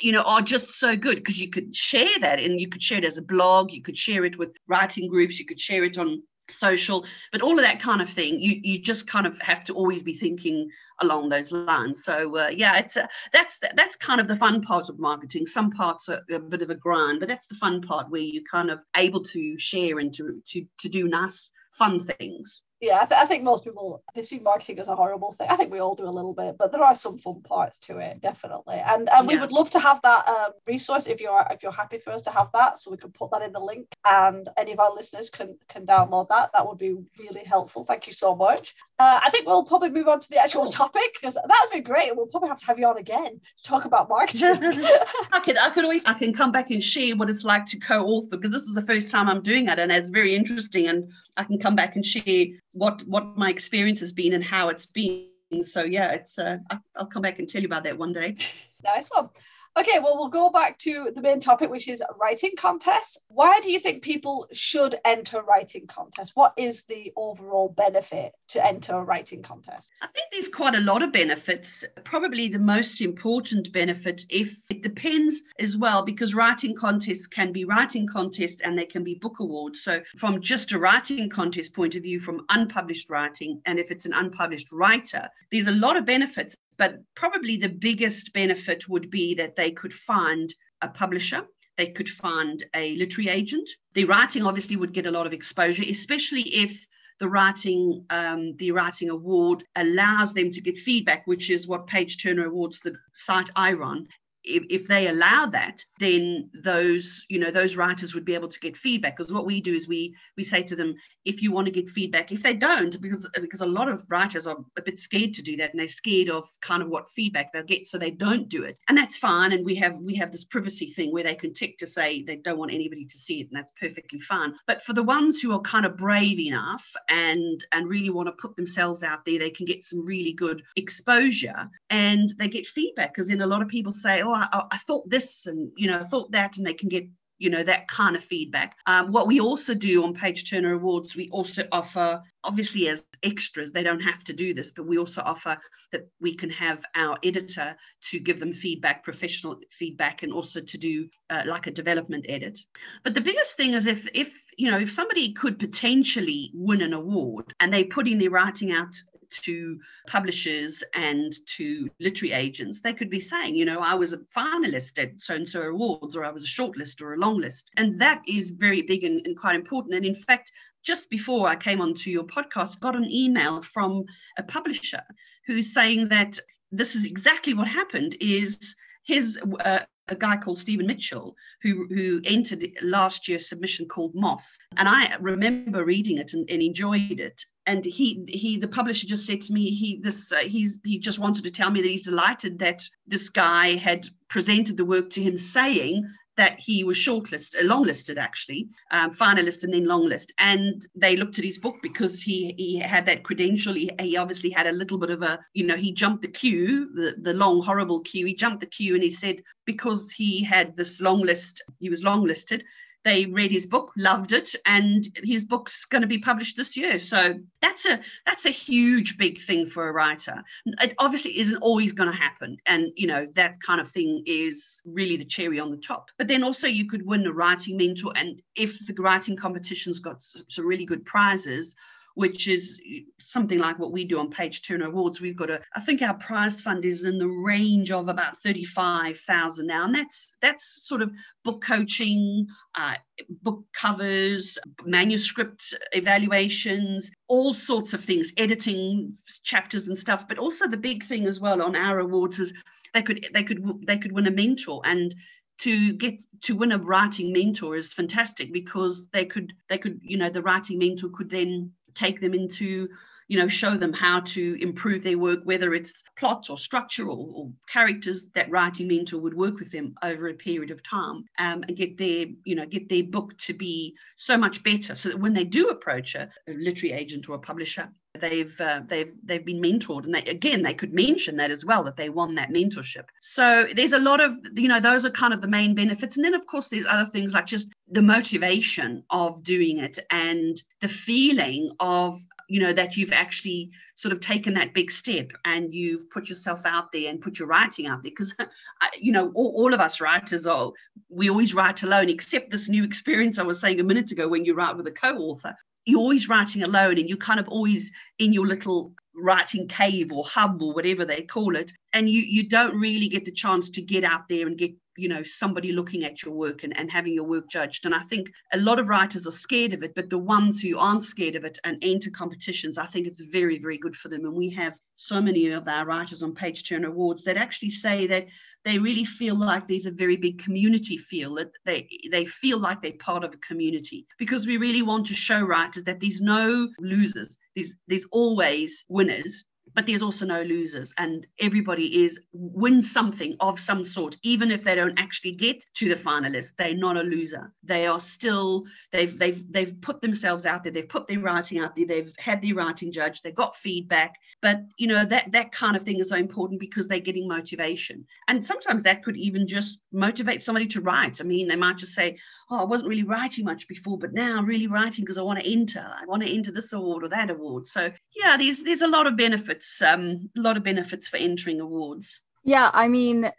you 0.00 0.12
know 0.12 0.22
are 0.22 0.42
just 0.42 0.72
so 0.72 0.96
good 0.96 1.16
because 1.16 1.40
you 1.40 1.48
could 1.48 1.74
share 1.74 2.18
that 2.20 2.40
and 2.40 2.60
you 2.60 2.68
could 2.68 2.82
share 2.82 2.98
it 2.98 3.04
as 3.04 3.18
a 3.18 3.22
blog 3.22 3.72
you 3.72 3.80
could 3.80 3.96
share 3.96 4.24
it 4.24 4.36
with 4.36 4.50
writing 4.66 5.08
groups 5.08 5.38
you 5.38 5.46
could 5.46 5.60
share 5.60 5.84
it 5.84 5.96
on 5.96 6.20
social 6.48 7.04
but 7.32 7.42
all 7.42 7.58
of 7.58 7.64
that 7.64 7.80
kind 7.80 8.00
of 8.00 8.08
thing 8.08 8.40
you 8.40 8.60
you 8.62 8.78
just 8.78 9.06
kind 9.06 9.26
of 9.26 9.38
have 9.40 9.64
to 9.64 9.72
always 9.74 10.02
be 10.02 10.12
thinking 10.12 10.68
along 11.00 11.28
those 11.28 11.52
lines. 11.52 12.04
So 12.04 12.36
uh, 12.38 12.48
yeah 12.48 12.78
it's 12.78 12.96
uh, 12.96 13.06
that's 13.32 13.58
that's 13.74 13.96
kind 13.96 14.20
of 14.20 14.28
the 14.28 14.36
fun 14.36 14.62
part 14.62 14.88
of 14.88 14.98
marketing. 14.98 15.46
Some 15.46 15.70
parts 15.70 16.08
are 16.08 16.22
a 16.30 16.38
bit 16.38 16.62
of 16.62 16.70
a 16.70 16.74
grind 16.74 17.20
but 17.20 17.28
that's 17.28 17.46
the 17.46 17.54
fun 17.56 17.82
part 17.82 18.10
where 18.10 18.20
you're 18.20 18.42
kind 18.50 18.70
of 18.70 18.80
able 18.96 19.22
to 19.22 19.58
share 19.58 19.98
and 19.98 20.12
to 20.14 20.40
to, 20.46 20.64
to 20.78 20.88
do 20.88 21.08
nice 21.08 21.50
fun 21.72 22.00
things 22.00 22.62
yeah, 22.80 22.98
I, 23.00 23.06
th- 23.06 23.20
I, 23.20 23.24
think 23.24 23.42
most 23.42 23.64
people 23.64 24.02
they 24.14 24.22
see 24.22 24.38
marketing 24.38 24.78
as 24.78 24.88
a 24.88 24.94
horrible 24.94 25.32
thing. 25.32 25.46
I 25.48 25.56
think 25.56 25.72
we 25.72 25.78
all 25.78 25.94
do 25.94 26.04
a 26.04 26.12
little 26.12 26.34
bit, 26.34 26.56
but 26.58 26.72
there 26.72 26.82
are 26.82 26.94
some 26.94 27.16
fun 27.16 27.40
parts 27.40 27.78
to 27.80 27.98
it, 27.98 28.20
definitely. 28.20 28.76
And 28.76 29.08
and 29.08 29.26
yeah. 29.30 29.34
we 29.34 29.38
would 29.38 29.50
love 29.50 29.70
to 29.70 29.80
have 29.80 30.02
that 30.02 30.28
um, 30.28 30.52
resource 30.66 31.06
if 31.06 31.18
you're 31.18 31.46
if 31.50 31.62
you're 31.62 31.72
happy 31.72 31.98
for 31.98 32.12
us 32.12 32.20
to 32.22 32.30
have 32.30 32.50
that, 32.52 32.78
so 32.78 32.90
we 32.90 32.98
can 32.98 33.12
put 33.12 33.30
that 33.30 33.40
in 33.40 33.52
the 33.52 33.60
link, 33.60 33.86
and 34.04 34.46
any 34.58 34.72
of 34.72 34.80
our 34.80 34.94
listeners 34.94 35.30
can 35.30 35.56
can 35.68 35.86
download 35.86 36.28
that. 36.28 36.50
That 36.52 36.68
would 36.68 36.76
be 36.76 36.96
really 37.18 37.44
helpful. 37.44 37.86
Thank 37.86 38.06
you 38.06 38.12
so 38.12 38.36
much. 38.36 38.74
Uh, 38.98 39.20
I 39.22 39.30
think 39.30 39.46
we'll 39.46 39.64
probably 39.64 39.90
move 39.90 40.08
on 40.08 40.20
to 40.20 40.28
the 40.28 40.38
actual 40.38 40.66
topic 40.66 41.14
because 41.14 41.34
that's 41.34 41.70
been 41.70 41.82
great. 41.82 42.14
We'll 42.14 42.26
probably 42.26 42.50
have 42.50 42.58
to 42.58 42.66
have 42.66 42.78
you 42.78 42.86
on 42.86 42.98
again 42.98 43.40
to 43.62 43.68
talk 43.68 43.86
about 43.86 44.10
marketing. 44.10 44.56
I 45.32 45.40
could 45.42 45.56
I 45.56 45.70
could 45.70 45.84
always 45.84 46.04
I 46.04 46.12
can 46.12 46.34
come 46.34 46.52
back 46.52 46.70
and 46.70 46.82
share 46.82 47.16
what 47.16 47.30
it's 47.30 47.44
like 47.44 47.64
to 47.66 47.78
co-author 47.78 48.36
because 48.36 48.50
this 48.50 48.66
was 48.66 48.74
the 48.74 48.82
first 48.82 49.10
time 49.10 49.30
I'm 49.30 49.40
doing 49.40 49.68
it, 49.68 49.78
and 49.78 49.90
it's 49.90 50.10
very 50.10 50.36
interesting. 50.36 50.88
And 50.88 51.10
I 51.38 51.44
can 51.44 51.58
come 51.58 51.74
back 51.74 51.96
and 51.96 52.04
share 52.04 52.46
what 52.76 53.02
what 53.06 53.36
my 53.36 53.50
experience 53.50 54.00
has 54.00 54.12
been 54.12 54.34
and 54.34 54.44
how 54.44 54.68
it's 54.68 54.86
been 54.86 55.28
So 55.62 55.84
yeah, 55.84 56.12
it's 56.12 56.38
uh, 56.38 56.58
I'll 56.96 57.06
come 57.06 57.22
back 57.22 57.38
and 57.38 57.48
tell 57.48 57.62
you 57.62 57.66
about 57.66 57.84
that 57.84 57.96
one 57.96 58.12
day. 58.12 58.36
nice 58.84 59.08
one. 59.08 59.30
Okay, 59.78 59.98
well, 59.98 60.16
we'll 60.16 60.28
go 60.28 60.48
back 60.48 60.78
to 60.78 61.12
the 61.14 61.20
main 61.20 61.38
topic, 61.38 61.68
which 61.68 61.86
is 61.86 62.02
writing 62.18 62.52
contests. 62.58 63.18
Why 63.28 63.60
do 63.60 63.70
you 63.70 63.78
think 63.78 64.02
people 64.02 64.46
should 64.50 64.94
enter 65.04 65.42
writing 65.42 65.86
contests? 65.86 66.32
What 66.34 66.54
is 66.56 66.84
the 66.84 67.12
overall 67.14 67.68
benefit 67.68 68.32
to 68.48 68.66
enter 68.66 68.94
a 68.94 69.04
writing 69.04 69.42
contest? 69.42 69.92
I 70.00 70.06
think 70.06 70.28
there's 70.32 70.48
quite 70.48 70.76
a 70.76 70.80
lot 70.80 71.02
of 71.02 71.12
benefits. 71.12 71.84
Probably 72.04 72.48
the 72.48 72.58
most 72.58 73.02
important 73.02 73.70
benefit, 73.70 74.24
if 74.30 74.58
it 74.70 74.82
depends 74.82 75.42
as 75.58 75.76
well, 75.76 76.02
because 76.02 76.34
writing 76.34 76.74
contests 76.74 77.26
can 77.26 77.52
be 77.52 77.66
writing 77.66 78.08
contests 78.08 78.62
and 78.62 78.78
they 78.78 78.86
can 78.86 79.04
be 79.04 79.16
book 79.16 79.40
awards. 79.40 79.82
So, 79.82 80.00
from 80.16 80.40
just 80.40 80.72
a 80.72 80.78
writing 80.78 81.28
contest 81.28 81.74
point 81.74 81.96
of 81.96 82.02
view, 82.02 82.18
from 82.18 82.46
unpublished 82.48 83.10
writing, 83.10 83.60
and 83.66 83.78
if 83.78 83.90
it's 83.90 84.06
an 84.06 84.14
unpublished 84.14 84.72
writer, 84.72 85.28
there's 85.52 85.66
a 85.66 85.72
lot 85.72 85.98
of 85.98 86.06
benefits 86.06 86.56
but 86.78 86.96
probably 87.14 87.56
the 87.56 87.68
biggest 87.68 88.32
benefit 88.32 88.88
would 88.88 89.10
be 89.10 89.34
that 89.34 89.56
they 89.56 89.70
could 89.70 89.92
find 89.92 90.54
a 90.82 90.88
publisher 90.88 91.46
they 91.76 91.88
could 91.88 92.08
find 92.08 92.64
a 92.74 92.96
literary 92.96 93.28
agent. 93.28 93.68
The 93.94 94.04
writing 94.04 94.44
obviously 94.44 94.76
would 94.76 94.94
get 94.94 95.06
a 95.06 95.10
lot 95.10 95.26
of 95.26 95.32
exposure, 95.32 95.84
especially 95.88 96.42
if 96.42 96.86
the 97.18 97.28
writing 97.28 98.04
um, 98.10 98.56
the 98.56 98.72
writing 98.72 99.10
award 99.10 99.62
allows 99.74 100.34
them 100.34 100.50
to 100.50 100.60
get 100.60 100.78
feedback, 100.78 101.26
which 101.26 101.50
is 101.50 101.68
what 101.68 101.86
Page 101.86 102.22
Turner 102.22 102.46
Awards, 102.46 102.80
the 102.80 102.94
site 103.14 103.50
I 103.56 103.72
run, 103.72 104.06
if, 104.46 104.64
if 104.70 104.88
they 104.88 105.08
allow 105.08 105.46
that, 105.46 105.84
then 105.98 106.48
those, 106.54 107.24
you 107.28 107.38
know, 107.38 107.50
those 107.50 107.76
writers 107.76 108.14
would 108.14 108.24
be 108.24 108.34
able 108.34 108.48
to 108.48 108.60
get 108.60 108.76
feedback. 108.76 109.16
Because 109.16 109.32
what 109.32 109.46
we 109.46 109.60
do 109.60 109.74
is 109.74 109.88
we 109.88 110.14
we 110.36 110.44
say 110.44 110.62
to 110.62 110.76
them, 110.76 110.94
if 111.24 111.42
you 111.42 111.52
want 111.52 111.66
to 111.66 111.72
get 111.72 111.88
feedback, 111.88 112.32
if 112.32 112.42
they 112.42 112.54
don't, 112.54 113.00
because 113.00 113.28
because 113.40 113.60
a 113.60 113.66
lot 113.66 113.88
of 113.88 114.04
writers 114.08 114.46
are 114.46 114.56
a 114.78 114.82
bit 114.82 114.98
scared 114.98 115.34
to 115.34 115.42
do 115.42 115.56
that, 115.56 115.72
and 115.72 115.80
they're 115.80 115.88
scared 115.88 116.30
of 116.30 116.48
kind 116.60 116.82
of 116.82 116.88
what 116.88 117.10
feedback 117.10 117.52
they'll 117.52 117.62
get, 117.62 117.86
so 117.86 117.98
they 117.98 118.10
don't 118.10 118.48
do 118.48 118.62
it, 118.62 118.78
and 118.88 118.96
that's 118.96 119.18
fine. 119.18 119.52
And 119.52 119.64
we 119.64 119.74
have 119.76 119.98
we 119.98 120.14
have 120.14 120.32
this 120.32 120.44
privacy 120.44 120.86
thing 120.86 121.12
where 121.12 121.24
they 121.24 121.34
can 121.34 121.52
tick 121.52 121.78
to 121.78 121.86
say 121.86 122.22
they 122.22 122.36
don't 122.36 122.58
want 122.58 122.72
anybody 122.72 123.04
to 123.04 123.18
see 123.18 123.40
it, 123.40 123.48
and 123.48 123.56
that's 123.56 123.72
perfectly 123.80 124.20
fine. 124.20 124.54
But 124.66 124.82
for 124.82 124.92
the 124.92 125.02
ones 125.02 125.40
who 125.40 125.52
are 125.52 125.60
kind 125.60 125.86
of 125.86 125.96
brave 125.96 126.38
enough 126.38 126.86
and 127.08 127.64
and 127.72 127.88
really 127.88 128.10
want 128.10 128.28
to 128.28 128.32
put 128.32 128.56
themselves 128.56 129.02
out 129.02 129.24
there, 129.24 129.38
they 129.38 129.50
can 129.50 129.66
get 129.66 129.84
some 129.84 130.04
really 130.04 130.32
good 130.32 130.62
exposure 130.76 131.68
and 131.90 132.32
they 132.38 132.48
get 132.48 132.66
feedback. 132.66 133.12
Because 133.12 133.28
then 133.28 133.40
a 133.40 133.46
lot 133.46 133.62
of 133.62 133.68
people 133.68 133.92
say, 133.92 134.22
oh 134.22 134.35
I, 134.36 134.64
I 134.70 134.78
thought 134.78 135.08
this 135.08 135.46
and 135.46 135.70
you 135.76 135.88
know 135.88 136.00
I 136.00 136.04
thought 136.04 136.32
that 136.32 136.56
and 136.56 136.66
they 136.66 136.74
can 136.74 136.88
get 136.88 137.06
you 137.38 137.50
know 137.50 137.62
that 137.62 137.88
kind 137.88 138.16
of 138.16 138.24
feedback. 138.24 138.76
Um, 138.86 139.12
what 139.12 139.26
we 139.26 139.40
also 139.40 139.74
do 139.74 140.04
on 140.04 140.14
page 140.14 140.48
turner 140.48 140.74
awards 140.74 141.16
we 141.16 141.28
also 141.30 141.64
offer 141.72 142.22
obviously 142.44 142.88
as 142.88 143.06
extras 143.22 143.72
they 143.72 143.82
don't 143.82 144.00
have 144.00 144.22
to 144.24 144.32
do 144.32 144.54
this 144.54 144.70
but 144.70 144.86
we 144.86 144.98
also 144.98 145.22
offer 145.22 145.58
that 145.92 146.08
we 146.20 146.34
can 146.34 146.50
have 146.50 146.84
our 146.94 147.18
editor 147.22 147.76
to 148.10 148.18
give 148.18 148.40
them 148.40 148.52
feedback 148.52 149.02
professional 149.04 149.56
feedback 149.70 150.22
and 150.22 150.32
also 150.32 150.60
to 150.60 150.78
do 150.78 151.08
uh, 151.30 151.42
like 151.46 151.66
a 151.66 151.70
development 151.70 152.26
edit. 152.28 152.58
But 153.04 153.14
the 153.14 153.20
biggest 153.20 153.56
thing 153.56 153.74
is 153.74 153.86
if 153.86 154.08
if 154.14 154.44
you 154.56 154.70
know 154.70 154.78
if 154.78 154.90
somebody 154.90 155.32
could 155.32 155.58
potentially 155.58 156.50
win 156.54 156.82
an 156.82 156.92
award 156.92 157.52
and 157.60 157.72
they 157.72 157.84
put 157.84 158.08
in 158.08 158.18
their 158.18 158.30
writing 158.30 158.72
out 158.72 158.94
to 159.30 159.78
publishers 160.06 160.82
and 160.94 161.32
to 161.46 161.88
literary 162.00 162.32
agents, 162.34 162.80
they 162.80 162.92
could 162.92 163.10
be 163.10 163.20
saying, 163.20 163.56
you 163.56 163.64
know, 163.64 163.80
I 163.80 163.94
was 163.94 164.12
a 164.12 164.18
finalist 164.18 164.98
at 165.02 165.20
so 165.20 165.34
and 165.34 165.48
so 165.48 165.62
awards, 165.62 166.16
or 166.16 166.24
I 166.24 166.30
was 166.30 166.44
a 166.44 166.48
shortlist 166.48 167.00
or 167.00 167.14
a 167.14 167.18
long 167.18 167.38
list. 167.38 167.70
And 167.76 167.98
that 168.00 168.22
is 168.26 168.50
very 168.50 168.82
big 168.82 169.04
and, 169.04 169.24
and 169.26 169.36
quite 169.36 169.56
important. 169.56 169.94
And 169.94 170.04
in 170.04 170.14
fact, 170.14 170.52
just 170.82 171.10
before 171.10 171.48
I 171.48 171.56
came 171.56 171.80
onto 171.80 172.10
your 172.10 172.24
podcast, 172.24 172.80
got 172.80 172.94
an 172.94 173.10
email 173.10 173.62
from 173.62 174.04
a 174.38 174.42
publisher 174.42 175.02
who's 175.46 175.74
saying 175.74 176.08
that 176.08 176.38
this 176.72 176.94
is 176.94 177.04
exactly 177.06 177.54
what 177.54 177.68
happened 177.68 178.16
is 178.20 178.76
his 179.04 179.38
uh, 179.60 179.80
a 180.08 180.14
guy 180.14 180.36
called 180.36 180.58
Stephen 180.58 180.86
Mitchell 180.86 181.36
who 181.62 181.86
who 181.88 182.20
entered 182.24 182.64
last 182.82 183.28
year's 183.28 183.48
submission 183.48 183.86
called 183.88 184.14
Moss, 184.14 184.58
and 184.76 184.88
I 184.88 185.16
remember 185.20 185.84
reading 185.84 186.18
it 186.18 186.32
and, 186.32 186.48
and 186.50 186.62
enjoyed 186.62 187.20
it. 187.20 187.44
And 187.66 187.84
he 187.84 188.24
he 188.28 188.58
the 188.58 188.68
publisher 188.68 189.06
just 189.06 189.26
said 189.26 189.40
to 189.42 189.52
me 189.52 189.70
he 189.70 190.00
this 190.00 190.32
uh, 190.32 190.36
he's 190.36 190.78
he 190.84 190.98
just 190.98 191.18
wanted 191.18 191.44
to 191.44 191.50
tell 191.50 191.70
me 191.70 191.82
that 191.82 191.88
he's 191.88 192.04
delighted 192.04 192.60
that 192.60 192.82
this 193.06 193.28
guy 193.28 193.76
had 193.76 194.06
presented 194.28 194.76
the 194.76 194.84
work 194.84 195.10
to 195.10 195.22
him, 195.22 195.36
saying 195.36 196.06
that 196.36 196.60
he 196.60 196.84
was 196.84 196.98
shortlisted, 196.98 197.62
longlisted 197.62 198.18
actually, 198.18 198.68
um, 198.90 199.10
finalist 199.10 199.64
and 199.64 199.72
then 199.72 199.86
longlist. 199.86 200.32
And 200.38 200.86
they 200.94 201.16
looked 201.16 201.38
at 201.38 201.44
his 201.44 201.58
book 201.58 201.76
because 201.82 202.22
he 202.22 202.54
he 202.56 202.78
had 202.78 203.06
that 203.06 203.24
credential. 203.24 203.74
He, 203.74 203.90
he 204.00 204.16
obviously 204.16 204.50
had 204.50 204.66
a 204.66 204.72
little 204.72 204.98
bit 204.98 205.10
of 205.10 205.22
a, 205.22 205.40
you 205.54 205.66
know, 205.66 205.76
he 205.76 205.92
jumped 205.92 206.22
the 206.22 206.28
queue, 206.28 206.90
the, 206.94 207.16
the 207.20 207.34
long, 207.34 207.62
horrible 207.62 208.00
queue. 208.00 208.26
He 208.26 208.34
jumped 208.34 208.60
the 208.60 208.66
queue 208.66 208.94
and 208.94 209.02
he 209.02 209.10
said 209.10 209.42
because 209.64 210.12
he 210.12 210.44
had 210.44 210.76
this 210.76 211.00
long 211.00 211.22
list, 211.22 211.62
he 211.80 211.88
was 211.90 212.02
longlisted, 212.02 212.62
they 213.06 213.24
read 213.24 213.52
his 213.52 213.66
book, 213.66 213.92
loved 213.96 214.32
it, 214.32 214.52
and 214.66 215.08
his 215.22 215.44
book's 215.44 215.84
going 215.84 216.02
to 216.02 216.08
be 216.08 216.18
published 216.18 216.56
this 216.56 216.76
year. 216.76 216.98
So 216.98 217.38
that's 217.62 217.86
a 217.86 218.00
that's 218.26 218.46
a 218.46 218.50
huge 218.50 219.16
big 219.16 219.40
thing 219.40 219.68
for 219.68 219.88
a 219.88 219.92
writer. 219.92 220.42
It 220.66 220.92
obviously 220.98 221.38
isn't 221.38 221.62
always 221.62 221.92
going 221.92 222.10
to 222.10 222.16
happen, 222.16 222.56
and 222.66 222.90
you 222.96 223.06
know 223.06 223.26
that 223.34 223.60
kind 223.60 223.80
of 223.80 223.88
thing 223.88 224.24
is 224.26 224.82
really 224.84 225.16
the 225.16 225.24
cherry 225.24 225.60
on 225.60 225.68
the 225.68 225.76
top. 225.76 226.10
But 226.18 226.26
then 226.26 226.42
also 226.42 226.66
you 226.66 226.88
could 226.88 227.06
win 227.06 227.24
a 227.26 227.32
writing 227.32 227.76
mentor, 227.76 228.12
and 228.16 228.42
if 228.56 228.84
the 228.84 228.94
writing 229.00 229.36
competition's 229.36 230.00
got 230.00 230.20
some 230.20 230.66
really 230.66 230.84
good 230.84 231.06
prizes, 231.06 231.76
which 232.16 232.48
is 232.48 232.80
something 233.20 233.58
like 233.58 233.78
what 233.78 233.92
we 233.92 234.02
do 234.02 234.18
on 234.18 234.30
Page 234.30 234.62
Two 234.62 234.78
Turner 234.78 234.88
Awards. 234.88 235.20
We've 235.20 235.36
got 235.36 235.50
a, 235.50 235.60
I 235.74 235.80
think 235.80 236.00
our 236.00 236.14
prize 236.14 236.62
fund 236.62 236.86
is 236.86 237.04
in 237.04 237.18
the 237.18 237.28
range 237.28 237.90
of 237.90 238.08
about 238.08 238.38
35,000 238.38 239.66
now. 239.66 239.84
And 239.84 239.94
that's, 239.94 240.32
that's 240.40 240.88
sort 240.88 241.02
of 241.02 241.12
book 241.44 241.62
coaching, 241.62 242.46
uh, 242.74 242.94
book 243.42 243.64
covers, 243.74 244.56
manuscript 244.86 245.74
evaluations, 245.92 247.10
all 247.28 247.52
sorts 247.52 247.92
of 247.92 248.02
things, 248.02 248.32
editing 248.38 249.14
chapters 249.44 249.88
and 249.88 249.98
stuff. 249.98 250.26
But 250.26 250.38
also 250.38 250.66
the 250.66 250.78
big 250.78 251.04
thing 251.04 251.26
as 251.26 251.38
well 251.38 251.60
on 251.60 251.76
our 251.76 251.98
awards 251.98 252.40
is 252.40 252.54
they 252.94 253.02
could, 253.02 253.26
they 253.34 253.42
could, 253.42 253.86
they 253.86 253.98
could 253.98 254.12
win 254.12 254.26
a 254.26 254.30
mentor 254.30 254.80
and 254.86 255.14
to 255.58 255.92
get 255.94 256.22
to 256.42 256.56
win 256.56 256.72
a 256.72 256.78
writing 256.78 257.32
mentor 257.32 257.76
is 257.76 257.92
fantastic 257.92 258.52
because 258.52 259.08
they 259.08 259.24
could 259.24 259.54
they 259.68 259.78
could 259.78 259.98
you 260.02 260.18
know 260.18 260.28
the 260.28 260.42
writing 260.42 260.78
mentor 260.78 261.08
could 261.08 261.30
then 261.30 261.72
take 261.96 262.20
them 262.20 262.34
into 262.34 262.88
you 263.28 263.38
know 263.38 263.48
show 263.48 263.76
them 263.76 263.92
how 263.92 264.20
to 264.20 264.56
improve 264.60 265.02
their 265.02 265.18
work 265.18 265.40
whether 265.44 265.74
it's 265.74 266.04
plot 266.16 266.48
or 266.50 266.58
structure 266.58 267.08
or, 267.08 267.26
or 267.34 267.50
characters 267.68 268.28
that 268.34 268.50
writing 268.50 268.88
mentor 268.88 269.18
would 269.18 269.34
work 269.34 269.58
with 269.58 269.70
them 269.72 269.94
over 270.02 270.28
a 270.28 270.34
period 270.34 270.70
of 270.70 270.82
time 270.82 271.24
um, 271.38 271.64
and 271.66 271.76
get 271.76 271.96
their 271.98 272.26
you 272.44 272.54
know 272.54 272.66
get 272.66 272.88
their 272.88 273.04
book 273.04 273.36
to 273.38 273.52
be 273.52 273.94
so 274.16 274.36
much 274.36 274.62
better 274.62 274.94
so 274.94 275.08
that 275.08 275.18
when 275.18 275.32
they 275.32 275.44
do 275.44 275.68
approach 275.68 276.14
a, 276.14 276.28
a 276.48 276.52
literary 276.52 276.94
agent 276.94 277.28
or 277.28 277.34
a 277.34 277.38
publisher 277.38 277.88
they've 278.16 278.60
uh, 278.60 278.80
they've 278.86 279.12
they've 279.24 279.44
been 279.44 279.60
mentored 279.60 280.04
and 280.04 280.14
they 280.14 280.22
again 280.22 280.62
they 280.62 280.74
could 280.74 280.92
mention 280.92 281.36
that 281.36 281.50
as 281.50 281.64
well 281.64 281.84
that 281.84 281.96
they 281.96 282.08
won 282.08 282.34
that 282.34 282.50
mentorship. 282.50 283.04
So 283.20 283.66
there's 283.74 283.92
a 283.92 283.98
lot 283.98 284.20
of 284.20 284.36
you 284.54 284.68
know 284.68 284.80
those 284.80 285.04
are 285.04 285.10
kind 285.10 285.34
of 285.34 285.40
the 285.40 285.48
main 285.48 285.74
benefits 285.74 286.16
and 286.16 286.24
then 286.24 286.34
of 286.34 286.46
course 286.46 286.68
there's 286.68 286.86
other 286.86 287.08
things 287.10 287.32
like 287.32 287.46
just 287.46 287.72
the 287.90 288.02
motivation 288.02 289.04
of 289.10 289.42
doing 289.42 289.78
it 289.78 289.98
and 290.10 290.60
the 290.80 290.88
feeling 290.88 291.70
of 291.80 292.22
you 292.48 292.60
know 292.60 292.72
that 292.72 292.96
you've 292.96 293.12
actually 293.12 293.70
sort 293.96 294.12
of 294.12 294.20
taken 294.20 294.54
that 294.54 294.74
big 294.74 294.90
step 294.90 295.32
and 295.44 295.74
you've 295.74 296.08
put 296.10 296.28
yourself 296.28 296.64
out 296.64 296.92
there 296.92 297.10
and 297.10 297.20
put 297.20 297.38
your 297.38 297.48
writing 297.48 297.86
out 297.86 298.02
there. 298.02 298.10
Because 298.10 298.34
you 299.00 299.12
know 299.12 299.32
all, 299.34 299.52
all 299.56 299.74
of 299.74 299.80
us 299.80 300.00
writers 300.00 300.46
are 300.46 300.72
we 301.08 301.30
always 301.30 301.54
write 301.54 301.82
alone 301.82 302.08
except 302.08 302.50
this 302.50 302.68
new 302.68 302.84
experience 302.84 303.38
i 303.38 303.42
was 303.42 303.60
saying 303.60 303.80
a 303.80 303.84
minute 303.84 304.10
ago 304.10 304.28
when 304.28 304.44
you 304.44 304.54
write 304.54 304.76
with 304.76 304.86
a 304.86 304.92
co-author. 304.92 305.54
You're 305.84 306.00
always 306.00 306.28
writing 306.28 306.64
alone 306.64 306.98
and 306.98 307.08
you're 307.08 307.18
kind 307.18 307.38
of 307.38 307.48
always 307.48 307.92
in 308.18 308.32
your 308.32 308.46
little 308.46 308.92
writing 309.14 309.68
cave 309.68 310.12
or 310.12 310.24
hub 310.24 310.60
or 310.60 310.72
whatever 310.74 311.04
they 311.04 311.22
call 311.22 311.56
it. 311.56 311.72
And 311.92 312.08
you 312.08 312.22
you 312.22 312.48
don't 312.48 312.78
really 312.78 313.08
get 313.08 313.24
the 313.24 313.32
chance 313.32 313.70
to 313.70 313.82
get 313.82 314.04
out 314.04 314.28
there 314.28 314.46
and 314.46 314.58
get 314.58 314.72
you 314.96 315.08
know 315.08 315.22
somebody 315.22 315.72
looking 315.72 316.04
at 316.04 316.22
your 316.22 316.34
work 316.34 316.64
and, 316.64 316.76
and 316.78 316.90
having 316.90 317.12
your 317.12 317.24
work 317.24 317.48
judged. 317.48 317.84
And 317.84 317.94
i 317.94 318.00
think 318.00 318.30
a 318.52 318.58
lot 318.58 318.78
of 318.78 318.88
writers 318.88 319.26
are 319.26 319.32
scared 319.32 319.72
of 319.72 319.82
it 319.82 319.94
but 319.94 320.10
the 320.10 320.18
ones 320.18 320.60
who 320.60 320.78
aren't 320.78 321.02
scared 321.02 321.36
of 321.36 321.44
it 321.44 321.58
and 321.64 321.78
enter 321.82 322.10
competitions 322.10 322.78
i 322.78 322.86
think 322.86 323.06
it's 323.06 323.22
very 323.22 323.58
very 323.58 323.78
good 323.78 323.96
for 323.96 324.08
them. 324.08 324.24
And 324.24 324.34
we 324.34 324.50
have 324.50 324.78
so 324.94 325.20
many 325.20 325.48
of 325.48 325.68
our 325.68 325.84
writers 325.84 326.22
on 326.22 326.34
page 326.34 326.68
turner 326.68 326.88
awards 326.88 327.22
that 327.24 327.36
actually 327.36 327.70
say 327.70 328.06
that 328.06 328.26
they 328.64 328.78
really 328.78 329.04
feel 329.04 329.34
like 329.34 329.66
there's 329.66 329.86
a 329.86 329.90
very 329.90 330.16
big 330.16 330.42
community 330.42 330.96
feel 330.96 331.34
that 331.34 331.50
they 331.64 331.88
they 332.10 332.24
feel 332.24 332.58
like 332.58 332.80
they're 332.80 332.92
part 332.98 333.24
of 333.24 333.34
a 333.34 333.38
community. 333.38 334.06
Because 334.18 334.46
we 334.46 334.56
really 334.56 334.82
want 334.82 335.06
to 335.06 335.14
show 335.14 335.40
writers 335.40 335.84
that 335.84 336.00
there's 336.00 336.20
no 336.20 336.68
losers. 336.78 337.38
There's 337.54 337.74
there's 337.88 338.06
always 338.12 338.84
winners 338.88 339.44
but 339.76 339.86
there's 339.86 340.02
also 340.02 340.24
no 340.24 340.42
losers. 340.42 340.94
And 340.98 341.26
everybody 341.38 342.04
is 342.04 342.18
wins 342.32 342.90
something 342.90 343.36
of 343.40 343.60
some 343.60 343.84
sort 343.84 344.16
even 344.22 344.50
if 344.50 344.64
they 344.64 344.74
don't 344.74 344.98
actually 344.98 345.32
get 345.32 345.62
to 345.74 345.88
the 345.88 345.94
finalist 345.94 346.52
they're 346.58 346.74
not 346.74 346.96
a 346.96 347.02
loser. 347.02 347.52
They 347.62 347.86
are 347.86 348.00
still 348.00 348.64
they've 348.90 349.16
they've 349.16 349.44
they've 349.52 349.78
put 349.80 350.00
themselves 350.00 350.46
out 350.46 350.64
there. 350.64 350.72
They've 350.72 350.88
put 350.88 351.06
their 351.06 351.20
writing 351.20 351.58
out 351.58 351.76
there. 351.76 351.86
They've 351.86 352.12
had 352.18 352.40
their 352.42 352.54
writing 352.54 352.90
judged. 352.90 353.22
They 353.22 353.32
got 353.32 353.54
feedback. 353.54 354.14
But 354.40 354.62
you 354.78 354.86
know 354.86 355.04
that 355.04 355.30
that 355.32 355.52
kind 355.52 355.76
of 355.76 355.82
thing 355.82 356.00
is 356.00 356.08
so 356.08 356.16
important 356.16 356.58
because 356.58 356.88
they're 356.88 356.98
getting 356.98 357.28
motivation. 357.28 358.06
And 358.28 358.44
sometimes 358.44 358.82
that 358.84 359.04
could 359.04 359.18
even 359.18 359.46
just 359.46 359.80
motivate 359.92 360.42
somebody 360.42 360.66
to 360.68 360.80
write. 360.80 361.20
I 361.20 361.24
mean 361.24 361.48
they 361.48 361.56
might 361.56 361.76
just 361.76 361.94
say 361.94 362.16
oh 362.48 362.60
i 362.60 362.64
wasn't 362.64 362.88
really 362.88 363.02
writing 363.02 363.44
much 363.44 363.66
before 363.66 363.98
but 363.98 364.12
now 364.12 364.38
i'm 364.38 364.46
really 364.46 364.68
writing 364.68 365.04
because 365.04 365.18
i 365.18 365.22
want 365.22 365.38
to 365.38 365.52
enter. 365.52 365.80
I 365.80 366.06
want 366.06 366.22
to 366.22 366.32
enter 366.32 366.50
this 366.50 366.72
award 366.72 367.04
or 367.04 367.08
that 367.08 367.30
award. 367.30 367.66
So 367.66 367.92
yeah 368.14 368.38
there's 368.38 368.62
there's 368.62 368.82
a 368.82 368.88
lot 368.88 369.06
of 369.06 369.16
benefits 369.16 369.65
um, 369.82 370.30
a 370.36 370.40
lot 370.40 370.56
of 370.56 370.64
benefits 370.64 371.08
for 371.08 371.16
entering 371.16 371.60
awards. 371.60 372.20
Yeah, 372.44 372.70
I 372.72 372.88
mean, 372.88 373.30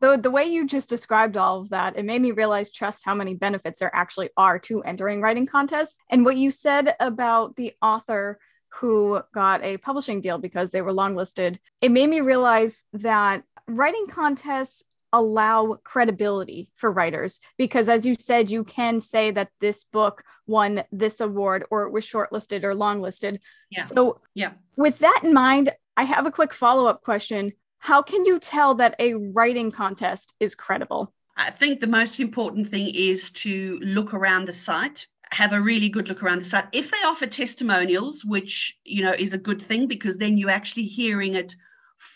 the 0.00 0.16
the 0.16 0.30
way 0.30 0.44
you 0.44 0.66
just 0.66 0.88
described 0.88 1.36
all 1.36 1.60
of 1.60 1.70
that, 1.70 1.96
it 1.96 2.04
made 2.04 2.22
me 2.22 2.30
realize 2.30 2.70
just 2.70 3.04
how 3.04 3.14
many 3.14 3.34
benefits 3.34 3.80
there 3.80 3.94
actually 3.94 4.30
are 4.36 4.58
to 4.60 4.82
entering 4.82 5.20
writing 5.20 5.46
contests. 5.46 5.96
And 6.10 6.24
what 6.24 6.36
you 6.36 6.50
said 6.50 6.94
about 7.00 7.56
the 7.56 7.74
author 7.82 8.38
who 8.68 9.22
got 9.32 9.62
a 9.62 9.76
publishing 9.76 10.20
deal 10.20 10.38
because 10.38 10.70
they 10.70 10.82
were 10.82 10.92
longlisted, 10.92 11.58
it 11.80 11.90
made 11.90 12.08
me 12.08 12.20
realize 12.20 12.82
that 12.92 13.44
writing 13.68 14.06
contests 14.08 14.82
allow 15.14 15.78
credibility 15.84 16.68
for 16.76 16.90
writers. 16.90 17.40
Because 17.56 17.88
as 17.88 18.04
you 18.04 18.14
said 18.14 18.50
you 18.50 18.64
can 18.64 19.00
say 19.00 19.30
that 19.30 19.50
this 19.60 19.84
book 19.84 20.24
won 20.46 20.84
this 20.90 21.20
award 21.20 21.64
or 21.70 21.84
it 21.84 21.92
was 21.92 22.04
shortlisted 22.04 22.64
or 22.64 22.74
longlisted. 22.74 23.38
Yeah. 23.70 23.84
So 23.84 24.20
yeah. 24.34 24.52
with 24.76 24.98
that 24.98 25.20
in 25.22 25.32
mind 25.32 25.72
i 25.96 26.02
have 26.02 26.26
a 26.26 26.32
quick 26.32 26.52
follow-up 26.52 27.02
question. 27.02 27.52
How 27.78 28.02
can 28.02 28.24
you 28.24 28.38
tell 28.38 28.74
that 28.76 28.96
a 28.98 29.14
writing 29.14 29.70
contest 29.70 30.34
is 30.40 30.54
credible? 30.54 31.12
I 31.36 31.50
think 31.50 31.80
the 31.80 31.86
most 31.86 32.18
important 32.18 32.66
thing 32.68 32.88
is 32.94 33.30
to 33.44 33.78
look 33.82 34.14
around 34.14 34.46
the 34.46 34.52
site 34.52 35.06
have 35.30 35.52
a 35.52 35.60
really 35.60 35.88
good 35.88 36.08
look 36.08 36.22
around 36.22 36.40
the 36.40 36.44
site. 36.44 36.66
If 36.72 36.90
they 36.90 37.02
offer 37.04 37.26
testimonials 37.26 38.24
which 38.24 38.78
you 38.84 39.02
know 39.02 39.12
is 39.12 39.32
a 39.32 39.38
good 39.38 39.60
thing 39.60 39.86
because 39.86 40.16
then 40.18 40.38
you're 40.38 40.50
actually 40.50 40.84
hearing 40.84 41.34
it 41.34 41.54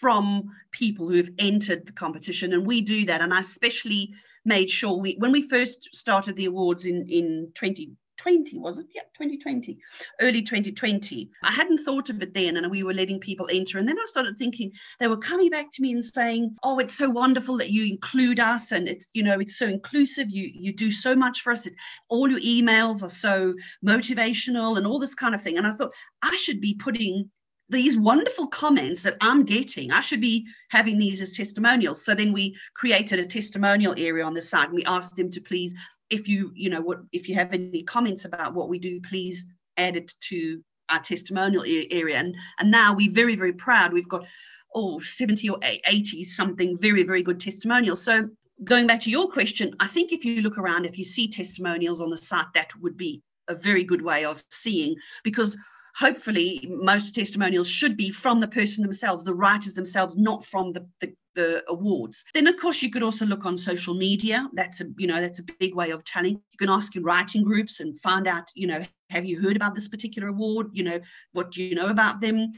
from 0.01 0.45
people 0.71 1.09
who've 1.09 1.31
entered 1.39 1.87
the 1.87 1.93
competition 1.93 2.53
and 2.53 2.67
we 2.67 2.81
do 2.81 3.07
that. 3.07 3.21
And 3.21 3.33
i 3.33 3.41
especially 3.41 4.13
made 4.45 4.71
sure 4.71 4.99
we 5.01 5.17
when 5.19 5.33
we 5.33 5.49
first 5.49 5.89
started 5.95 6.37
the 6.37 6.47
awards 6.47 6.85
in 6.87 7.09
in 7.09 7.51
2020 7.55 8.59
was 8.59 8.79
it? 8.79 8.87
Yeah 8.95 9.03
2020 9.17 9.79
early 10.21 10.43
2020 10.43 11.29
i 11.43 11.51
hadn't 11.51 11.79
thought 11.79 12.09
of 12.09 12.23
it 12.23 12.33
then 12.35 12.57
and 12.57 12.71
we 12.71 12.83
were 12.85 12.95
letting 12.95 13.19
people 13.19 13.49
enter. 13.51 13.79
And 13.79 13.89
then 13.89 13.99
i 13.99 14.05
started 14.07 14.37
thinking 14.39 14.71
they 15.01 15.09
were 15.09 15.17
coming 15.17 15.51
back 15.51 15.67
to 15.73 15.83
me 15.83 15.93
and 15.93 16.05
saying 16.05 16.57
oh 16.63 16.79
it's 16.79 16.97
so 16.97 17.11
wonderful 17.11 17.57
that 17.59 17.71
you 17.71 17.85
include 17.85 18.41
us 18.41 18.73
and 18.73 18.89
it's 18.89 19.09
you 19.13 19.23
know 19.23 19.39
it's 19.41 19.59
so 19.59 19.67
inclusive. 19.67 20.31
You 20.31 20.51
you 20.53 20.73
do 20.73 20.91
so 20.91 21.15
much 21.15 21.41
for 21.43 21.53
us. 21.53 21.67
It, 21.67 21.75
all 22.09 22.31
your 22.31 22.41
emails 22.41 23.03
are 23.03 23.11
so 23.11 23.55
motivational 23.85 24.77
and 24.77 24.87
all 24.87 24.99
this 24.99 25.15
kind 25.15 25.35
of 25.35 25.43
thing. 25.43 25.59
And 25.59 25.67
i 25.67 25.73
thought 25.73 25.93
i 26.23 26.37
should 26.37 26.61
be 26.61 26.75
putting 26.75 27.31
these 27.69 27.99
wonderful 27.99 28.47
comments 28.47 29.03
that 29.03 29.17
I'm 29.21 29.45
getting, 29.45 29.93
I 29.93 30.01
should 30.01 30.21
be 30.21 30.47
having 30.71 30.99
these 30.99 31.21
as 31.21 31.33
testimonials. 31.33 32.05
So 32.05 32.15
then 32.15 32.33
we 32.33 32.57
created 32.75 33.19
a 33.19 33.27
testimonial 33.27 33.95
area 33.97 34.25
on 34.25 34.35
the 34.35 34.43
site 34.43 34.69
and 34.69 34.75
we 34.75 34.85
asked 34.85 35.17
them 35.17 35.31
to 35.31 35.41
please, 35.41 35.75
if 36.11 36.29
you, 36.29 36.51
you 36.55 36.71
know, 36.71 36.81
what 36.81 37.01
if 37.13 37.29
you 37.29 37.35
have 37.35 37.53
any 37.53 37.83
comments 37.83 38.25
about 38.25 38.55
what 38.55 38.69
we 38.69 38.79
do, 38.79 39.01
please 39.03 39.47
add 39.77 39.97
it 39.97 40.13
to 40.21 40.63
our 40.89 41.01
testimonial 41.01 41.65
area. 41.91 42.17
And, 42.17 42.35
and 42.59 42.71
now 42.71 42.95
we're 42.95 43.13
very, 43.13 43.37
very 43.37 43.53
proud. 43.53 43.93
We've 43.93 44.09
got 44.09 44.27
oh 44.75 44.99
70 44.99 45.49
or 45.51 45.59
80 45.63 46.25
something 46.25 46.77
very, 46.79 47.03
very 47.03 47.23
good 47.23 47.41
testimonials. 47.41 48.03
So 48.03 48.29
going 48.65 48.87
back 48.87 49.01
to 49.03 49.11
your 49.11 49.31
question, 49.31 49.75
I 49.79 49.87
think 49.87 50.13
if 50.13 50.25
you 50.25 50.41
look 50.41 50.59
around, 50.59 50.87
if 50.87 50.99
you 50.99 51.05
see 51.05 51.29
testimonials 51.29 52.01
on 52.01 52.11
the 52.11 52.17
site, 52.17 52.47
that 52.55 52.71
would 52.81 52.97
be 52.97 53.23
a 53.49 53.55
very 53.55 53.85
good 53.85 54.03
way 54.03 54.25
of 54.25 54.43
seeing 54.51 54.97
because 55.23 55.57
hopefully 55.99 56.65
most 56.71 57.15
testimonials 57.15 57.69
should 57.69 57.97
be 57.97 58.11
from 58.11 58.41
the 58.41 58.49
person 58.49 58.83
themselves, 58.83 59.25
the 59.25 59.35
writers 59.35 59.75
themselves, 59.75 60.17
not 60.17 60.45
from 60.45 60.73
the, 60.73 60.87
the, 61.01 61.13
the, 61.35 61.65
awards. 61.69 62.25
Then 62.35 62.47
of 62.47 62.57
course 62.57 62.81
you 62.83 62.91
could 62.91 63.03
also 63.03 63.27
look 63.27 63.45
on 63.45 63.59
social 63.59 63.95
media. 63.95 64.49
That's 64.55 64.81
a 64.81 64.87
you 64.97 65.07
know 65.07 65.21
that's 65.21 65.41
a 65.41 65.45
big 65.59 65.75
way 65.75 65.91
of 65.91 66.05
telling. 66.05 66.35
You 66.35 66.59
can 66.59 66.71
ask 66.71 66.95
in 66.95 67.03
writing 67.03 67.43
groups 67.43 67.81
and 67.81 67.99
find 68.01 68.29
out 68.29 68.51
you 68.55 68.67
know 68.67 68.85
have 69.11 69.25
you 69.25 69.41
heard 69.41 69.57
about 69.57 69.75
this 69.75 69.89
particular 69.89 70.29
award? 70.29 70.69
You 70.73 70.85
know 70.85 71.01
what 71.33 71.51
do 71.51 71.65
you 71.65 71.75
know 71.75 71.89
about 71.89 72.21
them? 72.21 72.53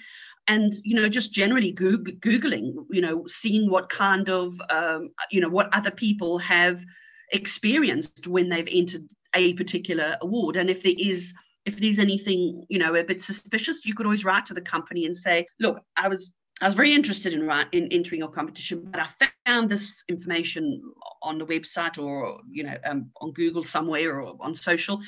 And 0.46 0.72
you 0.84 0.94
know 0.94 1.08
just 1.08 1.32
generally 1.32 1.72
Goog- 1.72 2.20
googling 2.20 2.74
you 2.90 3.00
know 3.00 3.24
seeing 3.26 3.70
what 3.70 3.88
kind 3.88 4.28
of 4.28 4.52
um, 4.68 5.10
you 5.30 5.40
know 5.40 5.48
what 5.48 5.74
other 5.74 5.90
people 5.90 6.38
have 6.38 6.84
experienced 7.32 8.26
when 8.26 8.48
they've 8.48 8.68
entered 8.70 9.08
a 9.34 9.54
particular 9.54 10.16
award 10.20 10.56
and 10.56 10.68
if 10.68 10.82
there 10.82 10.98
is 10.98 11.32
if 11.66 11.78
there's 11.78 11.98
anything 11.98 12.64
you 12.68 12.78
know 12.78 12.94
a 12.94 13.04
bit 13.04 13.22
suspicious 13.22 13.84
you 13.84 13.94
could 13.94 14.06
always 14.06 14.24
write 14.24 14.46
to 14.46 14.54
the 14.54 14.60
company 14.60 15.06
and 15.06 15.16
say 15.16 15.46
look 15.58 15.80
i 15.96 16.08
was 16.08 16.32
I 16.60 16.66
was 16.66 16.74
very 16.74 16.94
interested 16.94 17.32
in, 17.32 17.50
in 17.72 17.88
entering 17.90 18.18
your 18.18 18.28
competition, 18.28 18.86
but 18.90 19.00
I 19.00 19.08
found 19.46 19.70
this 19.70 20.04
information 20.08 20.82
on 21.22 21.38
the 21.38 21.46
website 21.46 21.98
or 21.98 22.40
you 22.50 22.64
know 22.64 22.76
um, 22.84 23.10
on 23.20 23.32
Google 23.32 23.64
somewhere 23.64 24.20
or 24.20 24.36
on 24.40 24.54
social. 24.54 25.00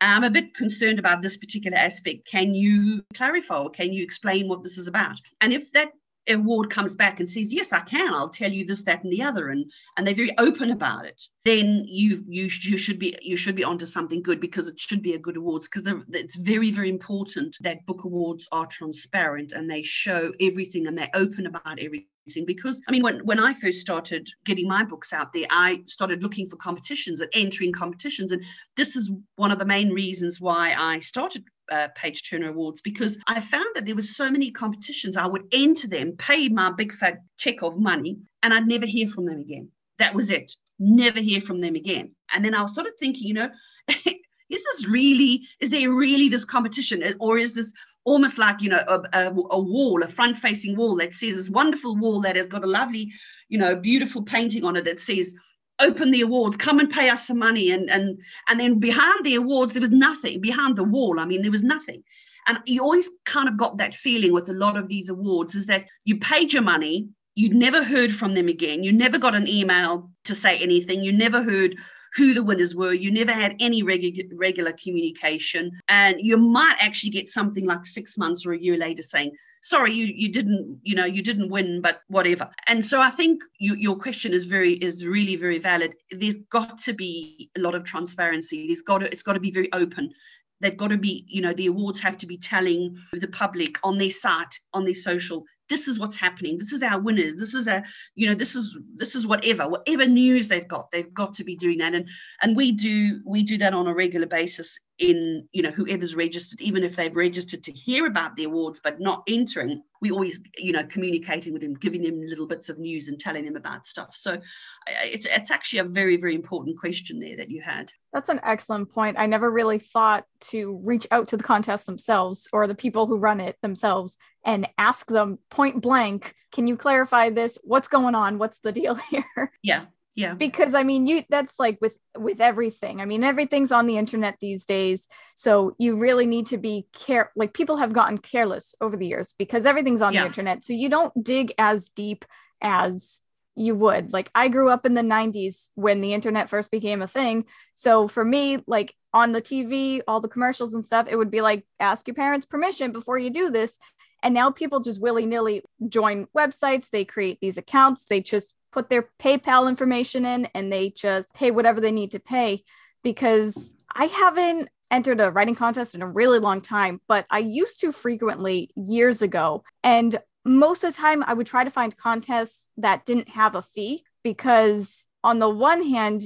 I'm 0.00 0.22
a 0.22 0.30
bit 0.30 0.54
concerned 0.54 0.98
about 0.98 1.22
this 1.22 1.36
particular 1.36 1.76
aspect. 1.76 2.28
Can 2.28 2.54
you 2.54 3.02
clarify 3.14 3.58
or 3.58 3.70
can 3.70 3.92
you 3.92 4.04
explain 4.04 4.48
what 4.48 4.62
this 4.62 4.78
is 4.78 4.86
about? 4.86 5.18
And 5.40 5.52
if 5.52 5.72
that 5.72 5.92
award 6.28 6.70
comes 6.70 6.96
back 6.96 7.20
and 7.20 7.28
says, 7.28 7.52
"Yes, 7.52 7.72
I 7.72 7.80
can. 7.80 8.12
I'll 8.14 8.28
tell 8.28 8.52
you 8.52 8.64
this, 8.64 8.82
that, 8.84 9.02
and 9.04 9.12
the 9.12 9.22
other," 9.22 9.48
and 9.48 9.70
and 9.96 10.06
they're 10.06 10.14
very 10.14 10.36
open 10.38 10.70
about 10.70 11.06
it, 11.06 11.22
then 11.44 11.84
you 11.86 12.24
you 12.28 12.48
you 12.62 12.76
should 12.76 12.98
be 12.98 13.16
you 13.22 13.36
should 13.36 13.56
be 13.56 13.64
onto 13.64 13.86
something 13.86 14.22
good 14.22 14.40
because 14.40 14.68
it 14.68 14.78
should 14.78 15.02
be 15.02 15.14
a 15.14 15.18
good 15.18 15.36
awards 15.36 15.68
because 15.68 15.86
it's 16.12 16.36
very 16.36 16.70
very 16.70 16.88
important 16.90 17.56
that 17.60 17.86
book 17.86 18.04
awards 18.04 18.48
are 18.52 18.66
transparent 18.66 19.52
and 19.52 19.70
they 19.70 19.82
show 19.82 20.32
everything 20.40 20.86
and 20.86 20.96
they're 20.96 21.10
open 21.14 21.46
about 21.46 21.78
everything 21.78 22.08
because 22.46 22.80
I 22.88 22.92
mean 22.92 23.02
when 23.02 23.18
when 23.20 23.40
I 23.40 23.54
first 23.54 23.80
started 23.80 24.28
getting 24.44 24.68
my 24.68 24.84
books 24.84 25.12
out 25.12 25.32
there 25.32 25.46
I 25.50 25.82
started 25.86 26.22
looking 26.22 26.48
for 26.48 26.56
competitions 26.56 27.20
and 27.20 27.30
entering 27.34 27.72
competitions 27.72 28.32
and 28.32 28.42
this 28.76 28.96
is 28.96 29.10
one 29.36 29.50
of 29.50 29.58
the 29.58 29.64
main 29.64 29.90
reasons 29.90 30.40
why 30.40 30.74
I 30.76 31.00
started 31.00 31.44
uh, 31.70 31.88
Page 31.94 32.28
Turner 32.28 32.50
Awards 32.50 32.80
because 32.80 33.18
I 33.26 33.40
found 33.40 33.68
that 33.74 33.86
there 33.86 33.94
were 33.94 34.02
so 34.02 34.30
many 34.30 34.50
competitions. 34.50 35.16
I 35.16 35.26
would 35.26 35.44
enter 35.52 35.88
them, 35.88 36.16
pay 36.16 36.48
my 36.48 36.70
big 36.70 36.92
fat 36.92 37.18
check 37.36 37.62
of 37.62 37.78
money, 37.78 38.18
and 38.42 38.54
I'd 38.54 38.66
never 38.66 38.86
hear 38.86 39.08
from 39.08 39.26
them 39.26 39.38
again. 39.38 39.70
That 39.98 40.14
was 40.14 40.30
it. 40.30 40.52
Never 40.78 41.20
hear 41.20 41.40
from 41.40 41.60
them 41.60 41.74
again. 41.74 42.14
And 42.34 42.44
then 42.44 42.54
I 42.54 42.62
was 42.62 42.74
sort 42.74 42.86
of 42.86 42.94
thinking, 42.98 43.26
you 43.26 43.34
know, 43.34 43.50
is 43.88 44.64
this 44.64 44.86
really, 44.88 45.42
is 45.60 45.70
there 45.70 45.92
really 45.92 46.28
this 46.28 46.44
competition? 46.44 47.02
Or 47.20 47.38
is 47.38 47.52
this 47.52 47.72
almost 48.08 48.38
like, 48.38 48.62
you 48.62 48.70
know, 48.70 48.82
a, 48.88 49.00
a, 49.12 49.34
a 49.50 49.60
wall, 49.60 50.02
a 50.02 50.08
front 50.08 50.36
facing 50.36 50.76
wall 50.76 50.96
that 50.96 51.14
says 51.14 51.36
this 51.36 51.50
wonderful 51.50 51.96
wall 51.96 52.20
that 52.22 52.36
has 52.36 52.48
got 52.48 52.64
a 52.64 52.66
lovely, 52.66 53.12
you 53.48 53.58
know, 53.58 53.76
beautiful 53.76 54.22
painting 54.22 54.64
on 54.64 54.76
it 54.76 54.84
that 54.84 54.98
says, 54.98 55.34
open 55.80 56.10
the 56.10 56.22
awards 56.22 56.56
come 56.56 56.78
and 56.78 56.90
pay 56.90 57.08
us 57.08 57.26
some 57.26 57.38
money. 57.38 57.70
And 57.70 57.88
and 57.90 58.20
and 58.48 58.58
then 58.58 58.78
behind 58.78 59.24
the 59.24 59.36
awards 59.36 59.72
there 59.72 59.80
was 59.80 59.90
nothing. 59.90 60.40
Behind 60.40 60.76
the 60.76 60.84
wall 60.84 61.20
i 61.20 61.24
mean 61.24 61.42
there 61.42 61.50
was 61.50 61.62
nothing. 61.62 62.02
And 62.46 62.58
you 62.66 62.82
always 62.82 63.10
kind 63.26 63.48
of 63.48 63.58
got 63.58 63.76
that 63.76 63.94
feeling 63.94 64.32
with 64.32 64.48
a 64.48 64.54
lot 64.54 64.76
of 64.76 64.88
these 64.88 65.10
awards 65.10 65.54
is 65.54 65.66
that 65.66 65.84
you 66.04 66.18
paid 66.18 66.52
your 66.52 66.62
money 66.62 67.08
you'd 67.34 67.54
never 67.54 67.84
heard 67.84 68.12
from 68.12 68.34
them 68.34 68.48
again 68.48 68.82
you 68.82 68.92
never 68.92 69.18
got 69.18 69.34
an 69.34 69.46
email 69.46 70.10
to 70.24 70.34
say 70.34 70.58
anything 70.58 71.04
you 71.04 71.12
never 71.12 71.42
heard 71.42 71.76
who 72.14 72.34
the 72.34 72.42
winners 72.42 72.74
were. 72.74 72.92
You 72.92 73.10
never 73.10 73.32
had 73.32 73.56
any 73.60 73.82
regu- 73.82 74.30
regular 74.34 74.72
communication. 74.72 75.72
And 75.88 76.16
you 76.20 76.36
might 76.36 76.76
actually 76.80 77.10
get 77.10 77.28
something 77.28 77.64
like 77.64 77.86
six 77.86 78.16
months 78.18 78.46
or 78.46 78.52
a 78.52 78.58
year 78.58 78.76
later 78.76 79.02
saying 79.02 79.32
sorry 79.62 79.92
you 79.92 80.06
you 80.06 80.30
didn't 80.30 80.80
you 80.82 80.94
know 80.94 81.04
you 81.04 81.22
didn't 81.22 81.50
win 81.50 81.80
but 81.80 82.02
whatever. 82.08 82.48
And 82.68 82.84
so 82.84 83.00
i 83.00 83.10
think 83.10 83.42
you, 83.58 83.74
your 83.74 83.96
question 83.96 84.32
is 84.32 84.44
very 84.44 84.74
is 84.74 85.06
really 85.06 85.36
very 85.36 85.58
valid. 85.58 85.94
There's 86.10 86.38
got 86.50 86.78
to 86.78 86.92
be 86.92 87.50
a 87.56 87.60
lot 87.60 87.74
of 87.74 87.84
transparency. 87.84 88.66
There's 88.66 88.82
got 88.82 88.98
to 88.98 89.06
it's 89.12 89.22
got 89.22 89.34
to 89.34 89.40
be 89.40 89.50
very 89.50 89.72
open. 89.72 90.12
They've 90.60 90.76
got 90.76 90.88
to 90.88 90.98
be 90.98 91.24
you 91.28 91.42
know 91.42 91.52
the 91.52 91.66
awards 91.66 92.00
have 92.00 92.16
to 92.18 92.26
be 92.26 92.38
telling 92.38 92.96
the 93.12 93.28
public 93.28 93.78
on 93.82 93.98
their 93.98 94.10
site 94.10 94.58
on 94.72 94.84
their 94.84 94.94
social 94.94 95.44
this 95.68 95.88
is 95.88 95.98
what's 95.98 96.16
happening. 96.16 96.58
This 96.58 96.72
is 96.72 96.82
our 96.82 97.00
winners. 97.00 97.34
This 97.36 97.54
is 97.54 97.66
a 97.66 97.84
you 98.14 98.26
know 98.26 98.34
this 98.34 98.54
is 98.54 98.78
this 98.96 99.14
is 99.14 99.26
whatever 99.26 99.68
whatever 99.68 100.06
news 100.06 100.48
they've 100.48 100.68
got 100.68 100.90
they've 100.90 101.12
got 101.12 101.34
to 101.34 101.44
be 101.44 101.56
doing 101.56 101.78
that. 101.78 101.94
And 101.94 102.08
and 102.42 102.56
we 102.56 102.72
do 102.72 103.20
we 103.26 103.42
do 103.42 103.58
that 103.58 103.74
on 103.74 103.86
a 103.86 103.94
regular 103.94 104.26
basis 104.26 104.78
in 104.98 105.46
you 105.52 105.62
know 105.62 105.70
whoever's 105.70 106.16
registered. 106.16 106.60
Even 106.60 106.84
if 106.84 106.96
they've 106.96 107.14
registered 107.14 107.62
to 107.64 107.72
hear 107.72 108.06
about 108.06 108.36
the 108.36 108.44
awards 108.44 108.80
but 108.82 109.00
not 109.00 109.22
entering 109.28 109.82
we 110.00 110.10
always 110.10 110.40
you 110.56 110.72
know 110.72 110.84
communicating 110.84 111.52
with 111.52 111.62
them 111.62 111.74
giving 111.74 112.02
them 112.02 112.24
little 112.26 112.46
bits 112.46 112.68
of 112.68 112.78
news 112.78 113.08
and 113.08 113.18
telling 113.18 113.44
them 113.44 113.56
about 113.56 113.86
stuff. 113.86 114.14
So 114.14 114.38
it's 114.86 115.26
it's 115.26 115.50
actually 115.50 115.80
a 115.80 115.84
very 115.84 116.16
very 116.16 116.34
important 116.34 116.78
question 116.78 117.18
there 117.20 117.36
that 117.36 117.50
you 117.50 117.60
had. 117.62 117.92
That's 118.12 118.28
an 118.28 118.40
excellent 118.42 118.90
point. 118.90 119.18
I 119.18 119.26
never 119.26 119.50
really 119.50 119.78
thought 119.78 120.24
to 120.40 120.80
reach 120.82 121.06
out 121.10 121.28
to 121.28 121.36
the 121.36 121.42
contest 121.42 121.86
themselves 121.86 122.48
or 122.52 122.66
the 122.66 122.74
people 122.74 123.06
who 123.06 123.18
run 123.18 123.40
it 123.40 123.56
themselves 123.60 124.16
and 124.44 124.68
ask 124.78 125.06
them 125.08 125.38
point 125.50 125.80
blank, 125.80 126.34
can 126.52 126.66
you 126.66 126.76
clarify 126.76 127.30
this? 127.30 127.58
What's 127.62 127.88
going 127.88 128.14
on? 128.14 128.38
What's 128.38 128.58
the 128.60 128.72
deal 128.72 128.94
here? 129.10 129.52
Yeah. 129.62 129.86
Yeah. 130.14 130.34
Because 130.34 130.74
I 130.74 130.82
mean, 130.82 131.06
you 131.06 131.22
that's 131.28 131.60
like 131.60 131.78
with 131.80 131.96
with 132.16 132.40
everything. 132.40 133.00
I 133.00 133.04
mean, 133.04 133.22
everything's 133.22 133.70
on 133.70 133.86
the 133.86 133.98
internet 133.98 134.36
these 134.40 134.64
days. 134.64 135.06
So 135.36 135.76
you 135.78 135.94
really 135.96 136.26
need 136.26 136.46
to 136.46 136.58
be 136.58 136.88
care 136.92 137.30
like 137.36 137.54
people 137.54 137.76
have 137.76 137.92
gotten 137.92 138.18
careless 138.18 138.74
over 138.80 138.96
the 138.96 139.06
years 139.06 139.32
because 139.38 139.64
everything's 139.64 140.02
on 140.02 140.12
yeah. 140.12 140.22
the 140.22 140.26
internet. 140.26 140.64
So 140.64 140.72
you 140.72 140.88
don't 140.88 141.12
dig 141.22 141.54
as 141.56 141.88
deep 141.90 142.24
as 142.60 143.20
you 143.54 143.74
would. 143.74 144.12
Like 144.12 144.30
I 144.34 144.48
grew 144.48 144.70
up 144.70 144.86
in 144.86 144.94
the 144.94 145.02
90s 145.02 145.68
when 145.74 146.00
the 146.00 146.14
internet 146.14 146.48
first 146.48 146.70
became 146.70 147.02
a 147.02 147.08
thing. 147.08 147.44
So 147.74 148.08
for 148.08 148.24
me, 148.24 148.58
like 148.66 148.94
on 149.12 149.32
the 149.32 149.42
TV, 149.42 150.00
all 150.06 150.20
the 150.20 150.28
commercials 150.28 150.74
and 150.74 150.84
stuff, 150.84 151.06
it 151.08 151.16
would 151.16 151.30
be 151.30 151.40
like 151.40 151.64
ask 151.80 152.06
your 152.06 152.14
parents 152.14 152.46
permission 152.46 152.92
before 152.92 153.18
you 153.18 153.30
do 153.30 153.50
this. 153.50 153.78
And 154.22 154.34
now 154.34 154.50
people 154.50 154.80
just 154.80 155.00
willy-nilly 155.00 155.62
join 155.88 156.26
websites, 156.36 156.90
they 156.90 157.04
create 157.04 157.38
these 157.40 157.58
accounts, 157.58 158.06
they 158.06 158.20
just 158.20 158.54
put 158.72 158.90
their 158.90 159.08
PayPal 159.20 159.68
information 159.68 160.24
in 160.24 160.46
and 160.54 160.72
they 160.72 160.90
just 160.90 161.34
pay 161.34 161.50
whatever 161.50 161.80
they 161.80 161.92
need 161.92 162.10
to 162.12 162.20
pay 162.20 162.64
because 163.02 163.74
I 163.94 164.06
haven't 164.06 164.68
entered 164.90 165.20
a 165.20 165.30
writing 165.30 165.54
contest 165.54 165.94
in 165.94 166.02
a 166.02 166.10
really 166.10 166.38
long 166.38 166.60
time, 166.60 167.00
but 167.08 167.26
I 167.30 167.38
used 167.40 167.80
to 167.80 167.92
frequently 167.92 168.70
years 168.74 169.22
ago. 169.22 169.62
And 169.82 170.18
most 170.44 170.82
of 170.82 170.92
the 170.92 170.96
time 170.96 171.22
I 171.22 171.34
would 171.34 171.46
try 171.46 171.64
to 171.64 171.70
find 171.70 171.96
contests 171.96 172.66
that 172.78 173.04
didn't 173.04 173.28
have 173.28 173.54
a 173.54 173.62
fee 173.62 174.04
because 174.22 175.06
on 175.22 175.38
the 175.38 175.50
one 175.50 175.82
hand 175.82 176.22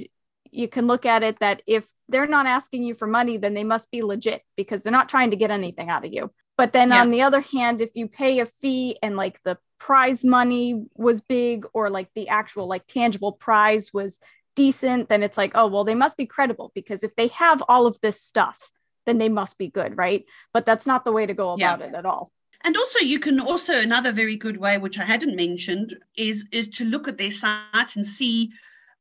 you 0.51 0.67
can 0.67 0.87
look 0.87 1.05
at 1.05 1.23
it 1.23 1.39
that 1.39 1.61
if 1.65 1.91
they're 2.07 2.27
not 2.27 2.45
asking 2.45 2.83
you 2.83 2.93
for 2.93 3.07
money 3.07 3.37
then 3.37 3.53
they 3.53 3.63
must 3.63 3.89
be 3.91 4.03
legit 4.03 4.43
because 4.55 4.83
they're 4.83 4.91
not 4.91 5.09
trying 5.09 5.31
to 5.31 5.35
get 5.35 5.51
anything 5.51 5.89
out 5.89 6.05
of 6.05 6.13
you 6.13 6.31
but 6.57 6.73
then 6.73 6.89
yeah. 6.89 7.01
on 7.01 7.11
the 7.11 7.21
other 7.21 7.41
hand 7.41 7.81
if 7.81 7.91
you 7.95 8.07
pay 8.07 8.39
a 8.39 8.45
fee 8.45 8.97
and 9.01 9.15
like 9.15 9.41
the 9.43 9.57
prize 9.79 10.23
money 10.23 10.85
was 10.95 11.21
big 11.21 11.65
or 11.73 11.89
like 11.89 12.09
the 12.15 12.29
actual 12.29 12.67
like 12.67 12.85
tangible 12.87 13.33
prize 13.33 13.91
was 13.93 14.19
decent 14.55 15.09
then 15.09 15.23
it's 15.23 15.37
like 15.37 15.51
oh 15.55 15.67
well 15.67 15.83
they 15.83 15.95
must 15.95 16.15
be 16.15 16.25
credible 16.25 16.71
because 16.75 17.03
if 17.03 17.15
they 17.15 17.27
have 17.27 17.63
all 17.67 17.87
of 17.87 17.99
this 18.01 18.21
stuff 18.21 18.71
then 19.05 19.17
they 19.17 19.29
must 19.29 19.57
be 19.57 19.67
good 19.67 19.97
right 19.97 20.25
but 20.53 20.65
that's 20.65 20.85
not 20.85 21.03
the 21.03 21.11
way 21.11 21.25
to 21.25 21.33
go 21.33 21.51
about 21.51 21.79
yeah. 21.79 21.87
it 21.87 21.95
at 21.95 22.05
all 22.05 22.31
and 22.63 22.77
also 22.77 22.99
you 22.99 23.19
can 23.19 23.39
also 23.39 23.79
another 23.79 24.11
very 24.11 24.37
good 24.37 24.57
way 24.57 24.77
which 24.77 24.99
i 24.99 25.03
hadn't 25.03 25.35
mentioned 25.35 25.95
is 26.15 26.47
is 26.51 26.69
to 26.69 26.85
look 26.85 27.07
at 27.07 27.17
their 27.17 27.31
site 27.31 27.95
and 27.95 28.05
see 28.05 28.51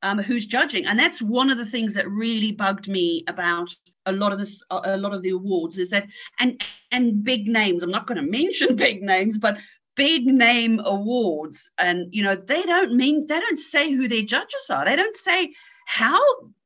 um, 0.03 0.19
who's 0.19 0.47
judging. 0.47 0.87
And 0.87 0.99
that's 0.99 1.23
one 1.23 1.51
of 1.51 1.59
the 1.59 1.67
things 1.67 1.95
that 1.95 2.11
really 2.11 2.53
bugged 2.53 2.89
me 2.89 3.25
about 3.29 3.75
a 4.07 4.13
lot 4.13 4.33
of 4.33 4.39
this 4.39 4.63
a 4.71 4.97
lot 4.97 5.15
of 5.15 5.23
the 5.23 5.31
awards 5.31 5.79
is 5.79 5.91
that 5.91 6.09
and 6.41 6.61
and 6.91 7.23
big 7.23 7.47
names 7.47 7.85
i'm 7.85 7.91
not 7.93 8.09
going 8.09 8.17
to 8.17 8.29
mention 8.29 8.75
big 8.89 9.01
names 9.01 9.39
but 9.39 9.57
big 9.95 10.27
name 10.27 10.81
awards 10.85 11.71
and 11.79 12.13
you 12.13 12.23
know 12.23 12.35
they 12.35 12.63
don't 12.63 12.95
mean 12.95 13.27
they 13.27 13.39
don't 13.39 13.59
say 13.59 13.93
who 13.93 14.09
their 14.09 14.23
judges 14.23 14.71
are. 14.71 14.85
They 14.85 14.97
don't 14.97 15.17
say 15.17 15.53
how 15.87 16.21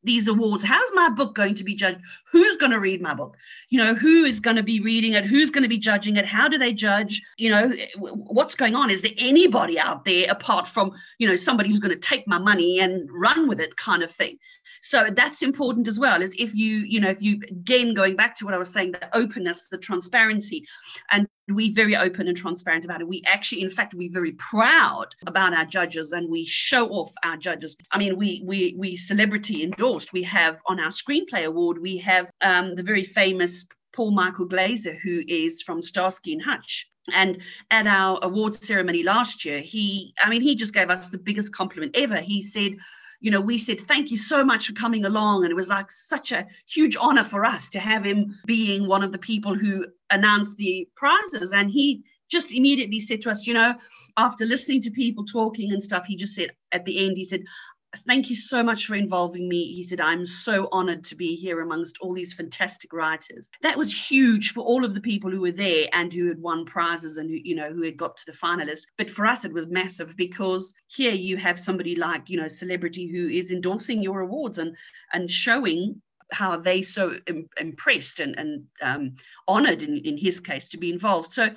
these 0.06 0.28
awards. 0.28 0.64
How's 0.64 0.90
my 0.94 1.08
book 1.10 1.34
going 1.34 1.54
to 1.54 1.64
be 1.64 1.74
judged? 1.74 1.98
Who's 2.30 2.56
going 2.56 2.72
to 2.72 2.80
read 2.80 3.02
my 3.02 3.14
book? 3.14 3.36
You 3.68 3.78
know 3.78 3.94
who 3.94 4.24
is 4.24 4.40
going 4.40 4.56
to 4.56 4.62
be 4.62 4.80
reading 4.80 5.14
it? 5.14 5.24
Who's 5.24 5.50
going 5.50 5.62
to 5.62 5.68
be 5.68 5.78
judging 5.78 6.16
it? 6.16 6.24
How 6.24 6.48
do 6.48 6.56
they 6.56 6.72
judge? 6.72 7.22
You 7.36 7.50
know 7.50 7.72
what's 7.98 8.54
going 8.54 8.74
on? 8.74 8.90
Is 8.90 9.02
there 9.02 9.12
anybody 9.18 9.78
out 9.78 10.04
there 10.04 10.26
apart 10.30 10.66
from 10.66 10.92
you 11.18 11.28
know 11.28 11.36
somebody 11.36 11.68
who's 11.68 11.80
going 11.80 11.94
to 11.94 12.00
take 12.00 12.26
my 12.26 12.38
money 12.38 12.80
and 12.80 13.08
run 13.12 13.48
with 13.48 13.60
it 13.60 13.76
kind 13.76 14.02
of 14.02 14.10
thing? 14.10 14.38
So 14.82 15.08
that's 15.10 15.42
important 15.42 15.88
as 15.88 15.98
well 15.98 16.22
is 16.22 16.34
if 16.38 16.54
you 16.54 16.78
you 16.78 17.00
know 17.00 17.10
if 17.10 17.20
you 17.20 17.40
again 17.50 17.92
going 17.92 18.14
back 18.14 18.36
to 18.36 18.44
what 18.44 18.54
i 18.54 18.58
was 18.58 18.72
saying 18.72 18.92
the 18.92 19.16
openness 19.16 19.68
the 19.68 19.78
transparency 19.78 20.64
and 21.10 21.26
we 21.48 21.72
very 21.72 21.96
open 21.96 22.26
and 22.28 22.36
transparent 22.36 22.84
about 22.84 23.00
it. 23.00 23.08
We 23.08 23.22
actually 23.26 23.62
in 23.62 23.70
fact 23.70 23.94
we're 23.94 24.12
very 24.12 24.32
proud 24.32 25.06
about 25.26 25.54
our 25.54 25.64
judges 25.64 26.12
and 26.12 26.28
we 26.28 26.44
show 26.44 26.88
off 26.88 27.12
our 27.22 27.36
judges. 27.36 27.76
I 27.90 27.98
mean 27.98 28.16
we 28.16 28.42
we 28.44 28.74
we 28.76 28.96
celebrity 28.96 29.62
we 30.12 30.22
have 30.22 30.58
on 30.66 30.80
our 30.80 30.90
screenplay 30.90 31.44
award 31.44 31.78
we 31.78 31.96
have 31.96 32.30
um, 32.40 32.74
the 32.74 32.82
very 32.82 33.04
famous 33.04 33.66
paul 33.94 34.10
michael 34.10 34.46
Glaser, 34.46 34.94
who 34.94 35.22
is 35.28 35.62
from 35.62 35.82
starsky 35.82 36.32
and 36.32 36.42
hutch 36.42 36.88
and 37.14 37.38
at 37.70 37.86
our 37.86 38.18
award 38.22 38.56
ceremony 38.56 39.02
last 39.02 39.44
year 39.44 39.60
he 39.60 40.12
i 40.22 40.28
mean 40.28 40.40
he 40.40 40.54
just 40.54 40.74
gave 40.74 40.90
us 40.90 41.08
the 41.08 41.18
biggest 41.18 41.54
compliment 41.54 41.92
ever 41.96 42.16
he 42.16 42.42
said 42.42 42.76
you 43.20 43.30
know, 43.30 43.40
we 43.40 43.58
said, 43.58 43.80
thank 43.80 44.10
you 44.10 44.16
so 44.16 44.44
much 44.44 44.66
for 44.66 44.72
coming 44.74 45.04
along. 45.04 45.44
And 45.44 45.50
it 45.50 45.54
was 45.56 45.68
like 45.68 45.90
such 45.90 46.32
a 46.32 46.46
huge 46.68 46.96
honor 46.96 47.24
for 47.24 47.44
us 47.44 47.68
to 47.70 47.80
have 47.80 48.04
him 48.04 48.38
being 48.46 48.86
one 48.86 49.02
of 49.02 49.12
the 49.12 49.18
people 49.18 49.54
who 49.54 49.86
announced 50.10 50.56
the 50.58 50.88
prizes. 50.96 51.52
And 51.52 51.70
he 51.70 52.04
just 52.28 52.52
immediately 52.52 53.00
said 53.00 53.20
to 53.22 53.30
us, 53.30 53.46
you 53.46 53.54
know, 53.54 53.74
after 54.16 54.44
listening 54.44 54.80
to 54.82 54.90
people 54.90 55.24
talking 55.24 55.72
and 55.72 55.82
stuff, 55.82 56.06
he 56.06 56.16
just 56.16 56.34
said 56.34 56.50
at 56.72 56.84
the 56.84 57.06
end, 57.06 57.16
he 57.16 57.24
said, 57.24 57.44
thank 58.06 58.30
you 58.30 58.36
so 58.36 58.62
much 58.62 58.86
for 58.86 58.94
involving 58.94 59.48
me. 59.48 59.72
He 59.72 59.84
said, 59.84 60.00
I'm 60.00 60.24
so 60.26 60.68
honored 60.72 61.04
to 61.04 61.16
be 61.16 61.34
here 61.36 61.60
amongst 61.60 61.98
all 62.00 62.12
these 62.12 62.34
fantastic 62.34 62.92
writers. 62.92 63.50
That 63.62 63.78
was 63.78 64.10
huge 64.10 64.52
for 64.52 64.60
all 64.60 64.84
of 64.84 64.94
the 64.94 65.00
people 65.00 65.30
who 65.30 65.40
were 65.40 65.52
there 65.52 65.88
and 65.92 66.12
who 66.12 66.28
had 66.28 66.40
won 66.40 66.64
prizes 66.64 67.16
and 67.16 67.28
who, 67.28 67.36
you 67.42 67.54
know, 67.54 67.72
who 67.72 67.82
had 67.82 67.96
got 67.96 68.16
to 68.18 68.26
the 68.26 68.32
finalists. 68.32 68.86
But 68.96 69.10
for 69.10 69.26
us, 69.26 69.44
it 69.44 69.52
was 69.52 69.66
massive 69.66 70.16
because 70.16 70.74
here 70.88 71.14
you 71.14 71.36
have 71.36 71.58
somebody 71.58 71.96
like, 71.96 72.28
you 72.28 72.40
know, 72.40 72.48
celebrity 72.48 73.06
who 73.08 73.28
is 73.28 73.50
endorsing 73.50 74.02
your 74.02 74.20
awards 74.20 74.58
and 74.58 74.76
and 75.12 75.30
showing 75.30 76.02
how 76.32 76.50
are 76.50 76.60
they 76.60 76.82
so 76.82 77.16
Im- 77.26 77.48
impressed 77.60 78.20
and, 78.20 78.38
and 78.38 78.64
um, 78.82 79.16
honored 79.46 79.82
in, 79.82 79.98
in 79.98 80.16
his 80.16 80.40
case 80.40 80.68
to 80.70 80.78
be 80.78 80.90
involved. 80.90 81.32
So 81.32 81.48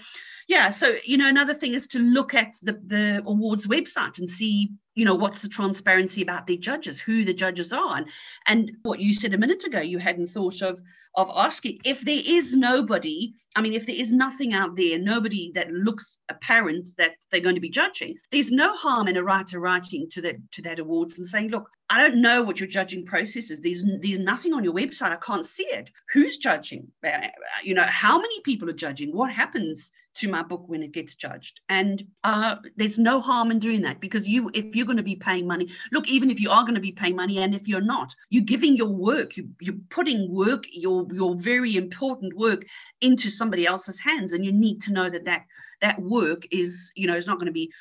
yeah, 0.47 0.69
so 0.69 0.95
you 1.05 1.17
know, 1.17 1.27
another 1.27 1.53
thing 1.53 1.73
is 1.73 1.87
to 1.87 1.99
look 1.99 2.33
at 2.33 2.55
the, 2.61 2.79
the 2.85 3.23
awards 3.25 3.67
website 3.67 4.19
and 4.19 4.29
see 4.29 4.71
you 4.99 5.05
know 5.05 5.15
what's 5.15 5.41
the 5.41 5.47
transparency 5.47 6.21
about 6.21 6.45
the 6.45 6.57
judges 6.57 6.99
who 6.99 7.23
the 7.23 7.33
judges 7.33 7.71
are 7.71 7.95
and, 7.95 8.07
and 8.47 8.71
what 8.81 8.99
you 8.99 9.13
said 9.13 9.33
a 9.33 9.37
minute 9.37 9.63
ago 9.63 9.79
you 9.79 9.97
hadn't 9.97 10.27
thought 10.27 10.61
of 10.61 10.81
of 11.15 11.31
asking 11.35 11.77
if 11.85 12.01
there 12.01 12.21
is 12.25 12.57
nobody 12.57 13.33
i 13.55 13.61
mean 13.61 13.71
if 13.71 13.85
there 13.85 13.95
is 13.95 14.11
nothing 14.11 14.53
out 14.53 14.75
there 14.75 14.99
nobody 14.99 15.53
that 15.55 15.71
looks 15.71 16.17
apparent 16.27 16.89
that 16.97 17.13
they're 17.31 17.39
going 17.39 17.55
to 17.55 17.61
be 17.61 17.69
judging 17.69 18.13
there's 18.31 18.51
no 18.51 18.75
harm 18.75 19.07
in 19.07 19.15
a 19.15 19.23
writer 19.23 19.61
writing 19.61 20.05
to 20.11 20.21
that 20.21 20.35
to 20.51 20.61
that 20.61 20.79
awards 20.79 21.17
and 21.17 21.25
saying 21.25 21.47
look 21.47 21.69
i 21.89 22.01
don't 22.01 22.21
know 22.21 22.43
what 22.43 22.59
your 22.59 22.69
judging 22.69 23.05
process 23.05 23.49
is. 23.49 23.61
There's 23.61 23.83
there's 24.01 24.19
nothing 24.19 24.53
on 24.53 24.63
your 24.63 24.73
website. 24.73 25.11
I 25.11 25.15
can't 25.17 25.45
see 25.45 25.63
it. 25.63 25.89
Who's 26.13 26.37
judging? 26.37 26.91
Uh, 27.05 27.27
you 27.63 27.73
know 27.73 27.83
how 27.83 28.17
many 28.17 28.41
people 28.41 28.69
are 28.69 28.73
judging? 28.73 29.15
What 29.15 29.31
happens 29.31 29.91
to 30.15 30.29
my 30.29 30.43
book 30.43 30.63
when 30.67 30.83
it 30.83 30.91
gets 30.91 31.15
judged? 31.15 31.61
And 31.69 32.03
uh, 32.23 32.57
there's 32.75 32.99
no 32.99 33.21
harm 33.21 33.51
in 33.51 33.59
doing 33.59 33.81
that 33.83 33.99
because 33.99 34.27
you 34.27 34.51
if 34.53 34.75
you're 34.75 34.85
going 34.85 34.97
to 34.97 35.03
be 35.03 35.15
paying 35.15 35.47
money 35.47 35.69
look 35.91 36.07
even 36.07 36.29
if 36.29 36.39
you 36.39 36.51
are 36.51 36.63
going 36.63 36.75
to 36.75 36.81
be 36.81 36.91
paying 36.91 37.15
money 37.15 37.39
and 37.39 37.55
if 37.55 37.67
you're 37.67 37.81
not 37.81 38.13
you're 38.29 38.43
giving 38.43 38.75
your 38.75 38.93
work 38.93 39.37
you, 39.37 39.49
you're 39.59 39.75
putting 39.89 40.33
work 40.33 40.65
your 40.71 41.07
your 41.11 41.35
very 41.35 41.75
important 41.75 42.35
work 42.35 42.65
into 43.01 43.29
somebody 43.29 43.65
else's 43.65 43.99
hands 43.99 44.33
and 44.33 44.45
you 44.45 44.51
need 44.51 44.81
to 44.81 44.93
know 44.93 45.09
that 45.09 45.25
that 45.25 45.43
that 45.81 46.01
work 46.01 46.43
is 46.51 46.91
you 46.95 47.07
know 47.07 47.15
is 47.15 47.27
not 47.27 47.39
going 47.39 47.47
to 47.47 47.51
be 47.51 47.71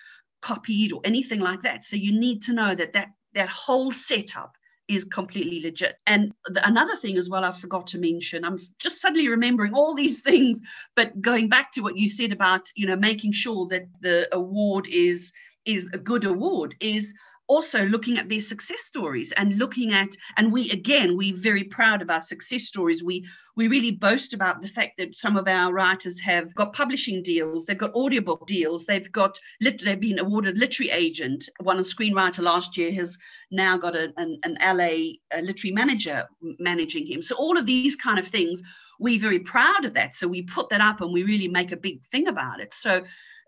copied 0.40 0.92
or 0.92 1.00
anything 1.04 1.40
like 1.40 1.62
that. 1.62 1.84
So 1.84 1.96
you 1.96 2.18
need 2.18 2.42
to 2.44 2.52
know 2.52 2.74
that 2.74 2.92
that 2.92 3.08
that 3.38 3.48
whole 3.48 3.92
setup 3.92 4.56
is 4.88 5.04
completely 5.04 5.60
legit. 5.60 5.96
And 6.06 6.32
the, 6.46 6.66
another 6.66 6.96
thing 6.96 7.16
as 7.16 7.30
well, 7.30 7.44
I 7.44 7.52
forgot 7.52 7.86
to 7.88 7.98
mention, 7.98 8.44
I'm 8.44 8.58
just 8.80 9.00
suddenly 9.00 9.28
remembering 9.28 9.74
all 9.74 9.94
these 9.94 10.22
things, 10.30 10.60
but 10.96 11.20
going 11.20 11.48
back 11.48 11.70
to 11.72 11.80
what 11.80 11.96
you 11.96 12.08
said 12.08 12.32
about, 12.32 12.68
you 12.74 12.86
know, 12.86 12.96
making 12.96 13.32
sure 13.32 13.66
that 13.68 13.86
the 14.00 14.28
award 14.32 14.88
is 14.88 15.32
is 15.64 15.88
a 15.92 15.98
good 15.98 16.24
award 16.24 16.74
is 16.80 17.14
also 17.48 17.84
looking 17.86 18.18
at 18.18 18.28
their 18.28 18.40
success 18.40 18.82
stories 18.82 19.32
and 19.32 19.58
looking 19.58 19.92
at 19.92 20.10
and 20.36 20.52
we 20.52 20.70
again 20.70 21.16
we're 21.16 21.36
very 21.36 21.64
proud 21.64 22.02
of 22.02 22.10
our 22.10 22.22
success 22.22 22.64
stories. 22.64 23.02
We 23.02 23.26
we 23.56 23.66
really 23.66 23.90
boast 23.90 24.34
about 24.34 24.62
the 24.62 24.68
fact 24.68 24.98
that 24.98 25.16
some 25.16 25.36
of 25.36 25.48
our 25.48 25.72
writers 25.72 26.20
have 26.20 26.54
got 26.54 26.72
publishing 26.72 27.22
deals 27.22 27.64
they've 27.64 27.76
got 27.76 27.92
audiobook 27.94 28.46
deals 28.46 28.84
they've 28.84 29.10
got 29.10 29.36
they've 29.60 29.98
been 30.00 30.20
awarded 30.20 30.56
literary 30.56 30.90
agent 30.92 31.48
one 31.58 31.78
screenwriter 31.78 32.38
last 32.38 32.76
year 32.76 32.92
has 32.92 33.18
now 33.50 33.76
got 33.76 33.96
a, 33.96 34.12
an, 34.16 34.38
an 34.44 34.56
la 34.60 35.40
literary 35.40 35.72
manager 35.74 36.28
managing 36.58 37.06
him. 37.06 37.22
So 37.22 37.34
all 37.36 37.56
of 37.56 37.66
these 37.66 37.96
kind 37.96 38.18
of 38.18 38.26
things 38.26 38.62
we're 39.00 39.20
very 39.20 39.38
proud 39.38 39.84
of 39.84 39.94
that. 39.94 40.14
So 40.14 40.26
we 40.26 40.42
put 40.42 40.70
that 40.70 40.80
up 40.80 41.00
and 41.00 41.12
we 41.12 41.22
really 41.22 41.48
make 41.48 41.70
a 41.70 41.76
big 41.76 42.04
thing 42.06 42.26
about 42.26 42.60
it. 42.60 42.74
So 42.74 43.04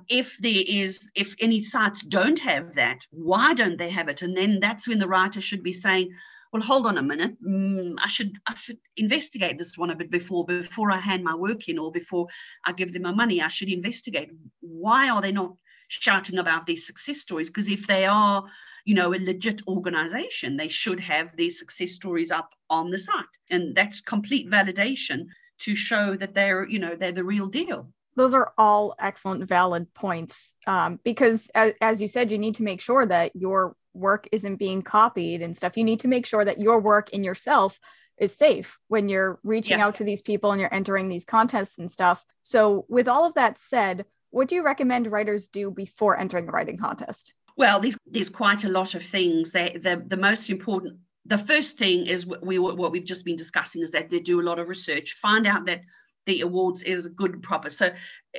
if 0.09 0.37
there 0.39 0.63
is 0.67 1.11
if 1.15 1.35
any 1.41 1.63
sites 1.63 2.03
don't 2.03 2.39
have 2.39 2.75
that 2.75 3.07
why 3.11 3.55
don't 3.55 3.79
they 3.79 3.91
have 3.91 4.09
it? 4.09 4.23
And 4.23 4.37
then 4.37 4.61
that's 4.61 4.89
when 4.89 4.99
the 4.99 5.09
writer 5.09 5.41
should 5.41 5.63
be 5.63 5.73
saying 5.73 6.11
well 6.53 6.63
hold 6.63 6.87
on 6.87 6.99
a 6.99 7.03
minute. 7.03 7.37
Mm, 7.43 7.97
i 8.03 8.09
should 8.09 8.33
i 8.47 8.55
should 8.55 8.79
investigate 8.97 9.59
this 9.59 9.79
one 9.79 9.91
a 9.91 9.97
bit 9.97 10.11
before 10.11 10.45
before 10.45 10.91
i 10.91 10.99
hand 10.99 11.23
my 11.25 11.35
work 11.35 11.69
in 11.69 11.79
or 11.79 11.93
before 11.93 12.27
i 12.65 12.73
give 12.73 12.93
them 12.93 13.03
my 13.03 13.13
money. 13.13 13.41
I 13.43 13.49
should 13.49 13.69
investigate. 13.69 14.31
Why 14.61 15.09
are 15.11 15.23
they 15.23 15.33
not 15.33 15.55
shouting 15.89 16.39
about 16.39 16.67
these 16.67 16.87
success 16.87 17.21
stories? 17.21 17.49
Because 17.49 17.69
if 17.69 17.87
they 17.87 18.07
are 18.07 18.45
you 18.85 18.95
know 18.95 19.15
a 19.15 19.19
legit 19.19 19.61
organization 19.69 20.57
they 20.57 20.69
should 20.69 21.01
have 21.01 21.37
these 21.37 21.59
success 21.59 21.93
stories 21.93 22.31
up 22.31 22.51
on 22.69 22.91
the 22.91 22.99
site. 22.99 23.37
And 23.51 23.75
that's 23.75 24.01
complete 24.01 24.49
validation 24.49 25.27
to 25.61 25.75
show 25.75 26.17
that 26.17 26.35
they're 26.35 26.69
you 26.69 26.79
know 26.79 26.97
they're 26.97 27.13
the 27.13 27.25
real 27.25 27.47
deal 27.47 27.93
those 28.17 28.35
are 28.35 28.53
all 28.59 28.95
excellent 28.99 29.47
valid 29.49 29.93
points 29.95 30.55
um, 30.67 30.99
because 31.05 31.51
as, 31.55 31.75
as 31.81 32.01
you 32.01 32.09
said 32.09 32.31
you 32.33 32.39
need 32.39 32.57
to 32.57 32.63
make 32.63 32.81
sure 32.81 33.07
that 33.07 33.35
your 33.35 33.77
work 33.95 34.29
isn't 34.33 34.57
being 34.57 34.83
copied 34.83 35.43
and 35.43 35.57
stuff. 35.57 35.77
You 35.77 35.85
need 35.85 36.01
to 36.01 36.09
make 36.09 36.27
sure 36.27 36.45
that 36.45 36.61
your 36.61 36.81
work 36.81 37.11
in 37.11 37.25
yourself 37.25 37.79
is 38.19 38.37
safe 38.37 38.79
when 38.89 39.09
you're 39.09 39.39
reaching 39.43 39.79
yeah. 39.79 39.87
out 39.87 39.97
to 39.97 40.05
these 40.05 40.23
people 40.23 40.53
and 40.53 40.61
you're 40.61 40.73
entering 40.75 41.09
these 41.09 41.25
contests 41.25 41.79
and 41.79 41.91
stuff. 41.91 42.25
So 42.43 42.85
with 42.89 43.09
all 43.09 43.25
of 43.25 43.35
that 43.35 43.59
said 43.59 44.05
what 44.33 44.47
do 44.47 44.55
you 44.55 44.63
recommend 44.63 45.09
writers 45.09 45.49
do 45.49 45.73
before 45.73 46.17
entering 46.17 46.47
a 46.47 46.53
writing 46.53 46.79
contest? 46.79 47.35
Well 47.57 47.81
there's, 47.81 47.97
there's 48.07 48.29
quite 48.29 48.65
a 48.65 48.69
lot 48.69 48.95
of 48.95 49.03
things. 49.03 49.53
That 49.53 49.83
the, 49.83 50.03
the 50.07 50.17
most 50.17 50.51
important 50.51 50.99
the 51.27 51.39
first 51.39 51.79
thing 51.79 52.07
is 52.07 52.27
we 52.27 52.59
what 52.59 52.93
we've 52.93 53.05
just 53.05 53.25
been 53.25 53.37
discussing 53.37 53.83
is 53.83 53.91
that 53.91 54.11
they 54.11 54.21
do 54.21 54.41
a 54.41 54.43
lot 54.43 54.59
of 54.59 54.69
research 54.69 55.15
find 55.15 55.47
out 55.47 55.67
that 55.67 55.83
the 56.27 56.43
awards 56.43 56.83
is 56.83 57.09
good 57.09 57.33
and 57.33 57.43
proper. 57.43 57.71
So 57.71 57.91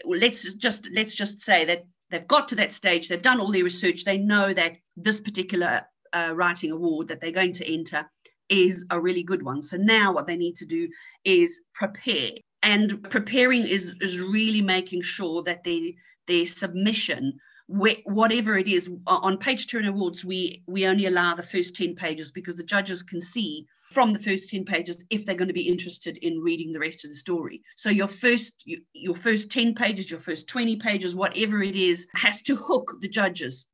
let's 0.06 0.54
just 0.54 0.90
let's 0.94 1.16
just 1.16 1.42
say 1.42 1.66
that 1.66 1.86
they've 2.10 2.28
got 2.28 2.50
to 2.50 2.56
that 2.56 2.74
stage, 2.74 3.08
they've 3.08 3.22
done 3.22 3.40
all 3.40 3.52
their 3.52 3.64
research, 3.64 4.04
they 4.04 4.18
know 4.18 4.54
that 4.54 4.78
this 4.98 5.22
particular 5.22 5.82
uh, 6.14 6.32
writing 6.36 6.72
award 6.72 7.08
that 7.08 7.22
they're 7.22 7.32
going 7.32 7.54
to 7.54 7.74
enter 7.74 8.10
is 8.50 8.86
a 8.90 9.00
really 9.00 9.24
good 9.24 9.44
one. 9.44 9.62
So 9.62 9.78
now 9.78 10.14
what 10.14 10.28
they 10.28 10.36
need 10.36 10.58
to 10.58 10.66
do 10.66 10.90
is 11.24 11.62
prepare. 11.74 12.32
And 12.62 13.10
preparing 13.10 13.66
is, 13.66 13.96
is 14.02 14.20
really 14.20 14.62
making 14.62 15.02
sure 15.02 15.42
that 15.44 15.64
they, 15.64 15.96
their 16.28 16.46
submission 16.46 17.40
whatever 17.68 18.58
it 18.58 18.68
is 18.68 18.90
on 19.08 19.38
page 19.38 19.72
turner 19.72 19.92
awards 19.92 20.26
we 20.26 20.62
we 20.68 20.86
only 20.86 21.06
allow 21.06 21.36
the 21.36 21.44
first 21.44 21.74
10 21.74 21.96
pages 21.96 22.30
because 22.30 22.58
the 22.58 22.64
judges 22.64 23.02
can 23.02 23.22
see 23.22 23.66
from 23.92 24.14
the 24.14 24.20
first 24.20 24.50
10 24.50 24.66
pages 24.66 25.04
if 25.10 25.26
they're 25.26 25.36
going 25.36 25.50
to 25.50 25.54
be 25.54 25.68
interested 25.68 26.18
in 26.18 26.40
reading 26.40 26.72
the 26.72 26.80
rest 26.80 27.04
of 27.04 27.12
the 27.12 27.16
story. 27.16 27.62
So 27.76 27.90
your 27.90 28.08
first 28.08 28.64
your 28.94 29.16
first 29.16 29.52
10 29.52 29.76
pages 29.76 30.10
your 30.10 30.20
first 30.20 30.48
20 30.48 30.78
pages 30.78 31.16
whatever 31.16 31.62
it 31.62 31.76
is 31.76 32.08
has 32.16 32.42
to 32.44 32.56
hook 32.56 32.96
the 33.02 33.10
judges. 33.10 33.66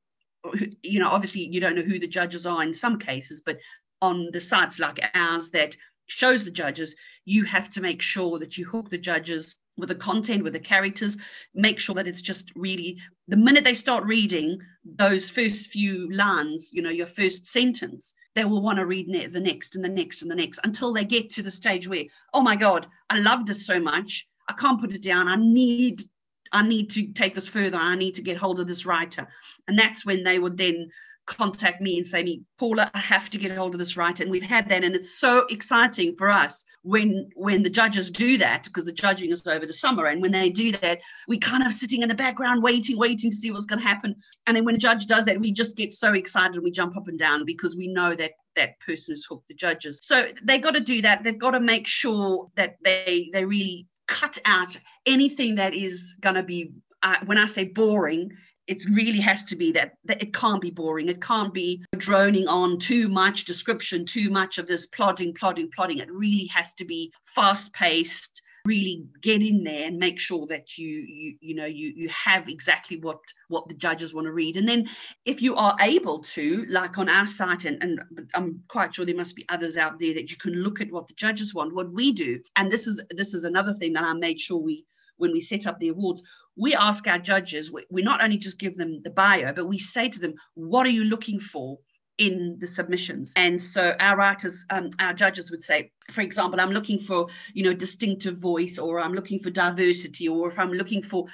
You 0.82 1.00
know 1.00 1.10
obviously 1.10 1.48
you 1.48 1.60
don't 1.60 1.76
know 1.76 1.82
who 1.82 2.00
the 2.00 2.08
judges 2.08 2.46
are 2.46 2.64
in 2.64 2.74
some 2.74 3.00
cases 3.00 3.42
but 3.46 3.60
on 4.02 4.30
the 4.32 4.42
sites 4.42 4.80
like 4.80 5.00
ours 5.14 5.52
that 5.52 5.76
shows 6.08 6.44
the 6.44 6.52
judges 6.52 6.96
you 7.26 7.44
have 7.44 7.70
to 7.70 7.82
make 7.82 8.02
sure 8.02 8.40
that 8.40 8.58
you 8.58 8.66
hook 8.66 8.90
the 8.90 8.98
judges 8.98 9.58
with 9.78 9.90
the 9.90 9.96
content, 9.96 10.44
with 10.44 10.54
the 10.54 10.60
characters, 10.60 11.18
make 11.54 11.80
sure 11.80 11.96
that 11.96 12.08
it's 12.08 12.22
just 12.22 12.52
really 12.56 12.98
the 13.28 13.38
minute 13.38 13.64
they 13.64 13.74
start 13.74 14.04
reading 14.06 14.60
those 14.84 15.30
first 15.30 15.70
few 15.70 16.12
lines, 16.12 16.72
you 16.74 16.82
know, 16.82 16.90
your 16.90 17.06
first 17.06 17.46
sentence, 17.46 18.14
they 18.38 18.46
will 18.46 18.62
want 18.62 18.78
to 18.78 18.86
read 18.86 19.08
ne- 19.08 19.26
the 19.26 19.40
next 19.40 19.76
and 19.76 19.84
the 19.84 19.90
next 19.90 20.22
and 20.22 20.30
the 20.30 20.36
next 20.36 20.60
until 20.64 20.94
they 20.94 21.04
get 21.04 21.28
to 21.32 21.42
the 21.42 21.50
stage 21.50 21.88
where, 21.88 22.04
oh 22.36 22.42
my 22.42 22.56
God, 22.56 22.86
I 23.10 23.20
love 23.20 23.48
this 23.48 23.66
so 23.66 23.80
much. 23.80 24.28
I 24.48 24.54
can't 24.54 24.80
put 24.80 24.94
it 24.94 25.02
down. 25.02 25.28
I 25.28 25.38
need, 25.38 26.04
I 26.52 26.62
need 26.62 26.92
to 26.92 27.08
take 27.14 27.34
this 27.34 27.48
further. 27.48 27.78
I 27.78 27.96
need 27.96 28.14
to 28.14 28.22
get 28.22 28.38
hold 28.38 28.60
of 28.60 28.68
this 28.68 28.86
writer. 28.86 29.28
And 29.68 29.78
that's 29.78 30.06
when 30.06 30.24
they 30.24 30.38
would 30.38 30.56
then 30.56 30.92
contact 31.28 31.82
me 31.82 31.98
and 31.98 32.08
say 32.08 32.24
me 32.24 32.42
paula 32.58 32.90
i 32.94 33.00
have 33.00 33.30
to 33.30 33.38
get 33.38 33.52
hold 33.52 33.76
of 33.76 33.80
this 33.80 33.98
writer. 33.98 34.24
And 34.24 34.32
we've 34.32 34.42
had 34.42 34.68
that 34.70 34.84
and 34.84 34.96
it's 34.96 35.20
so 35.20 35.46
exciting 35.50 36.16
for 36.16 36.30
us 36.30 36.66
when 36.84 37.30
when 37.36 37.64
the 37.64 37.70
judges 37.70 38.10
do 38.10 38.38
that 38.38 38.64
because 38.64 38.86
the 38.86 38.92
judging 38.94 39.30
is 39.32 39.46
over 39.46 39.66
the 39.66 39.74
summer 39.74 40.06
and 40.06 40.22
when 40.22 40.32
they 40.32 40.50
do 40.50 40.72
that 40.72 41.00
we 41.28 41.38
kind 41.38 41.64
of 41.64 41.74
sitting 41.74 42.02
in 42.02 42.10
the 42.10 42.16
background 42.16 42.64
waiting 42.64 42.98
waiting 42.98 43.30
to 43.30 43.38
see 43.38 43.52
what's 43.52 43.66
going 43.66 43.80
to 43.80 43.86
happen. 43.86 44.16
And 44.46 44.56
then 44.56 44.66
when 44.66 44.76
a 44.76 44.80
judge 44.80 45.06
does 45.06 45.26
that 45.26 45.40
we 45.40 45.52
just 45.52 45.76
get 45.76 45.94
so 45.94 46.14
excited 46.14 46.56
and 46.56 46.64
we 46.64 46.72
jump 46.72 46.96
up 46.98 47.08
and 47.08 47.20
down 47.20 47.46
because 47.46 47.76
we 47.76 47.88
know 47.88 48.16
that 48.16 48.32
that 48.56 48.80
person 48.80 49.14
has 49.14 49.26
hooked 49.30 49.48
the 49.48 49.54
judges. 49.54 50.00
So 50.04 50.28
they 50.44 50.60
got 50.60 50.74
to 50.76 50.80
do 50.80 51.02
that. 51.04 51.24
They've 51.24 51.38
got 51.38 51.52
to 51.52 51.60
make 51.60 51.88
sure 51.88 52.50
that 52.56 52.78
they 52.84 53.30
they 53.34 53.46
really 53.46 53.88
cut 54.08 54.38
out 54.46 54.78
anything 55.06 55.56
that 55.56 55.74
is 55.74 56.16
going 56.22 56.36
to 56.36 56.44
be 56.44 56.72
uh, 57.04 57.18
when 57.26 57.38
I 57.38 57.46
say 57.46 57.66
boring, 57.66 58.32
it 58.68 58.84
really 58.92 59.20
has 59.20 59.46
to 59.46 59.56
be 59.56 59.72
that, 59.72 59.94
that 60.06 60.22
it 60.22 60.34
can't 60.34 60.62
be 60.62 60.72
boring. 60.72 61.08
It 61.08 61.22
can't 61.22 61.54
be 61.54 61.84
droning 61.96 62.48
on 62.48 62.80
too 62.80 63.08
much 63.08 63.46
description, 63.46 64.06
too 64.06 64.30
much 64.30 64.58
of 64.58 64.68
this 64.68 64.86
plodding, 64.86 65.34
plodding, 65.34 65.72
plodding. 65.74 66.00
It 66.00 66.12
really 66.12 66.46
has 66.54 66.74
to 66.76 66.86
be 66.86 67.14
fast 67.26 67.74
paced. 67.74 68.42
Really 68.66 69.06
get 69.22 69.42
in 69.42 69.64
there 69.64 69.88
and 69.88 69.98
make 69.98 70.20
sure 70.20 70.46
that 70.48 70.78
you 70.78 70.90
you 70.90 71.38
you 71.40 71.56
know 71.56 71.64
you 71.66 71.94
you 71.96 72.10
have 72.10 72.50
exactly 72.50 72.98
what 72.98 73.20
what 73.48 73.70
the 73.70 73.76
judges 73.76 74.14
want 74.14 74.26
to 74.26 74.34
read. 74.34 74.58
And 74.58 74.68
then 74.68 74.90
if 75.24 75.42
you 75.42 75.56
are 75.56 75.78
able 75.80 76.20
to, 76.20 76.66
like 76.68 76.98
on 76.98 77.08
our 77.08 77.26
site, 77.26 77.64
and, 77.64 77.82
and 77.82 78.02
I'm 78.34 78.62
quite 78.68 78.94
sure 78.94 79.06
there 79.06 79.16
must 79.16 79.38
be 79.38 79.46
others 79.48 79.78
out 79.78 80.00
there 80.00 80.14
that 80.16 80.32
you 80.32 80.36
can 80.36 80.52
look 80.52 80.82
at 80.82 80.92
what 80.92 81.08
the 81.08 81.14
judges 81.14 81.54
want. 81.54 81.74
What 81.74 81.94
we 81.94 82.12
do, 82.12 82.42
and 82.58 82.70
this 82.70 82.88
is 82.88 83.02
this 83.12 83.34
is 83.34 83.46
another 83.46 83.74
thing 83.74 83.94
that 83.94 84.04
I 84.04 84.12
made 84.12 84.42
sure 84.42 84.58
we 84.58 84.84
when 85.18 85.32
we 85.32 85.42
set 85.42 85.68
up 85.68 85.80
the 85.80 85.90
awards, 85.90 86.24
we 86.56 86.76
ask 86.76 87.08
our 87.08 87.20
judges, 87.20 87.72
we, 87.72 87.86
we 87.90 88.02
not 88.02 88.24
only 88.24 88.38
just 88.38 88.60
give 88.60 88.76
them 88.76 89.02
the 89.04 89.10
bio, 89.10 89.54
but 89.54 89.68
we 89.68 89.78
say 89.78 90.10
to 90.10 90.20
them, 90.20 90.34
what 90.56 90.86
are 90.86 90.92
you 90.92 91.04
looking 91.04 91.40
for? 91.40 91.80
in 92.18 92.58
the 92.60 92.66
submissions 92.66 93.32
and 93.36 93.62
so 93.62 93.96
our 94.00 94.18
writers 94.18 94.66
um, 94.72 94.90
our 95.00 95.14
judges 95.14 95.52
would 95.52 95.62
say 95.62 95.92
for 96.12 96.22
example 96.22 96.60
i'm 96.60 96.72
looking 96.72 96.98
for 96.98 97.28
you 97.54 97.64
know 97.64 97.74
distinctive 97.74 98.38
voice 98.38 98.80
or 98.80 99.00
i'm 99.00 99.14
looking 99.14 99.40
for 99.40 99.52
diversity 99.52 100.28
or 100.28 100.48
if 100.48 100.58
i'm 100.58 100.72
looking 100.72 101.04
for 101.04 101.28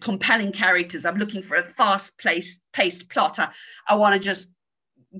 compelling 0.00 0.52
characters 0.52 1.04
i'm 1.04 1.18
looking 1.18 1.42
for 1.42 1.56
a 1.56 1.62
fast 1.62 2.16
paced 2.16 2.62
paced 2.72 3.10
plot 3.10 3.38
i, 3.38 3.50
I 3.86 3.96
want 3.96 4.14
to 4.14 4.18
just 4.18 4.50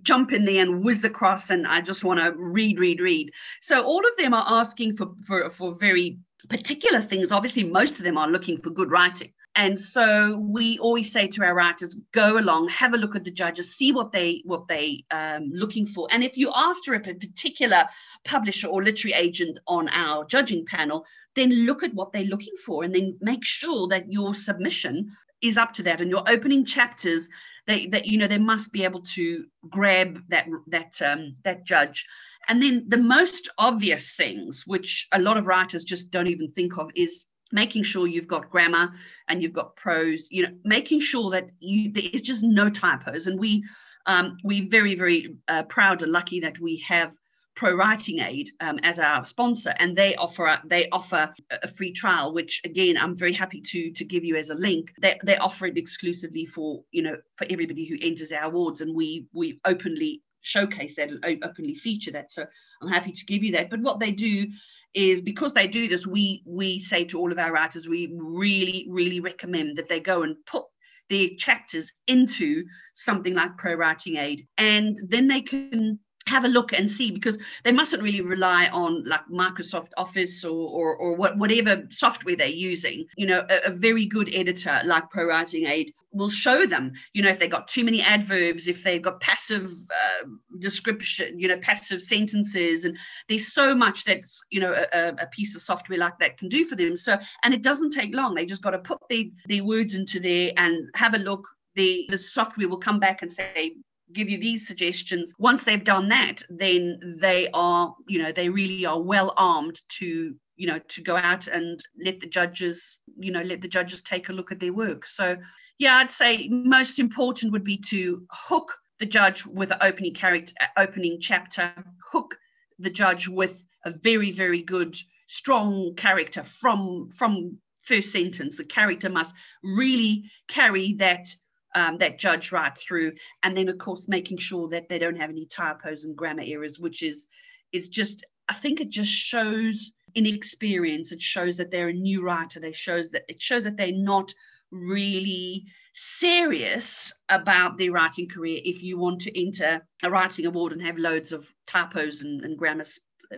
jump 0.03 0.33
in 0.33 0.45
there 0.45 0.63
and 0.63 0.83
whiz 0.83 1.05
across 1.05 1.51
and 1.51 1.67
i 1.67 1.81
just 1.81 2.03
want 2.03 2.21
to 2.21 2.33
read 2.37 2.81
read 2.81 3.01
read 3.01 3.31
so 3.61 3.83
all 3.83 4.01
of 4.01 4.17
them 4.17 4.33
are 4.33 4.45
asking 4.49 4.97
for 4.97 5.09
for, 5.27 5.51
for 5.51 5.75
very 5.75 6.19
particular 6.49 7.01
things, 7.01 7.33
obviously, 7.33 7.65
most 7.65 7.99
of 7.99 8.05
them 8.05 8.19
are 8.19 8.29
looking 8.29 8.61
for 8.61 8.71
good 8.71 8.91
writing. 8.91 9.33
And 9.57 9.79
so 9.79 10.37
we 10.37 10.79
always 10.79 11.11
say 11.11 11.27
to 11.29 11.43
our 11.43 11.55
writers, 11.55 11.99
go 12.13 12.39
along, 12.39 12.69
have 12.69 12.93
a 12.93 12.99
look 12.99 13.17
at 13.17 13.25
the 13.25 13.31
judges, 13.31 13.75
see 13.75 13.91
what 13.91 14.13
they 14.13 14.43
what 14.45 14.69
they 14.69 15.05
um, 15.11 15.51
looking 15.51 15.87
for. 15.87 16.07
And 16.11 16.23
if 16.23 16.37
you're 16.37 16.53
after 16.55 16.93
a 16.93 17.01
particular 17.01 17.85
publisher 18.25 18.69
or 18.69 18.85
literary 18.85 19.15
agent 19.15 19.59
on 19.67 19.89
our 19.89 20.27
judging 20.27 20.67
panel, 20.67 21.07
then 21.35 21.65
look 21.65 21.83
at 21.83 21.95
what 21.95 22.13
they're 22.13 22.25
looking 22.25 22.55
for, 22.65 22.85
and 22.85 22.95
then 22.95 23.17
make 23.21 23.45
sure 23.45 23.89
that 23.89 24.13
your 24.13 24.35
submission 24.35 25.11
is 25.41 25.57
up 25.57 25.73
to 25.75 25.83
that, 25.85 26.03
and 26.03 26.11
your 26.11 26.29
opening 26.29 26.65
chapters. 26.65 27.29
They, 27.67 27.87
that 27.87 28.07
you 28.07 28.19
know 28.19 28.29
they 28.29 28.39
must 28.39 28.73
be 28.73 28.85
able 28.85 29.01
to 29.15 29.47
grab 29.69 30.21
that 30.29 30.47
that 30.69 31.01
um, 31.03 31.37
that 31.45 31.65
judge 31.65 32.07
and 32.49 32.63
then 32.63 32.85
the 32.89 32.99
most 32.99 33.49
obvious 33.59 34.15
things, 34.15 34.65
which 34.67 35.09
a 35.13 35.19
lot 35.21 35.37
of 35.37 35.47
writers 35.47 35.85
just 35.85 36.11
don't 36.11 36.29
even 36.29 36.51
think 36.53 36.79
of, 36.79 36.91
is 36.95 37.27
making 37.53 37.83
sure 37.83 38.07
you've 38.07 38.29
got 38.29 38.51
grammar 38.51 38.93
and 39.29 39.43
you've 39.43 39.53
got 39.53 39.77
prose, 39.77 40.29
you 40.31 40.43
know, 40.43 40.53
making 40.65 41.01
sure 41.01 41.31
that 41.31 41.49
you 41.61 41.93
there's 41.93 42.23
just 42.23 42.43
no 42.43 42.69
typos. 42.69 43.27
And 43.27 43.39
we 43.39 43.65
um, 44.07 44.37
we're 44.45 44.69
very, 44.69 44.95
very 44.95 45.37
uh, 45.49 45.65
proud 45.65 46.03
and 46.03 46.13
lucky 46.13 46.41
that 46.41 46.59
we 46.61 46.79
have 46.79 47.13
Pro 47.57 47.75
Writing 47.75 48.21
Aid 48.21 48.51
um, 48.61 48.79
as 48.83 48.99
our 48.99 49.25
sponsor, 49.25 49.73
and 49.79 49.97
they 49.97 50.15
offer 50.17 50.61
they 50.67 50.89
offer 50.91 51.35
a 51.63 51.67
free 51.67 51.91
trial, 51.91 52.35
which 52.35 52.61
again 52.65 52.97
I'm 52.99 53.17
very 53.17 53.33
happy 53.33 53.63
to 53.63 53.91
to 53.93 54.05
give 54.05 54.25
you 54.25 54.37
as 54.37 54.51
a 54.51 54.55
link. 54.55 54.93
They 55.01 55.17
they 55.25 55.37
offer 55.39 55.67
it 55.67 55.79
exclusively 55.79 56.45
for 56.45 56.83
you 56.93 57.03
know 57.03 57.17
for 57.35 57.47
everybody 57.49 57.87
who 57.87 57.97
enters 58.01 58.31
our 58.31 58.45
awards, 58.45 58.83
and 58.83 58.95
we 58.95 59.27
we 59.33 59.59
openly 59.65 60.23
showcase 60.47 60.95
that 60.95 61.11
and 61.11 61.43
openly 61.43 61.75
feature 61.75 62.13
that. 62.13 62.31
So 62.31 62.47
I'm 62.81 62.89
happy 62.89 63.13
to 63.13 63.27
give 63.27 63.43
you 63.43 63.53
that. 63.53 63.69
But 63.69 63.81
what 63.81 63.99
they 63.99 64.13
do 64.13 64.47
is 64.95 65.21
because 65.21 65.53
they 65.53 65.67
do 65.67 65.89
this, 65.89 66.07
we 66.07 66.43
we 66.47 66.79
say 66.79 67.05
to 67.07 67.19
all 67.19 67.33
of 67.33 67.39
our 67.39 67.53
writers, 67.53 67.89
we 67.89 68.13
really, 68.15 68.87
really 68.89 69.21
recommend 69.21 69.77
that 69.77 69.89
they 69.89 70.01
go 70.01 70.23
and 70.23 70.37
put 70.47 70.65
their 71.09 71.29
chapters 71.37 71.93
into 72.07 72.65
something 72.95 73.35
like 73.35 73.59
Pro 73.59 73.75
Writing 73.75 74.17
Aid. 74.17 74.47
And 74.57 74.97
then 75.09 75.29
they 75.29 75.43
can 75.43 75.99
have 76.27 76.45
a 76.45 76.49
look 76.49 76.73
and 76.73 76.91
see 76.91 77.11
because 77.11 77.39
they 77.63 77.73
mustn't 77.73 78.03
really 78.03 78.21
rely 78.21 78.69
on 78.73 79.05
like 79.05 79.21
Microsoft 79.31 79.91
Office 79.97 80.45
or 80.45 80.69
or, 80.69 80.97
or 80.97 81.17
what, 81.17 81.39
whatever 81.39 81.87
software 81.91 82.37
they're 82.37 82.49
using. 82.49 83.07
You 83.17 83.27
know, 83.27 83.47
a, 83.49 83.69
a, 83.69 83.71
very 83.71 84.07
good 84.07 84.35
editor 84.35 84.81
like 84.85 85.09
Pro 85.11 85.27
Writing 85.27 85.67
Aid 85.67 85.93
will 86.13 86.31
show 86.31 86.67
them. 86.67 86.93
You 87.13 87.23
know, 87.23 87.29
if 87.29 87.39
they've 87.39 87.51
got 87.51 87.69
too 87.69 87.85
many 87.85 88.03
adverbs, 88.03 88.67
if 88.67 88.83
they've 88.83 89.03
got 89.03 89.21
passive 89.21 89.71
uh, 89.71 90.27
description, 90.59 91.39
you 91.39 91.47
know, 91.47 91.59
passive 91.59 92.03
sentences, 92.03 92.85
and 92.85 92.99
there's 93.29 93.53
so 93.53 93.75
much 93.75 94.05
that's 94.05 94.43
you 94.51 94.61
know 94.61 94.73
a, 94.93 95.09
a, 95.09 95.27
piece 95.29 95.55
of 95.55 95.63
software 95.63 95.99
like 95.99 96.19
that 96.19 96.39
can 96.39 96.49
do 96.49 96.65
for 96.65 96.75
them. 96.75 96.97
So 96.97 97.17
and 97.45 97.55
it 97.55 97.63
doesn't 97.63 97.91
take 97.91 98.15
long. 98.15 98.35
They 98.35 98.47
just 98.47 98.63
got 98.63 98.71
to 98.71 98.79
put 98.79 98.99
their 99.09 99.25
their 99.47 99.65
words 99.65 99.95
into 99.95 100.19
there 100.19 100.53
and 100.57 100.91
have 100.95 101.15
a 101.15 101.19
look. 101.19 101.47
The, 101.77 102.07
the 102.09 102.17
software 102.17 102.71
will 102.71 102.79
come 102.79 102.99
back 102.99 103.21
and 103.21 103.31
say 103.31 103.77
give 104.13 104.29
you 104.31 104.39
these 104.39 104.67
suggestions 104.67 105.35
once 105.39 105.65
they've 105.65 105.85
done 105.85 106.09
that 106.09 106.43
then 106.49 107.17
they 107.19 107.49
are 107.53 107.95
you 108.09 108.19
know 108.19 108.33
they 108.33 108.49
really 108.49 108.87
are 108.87 109.01
well 109.01 109.35
armed 109.37 109.81
to 109.89 110.35
you 110.57 110.67
know 110.67 110.79
to 110.89 111.03
go 111.03 111.17
out 111.17 111.47
and 111.47 111.81
let 112.05 112.21
the 112.21 112.27
judges 112.27 112.99
you 113.19 113.33
know 113.33 113.43
let 113.43 113.61
the 113.61 113.69
judges 113.69 114.01
take 114.03 114.29
a 114.29 114.33
look 114.33 114.53
at 114.53 114.61
their 114.61 114.73
work 114.73 115.05
so 115.05 115.37
yeah 115.79 115.97
i'd 115.97 116.11
say 116.11 116.49
most 116.49 116.99
important 116.99 117.53
would 117.53 117.65
be 117.65 117.77
to 117.77 118.25
hook 118.31 118.73
the 118.99 119.07
judge 119.07 119.45
with 119.47 119.71
an 119.71 119.79
opening 119.83 120.15
character 120.15 120.55
opening 120.77 121.19
chapter 121.21 121.73
hook 122.11 122.39
the 122.79 122.91
judge 122.91 123.29
with 123.29 123.65
a 123.85 123.91
very 123.91 124.31
very 124.31 124.63
good 124.63 124.97
strong 125.29 125.95
character 125.97 126.45
from 126.45 127.11
from 127.11 127.59
first 127.87 128.13
sentence. 128.13 128.57
The 128.57 128.65
character 128.65 129.09
must 129.09 129.35
really 129.63 130.31
carry 130.49 130.95
that 130.95 131.29
um, 131.77 131.99
that 131.99 132.19
judge 132.19 132.51
right 132.51 132.77
through, 132.77 133.13
and 133.45 133.57
then 133.57 133.69
of 133.69 133.79
course 133.79 134.09
making 134.09 134.39
sure 134.39 134.67
that 134.69 134.89
they 134.89 134.99
don't 134.99 135.21
have 135.21 135.31
any 135.31 135.47
typos 135.47 136.05
and 136.05 136.17
grammar 136.17 136.43
errors, 136.45 136.81
which 136.81 137.03
is 137.03 137.29
is 137.73 137.89
just 137.89 138.25
I 138.49 138.55
think 138.55 138.81
it 138.81 138.89
just 138.89 139.13
shows 139.13 139.93
inexperience. 140.15 141.13
It 141.13 141.21
shows 141.21 141.57
that 141.59 141.71
they're 141.71 141.89
a 141.89 141.93
new 141.93 142.23
writer. 142.23 142.59
They 142.59 142.73
shows 142.73 143.11
that 143.11 143.25
it 143.29 143.41
shows 143.41 143.65
that 143.65 143.77
they're 143.77 143.93
not 143.93 144.33
really 144.73 145.67
serious 145.93 147.13
about 147.29 147.79
their 147.79 147.93
writing 147.93 148.29
career 148.29 148.61
if 148.65 148.83
you 148.83 148.99
want 148.99 149.21
to 149.23 149.41
enter 149.41 149.87
a 150.03 150.11
writing 150.11 150.47
award 150.47 150.73
and 150.73 150.83
have 150.83 150.99
loads 150.99 151.33
of 151.33 151.53
typos 151.67 152.23
and, 152.23 152.43
and 152.43 152.59
grammar 152.59 152.85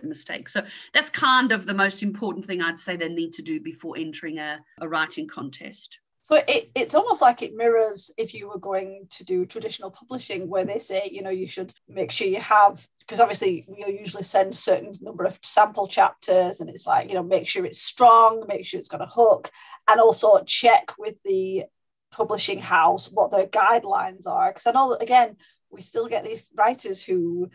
mistakes. 0.03 0.53
So 0.53 0.63
that's 0.93 1.09
kind 1.09 1.51
of 1.51 1.65
the 1.65 1.73
most 1.73 2.03
important 2.03 2.45
thing 2.45 2.61
I'd 2.61 2.79
say 2.79 2.95
they 2.95 3.09
need 3.09 3.33
to 3.33 3.41
do 3.41 3.59
before 3.59 3.97
entering 3.97 4.37
a, 4.37 4.59
a 4.79 4.87
writing 4.87 5.27
contest. 5.27 5.99
So 6.29 6.35
it, 6.47 6.69
it's 6.75 6.93
almost 6.93 7.23
like 7.23 7.41
it 7.41 7.55
mirrors 7.55 8.11
if 8.15 8.35
you 8.35 8.49
were 8.49 8.59
going 8.59 9.07
to 9.09 9.23
do 9.23 9.47
traditional 9.47 9.89
publishing, 9.89 10.47
where 10.47 10.63
they 10.63 10.77
say, 10.77 11.09
you 11.11 11.23
know, 11.23 11.31
you 11.31 11.47
should 11.47 11.73
make 11.87 12.11
sure 12.11 12.27
you 12.27 12.39
have, 12.39 12.87
because 12.99 13.19
obviously 13.19 13.65
you'll 13.75 13.89
usually 13.89 14.21
send 14.21 14.53
a 14.53 14.55
certain 14.55 14.93
number 15.01 15.23
of 15.23 15.39
sample 15.41 15.87
chapters, 15.87 16.59
and 16.59 16.69
it's 16.69 16.85
like, 16.85 17.09
you 17.09 17.15
know, 17.15 17.23
make 17.23 17.47
sure 17.47 17.65
it's 17.65 17.81
strong, 17.81 18.45
make 18.47 18.63
sure 18.63 18.77
it's 18.79 18.89
got 18.89 19.01
a 19.01 19.07
hook, 19.07 19.49
and 19.89 19.99
also 19.99 20.43
check 20.45 20.91
with 20.99 21.15
the 21.25 21.63
publishing 22.11 22.59
house 22.59 23.09
what 23.11 23.31
their 23.31 23.47
guidelines 23.47 24.27
are. 24.27 24.51
Because 24.51 24.67
i 24.67 24.71
know 24.71 24.91
that 24.91 25.01
again 25.01 25.35
we 25.71 25.81
still 25.81 26.07
get 26.07 26.23
these 26.23 26.51
writers 26.55 27.01
who 27.01 27.49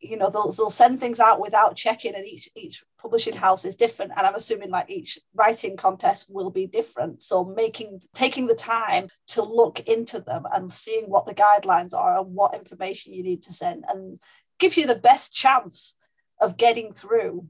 you 0.00 0.16
know 0.16 0.30
they'll, 0.30 0.50
they'll 0.50 0.70
send 0.70 1.00
things 1.00 1.20
out 1.20 1.40
without 1.40 1.76
checking 1.76 2.14
and 2.14 2.24
each 2.24 2.48
each 2.54 2.84
publishing 2.98 3.34
house 3.34 3.64
is 3.64 3.76
different. 3.76 4.12
And 4.16 4.26
i'm 4.26 4.34
assuming 4.34 4.70
like 4.70 4.90
each 4.90 5.18
writing 5.34 5.76
contest 5.76 6.26
will 6.28 6.50
be 6.50 6.66
different. 6.66 7.22
So 7.22 7.44
making 7.44 8.00
taking 8.14 8.46
the 8.46 8.54
time 8.54 9.08
to 9.28 9.42
look 9.42 9.80
into 9.80 10.20
them 10.20 10.44
and 10.52 10.70
seeing 10.70 11.06
what 11.06 11.26
the 11.26 11.34
guidelines 11.34 11.94
are 11.94 12.18
and 12.18 12.34
what 12.34 12.54
information 12.54 13.12
you 13.12 13.22
need 13.22 13.42
to 13.44 13.52
send 13.52 13.84
and 13.88 14.20
gives 14.58 14.76
you 14.76 14.86
the 14.86 14.94
best 14.94 15.34
chance 15.34 15.96
of 16.40 16.56
getting 16.56 16.92
through 16.92 17.46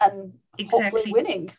and 0.00 0.32
exactly. 0.58 0.90
hopefully 0.90 1.12
winning. 1.12 1.52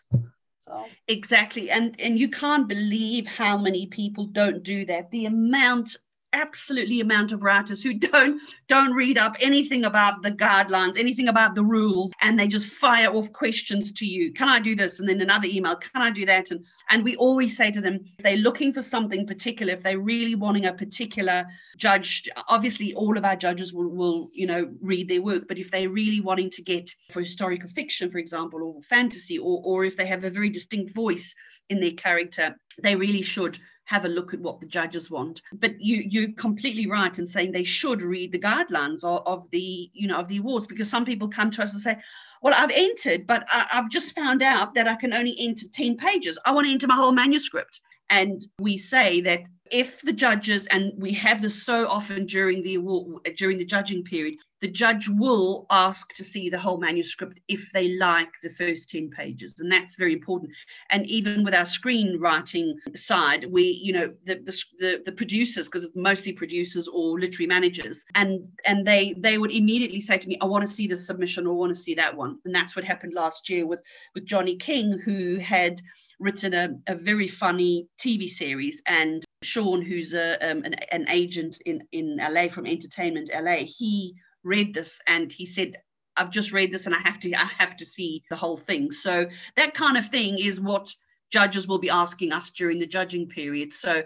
So. 0.59 0.85
Exactly, 1.09 1.69
and 1.69 1.99
and 1.99 2.17
you 2.17 2.29
can't 2.29 2.69
believe 2.69 3.27
how 3.27 3.57
many 3.57 3.87
people 3.87 4.27
don't 4.27 4.63
do 4.63 4.85
that. 4.85 5.11
The 5.11 5.25
amount 5.25 5.97
absolutely 6.33 6.99
amount 6.99 7.31
of 7.31 7.43
writers 7.43 7.83
who 7.83 7.93
don't 7.93 8.41
don't 8.67 8.93
read 8.93 9.17
up 9.17 9.35
anything 9.39 9.85
about 9.85 10.21
the 10.21 10.31
guidelines 10.31 10.97
anything 10.97 11.27
about 11.27 11.55
the 11.55 11.63
rules 11.63 12.11
and 12.21 12.39
they 12.39 12.47
just 12.47 12.67
fire 12.67 13.09
off 13.09 13.31
questions 13.31 13.91
to 13.91 14.05
you. 14.05 14.33
Can 14.33 14.49
i 14.49 14.59
do 14.59 14.75
this? 14.75 14.99
And 14.99 15.07
then 15.07 15.21
another 15.21 15.47
email 15.47 15.75
can 15.75 16.01
i 16.01 16.09
do 16.09 16.25
that? 16.25 16.51
And 16.51 16.65
and 16.89 17.03
we 17.03 17.15
always 17.15 17.55
say 17.55 17.71
to 17.71 17.81
them 17.81 17.99
if 18.17 18.23
they're 18.23 18.37
looking 18.37 18.73
for 18.73 18.81
something 18.81 19.25
particular 19.25 19.73
if 19.73 19.83
they're 19.83 19.99
really 19.99 20.35
wanting 20.35 20.65
a 20.65 20.73
particular 20.73 21.45
judge 21.77 22.27
obviously 22.47 22.93
all 22.93 23.17
of 23.17 23.25
our 23.25 23.35
judges 23.35 23.73
will, 23.73 23.89
will 23.89 24.29
you 24.33 24.47
know 24.47 24.71
read 24.81 25.07
their 25.07 25.21
work. 25.21 25.47
But 25.47 25.59
if 25.59 25.71
they're 25.71 25.89
really 25.89 26.21
wanting 26.21 26.49
to 26.51 26.61
get 26.61 26.89
for 27.11 27.19
historical 27.19 27.69
fiction 27.69 28.09
for 28.09 28.17
example 28.17 28.63
or 28.63 28.81
fantasy 28.81 29.37
or 29.37 29.61
or 29.63 29.85
if 29.85 29.95
they 29.95 30.07
have 30.07 30.23
a 30.23 30.29
very 30.29 30.49
distinct 30.49 30.93
voice 30.93 31.35
in 31.69 31.79
their 31.79 31.91
character 31.91 32.55
they 32.81 32.95
really 32.95 33.21
should 33.21 33.57
have 33.85 34.05
a 34.05 34.09
look 34.09 34.33
at 34.33 34.39
what 34.39 34.59
the 34.59 34.67
judges 34.67 35.11
want. 35.11 35.41
But 35.53 35.79
you 35.79 36.03
you're 36.09 36.31
completely 36.33 36.87
right 36.87 37.17
in 37.17 37.27
saying 37.27 37.51
they 37.51 37.63
should 37.63 38.01
read 38.01 38.31
the 38.31 38.39
guidelines 38.39 39.03
of, 39.03 39.25
of 39.25 39.49
the 39.51 39.89
you 39.93 40.07
know 40.07 40.17
of 40.17 40.27
the 40.27 40.37
awards 40.37 40.67
because 40.67 40.89
some 40.89 41.05
people 41.05 41.27
come 41.27 41.51
to 41.51 41.63
us 41.63 41.73
and 41.73 41.81
say, 41.81 41.97
well, 42.43 42.53
I've 42.55 42.71
entered, 42.71 43.25
but 43.25 43.47
I, 43.51 43.65
have 43.69 43.89
just 43.89 44.13
found 44.13 44.43
out 44.43 44.75
that 44.75 44.87
I 44.87 44.95
can 44.95 45.13
only 45.13 45.35
enter 45.39 45.67
10 45.67 45.95
pages. 45.95 46.37
I 46.45 46.51
want 46.51 46.67
to 46.67 46.73
enter 46.73 46.87
my 46.87 46.95
whole 46.95 47.13
manuscript. 47.13 47.79
And 48.13 48.45
we 48.59 48.77
say 48.77 49.21
that 49.21 49.41
if 49.71 50.01
the 50.01 50.13
judges, 50.13 50.67
and 50.67 50.93
we 50.97 51.13
have 51.13 51.41
this 51.41 51.63
so 51.63 51.87
often 51.87 52.27
during 52.27 52.61
the 52.61 52.75
award, 52.75 53.27
during 53.37 53.57
the 53.57 53.65
judging 53.65 54.03
period, 54.03 54.35
the 54.61 54.67
judge 54.67 55.09
will 55.09 55.65
ask 55.71 56.13
to 56.13 56.23
see 56.23 56.47
the 56.47 56.59
whole 56.59 56.77
manuscript 56.77 57.39
if 57.47 57.71
they 57.71 57.97
like 57.97 58.29
the 58.43 58.51
first 58.51 58.91
10 58.91 59.09
pages. 59.09 59.59
And 59.59 59.71
that's 59.71 59.95
very 59.95 60.13
important. 60.13 60.51
And 60.91 61.07
even 61.07 61.43
with 61.43 61.55
our 61.55 61.63
screenwriting 61.63 62.75
side, 62.95 63.45
we, 63.49 63.63
you 63.63 63.93
know, 63.93 64.13
the 64.25 64.35
the, 64.35 64.63
the, 64.77 65.01
the 65.05 65.11
producers, 65.11 65.65
because 65.67 65.83
it's 65.83 65.95
mostly 65.95 66.33
producers 66.33 66.87
or 66.87 67.19
literary 67.19 67.47
managers, 67.47 68.05
and 68.13 68.47
and 68.67 68.85
they 68.85 69.15
they 69.17 69.39
would 69.39 69.51
immediately 69.51 70.01
say 70.01 70.19
to 70.19 70.29
me, 70.29 70.37
I 70.39 70.45
want 70.45 70.61
to 70.61 70.71
see 70.71 70.85
the 70.85 70.97
submission 70.97 71.47
or 71.47 71.53
I 71.53 71.57
want 71.57 71.73
to 71.73 71.81
see 71.81 71.95
that 71.95 72.15
one. 72.15 72.37
And 72.45 72.53
that's 72.53 72.75
what 72.75 72.85
happened 72.85 73.13
last 73.15 73.49
year 73.49 73.65
with 73.65 73.81
with 74.13 74.25
Johnny 74.25 74.55
King, 74.55 74.99
who 74.99 75.37
had 75.37 75.81
written 76.23 76.53
a, 76.53 76.69
a 76.87 76.95
very 76.95 77.27
funny 77.27 77.87
TV 77.99 78.29
series. 78.29 78.81
And 78.87 79.23
Sean, 79.43 79.81
who's 79.81 80.13
a, 80.13 80.37
um, 80.49 80.63
an, 80.63 80.75
an 80.91 81.05
agent 81.09 81.57
in, 81.65 81.83
in 81.91 82.17
LA 82.17 82.47
from 82.47 82.65
Entertainment 82.65 83.29
LA, 83.33 83.65
he 83.65 84.15
read 84.43 84.73
this 84.73 84.99
and 85.07 85.31
he 85.31 85.45
said, 85.45 85.75
I've 86.15 86.31
just 86.31 86.53
read 86.53 86.71
this 86.71 86.85
and 86.85 86.95
I 86.95 86.99
have 86.99 87.19
to 87.21 87.33
I 87.33 87.45
have 87.57 87.75
to 87.77 87.85
see 87.85 88.23
the 88.29 88.35
whole 88.35 88.57
thing. 88.57 88.91
So 88.91 89.27
that 89.55 89.73
kind 89.73 89.97
of 89.97 90.07
thing 90.09 90.37
is 90.37 90.61
what 90.61 90.93
judges 91.31 91.67
will 91.67 91.79
be 91.79 91.89
asking 91.89 92.31
us 92.31 92.51
during 92.51 92.79
the 92.79 92.85
judging 92.85 93.27
period. 93.27 93.73
So 93.73 94.03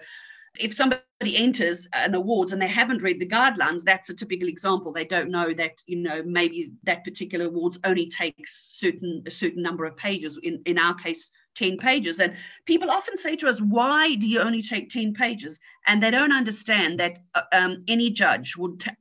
if 0.59 0.73
somebody 0.73 1.01
enters 1.23 1.87
an 1.93 2.15
awards 2.15 2.51
and 2.51 2.61
they 2.61 2.67
haven't 2.67 3.03
read 3.03 3.19
the 3.19 3.27
guidelines, 3.27 3.83
that's 3.83 4.09
a 4.09 4.15
typical 4.15 4.47
example. 4.47 4.93
They 4.93 5.05
don't 5.05 5.29
know 5.29 5.53
that 5.53 5.81
you 5.85 5.97
know 5.97 6.23
maybe 6.25 6.71
that 6.83 7.03
particular 7.03 7.47
awards 7.47 7.79
only 7.83 8.07
takes 8.07 8.77
certain 8.79 9.23
a 9.25 9.31
certain 9.31 9.61
number 9.61 9.85
of 9.85 9.97
pages. 9.97 10.39
In 10.41 10.61
in 10.65 10.77
our 10.79 10.95
case, 10.95 11.31
10 11.57 11.77
pages. 11.77 12.19
And 12.19 12.35
people 12.65 12.89
often 12.89 13.17
say 13.17 13.35
to 13.37 13.49
us, 13.49 13.59
why 13.59 14.15
do 14.15 14.27
you 14.27 14.39
only 14.39 14.61
take 14.61 14.89
10 14.89 15.13
pages? 15.13 15.59
And 15.85 16.01
they 16.01 16.11
don't 16.11 16.31
understand 16.31 16.99
that 16.99 17.19
uh, 17.35 17.41
um, 17.51 17.83
any 17.87 18.11
judge 18.11 18.55
would, 18.55 18.79
t- 18.79 18.91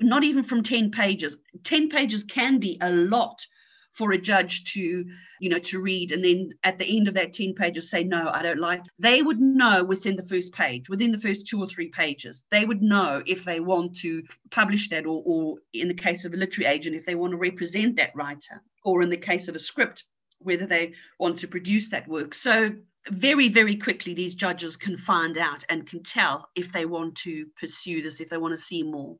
not 0.00 0.24
even 0.24 0.42
from 0.42 0.62
10 0.62 0.90
pages, 0.90 1.36
10 1.64 1.88
pages 1.88 2.24
can 2.24 2.58
be 2.58 2.78
a 2.80 2.90
lot 2.90 3.46
for 3.92 4.12
a 4.12 4.18
judge 4.18 4.62
to 4.72 5.04
you 5.40 5.48
know 5.48 5.58
to 5.58 5.80
read 5.80 6.12
and 6.12 6.24
then 6.24 6.50
at 6.62 6.78
the 6.78 6.96
end 6.96 7.08
of 7.08 7.14
that 7.14 7.32
10 7.32 7.54
pages 7.54 7.90
say 7.90 8.04
no 8.04 8.30
i 8.32 8.42
don't 8.42 8.60
like 8.60 8.82
they 8.98 9.22
would 9.22 9.40
know 9.40 9.82
within 9.82 10.14
the 10.14 10.22
first 10.22 10.52
page 10.52 10.88
within 10.88 11.10
the 11.10 11.18
first 11.18 11.48
two 11.48 11.60
or 11.60 11.66
three 11.66 11.88
pages 11.88 12.44
they 12.50 12.64
would 12.64 12.80
know 12.80 13.22
if 13.26 13.44
they 13.44 13.58
want 13.58 13.96
to 13.96 14.22
publish 14.50 14.88
that 14.90 15.04
or, 15.04 15.22
or 15.26 15.56
in 15.72 15.88
the 15.88 15.94
case 15.94 16.24
of 16.24 16.32
a 16.32 16.36
literary 16.36 16.72
agent 16.72 16.94
if 16.94 17.06
they 17.06 17.16
want 17.16 17.32
to 17.32 17.38
represent 17.38 17.96
that 17.96 18.14
writer 18.14 18.62
or 18.84 19.02
in 19.02 19.08
the 19.08 19.16
case 19.16 19.48
of 19.48 19.56
a 19.56 19.58
script 19.58 20.04
whether 20.40 20.66
they 20.66 20.94
want 21.18 21.38
to 21.38 21.48
produce 21.48 21.88
that 21.90 22.08
work. 22.08 22.34
So 22.34 22.72
very, 23.08 23.48
very 23.48 23.76
quickly, 23.76 24.14
these 24.14 24.34
judges 24.34 24.76
can 24.76 24.96
find 24.96 25.38
out 25.38 25.64
and 25.68 25.86
can 25.86 26.02
tell 26.02 26.48
if 26.54 26.72
they 26.72 26.84
want 26.84 27.14
to 27.16 27.46
pursue 27.58 28.02
this, 28.02 28.20
if 28.20 28.28
they 28.28 28.38
want 28.38 28.52
to 28.52 28.58
see 28.58 28.82
more. 28.82 29.16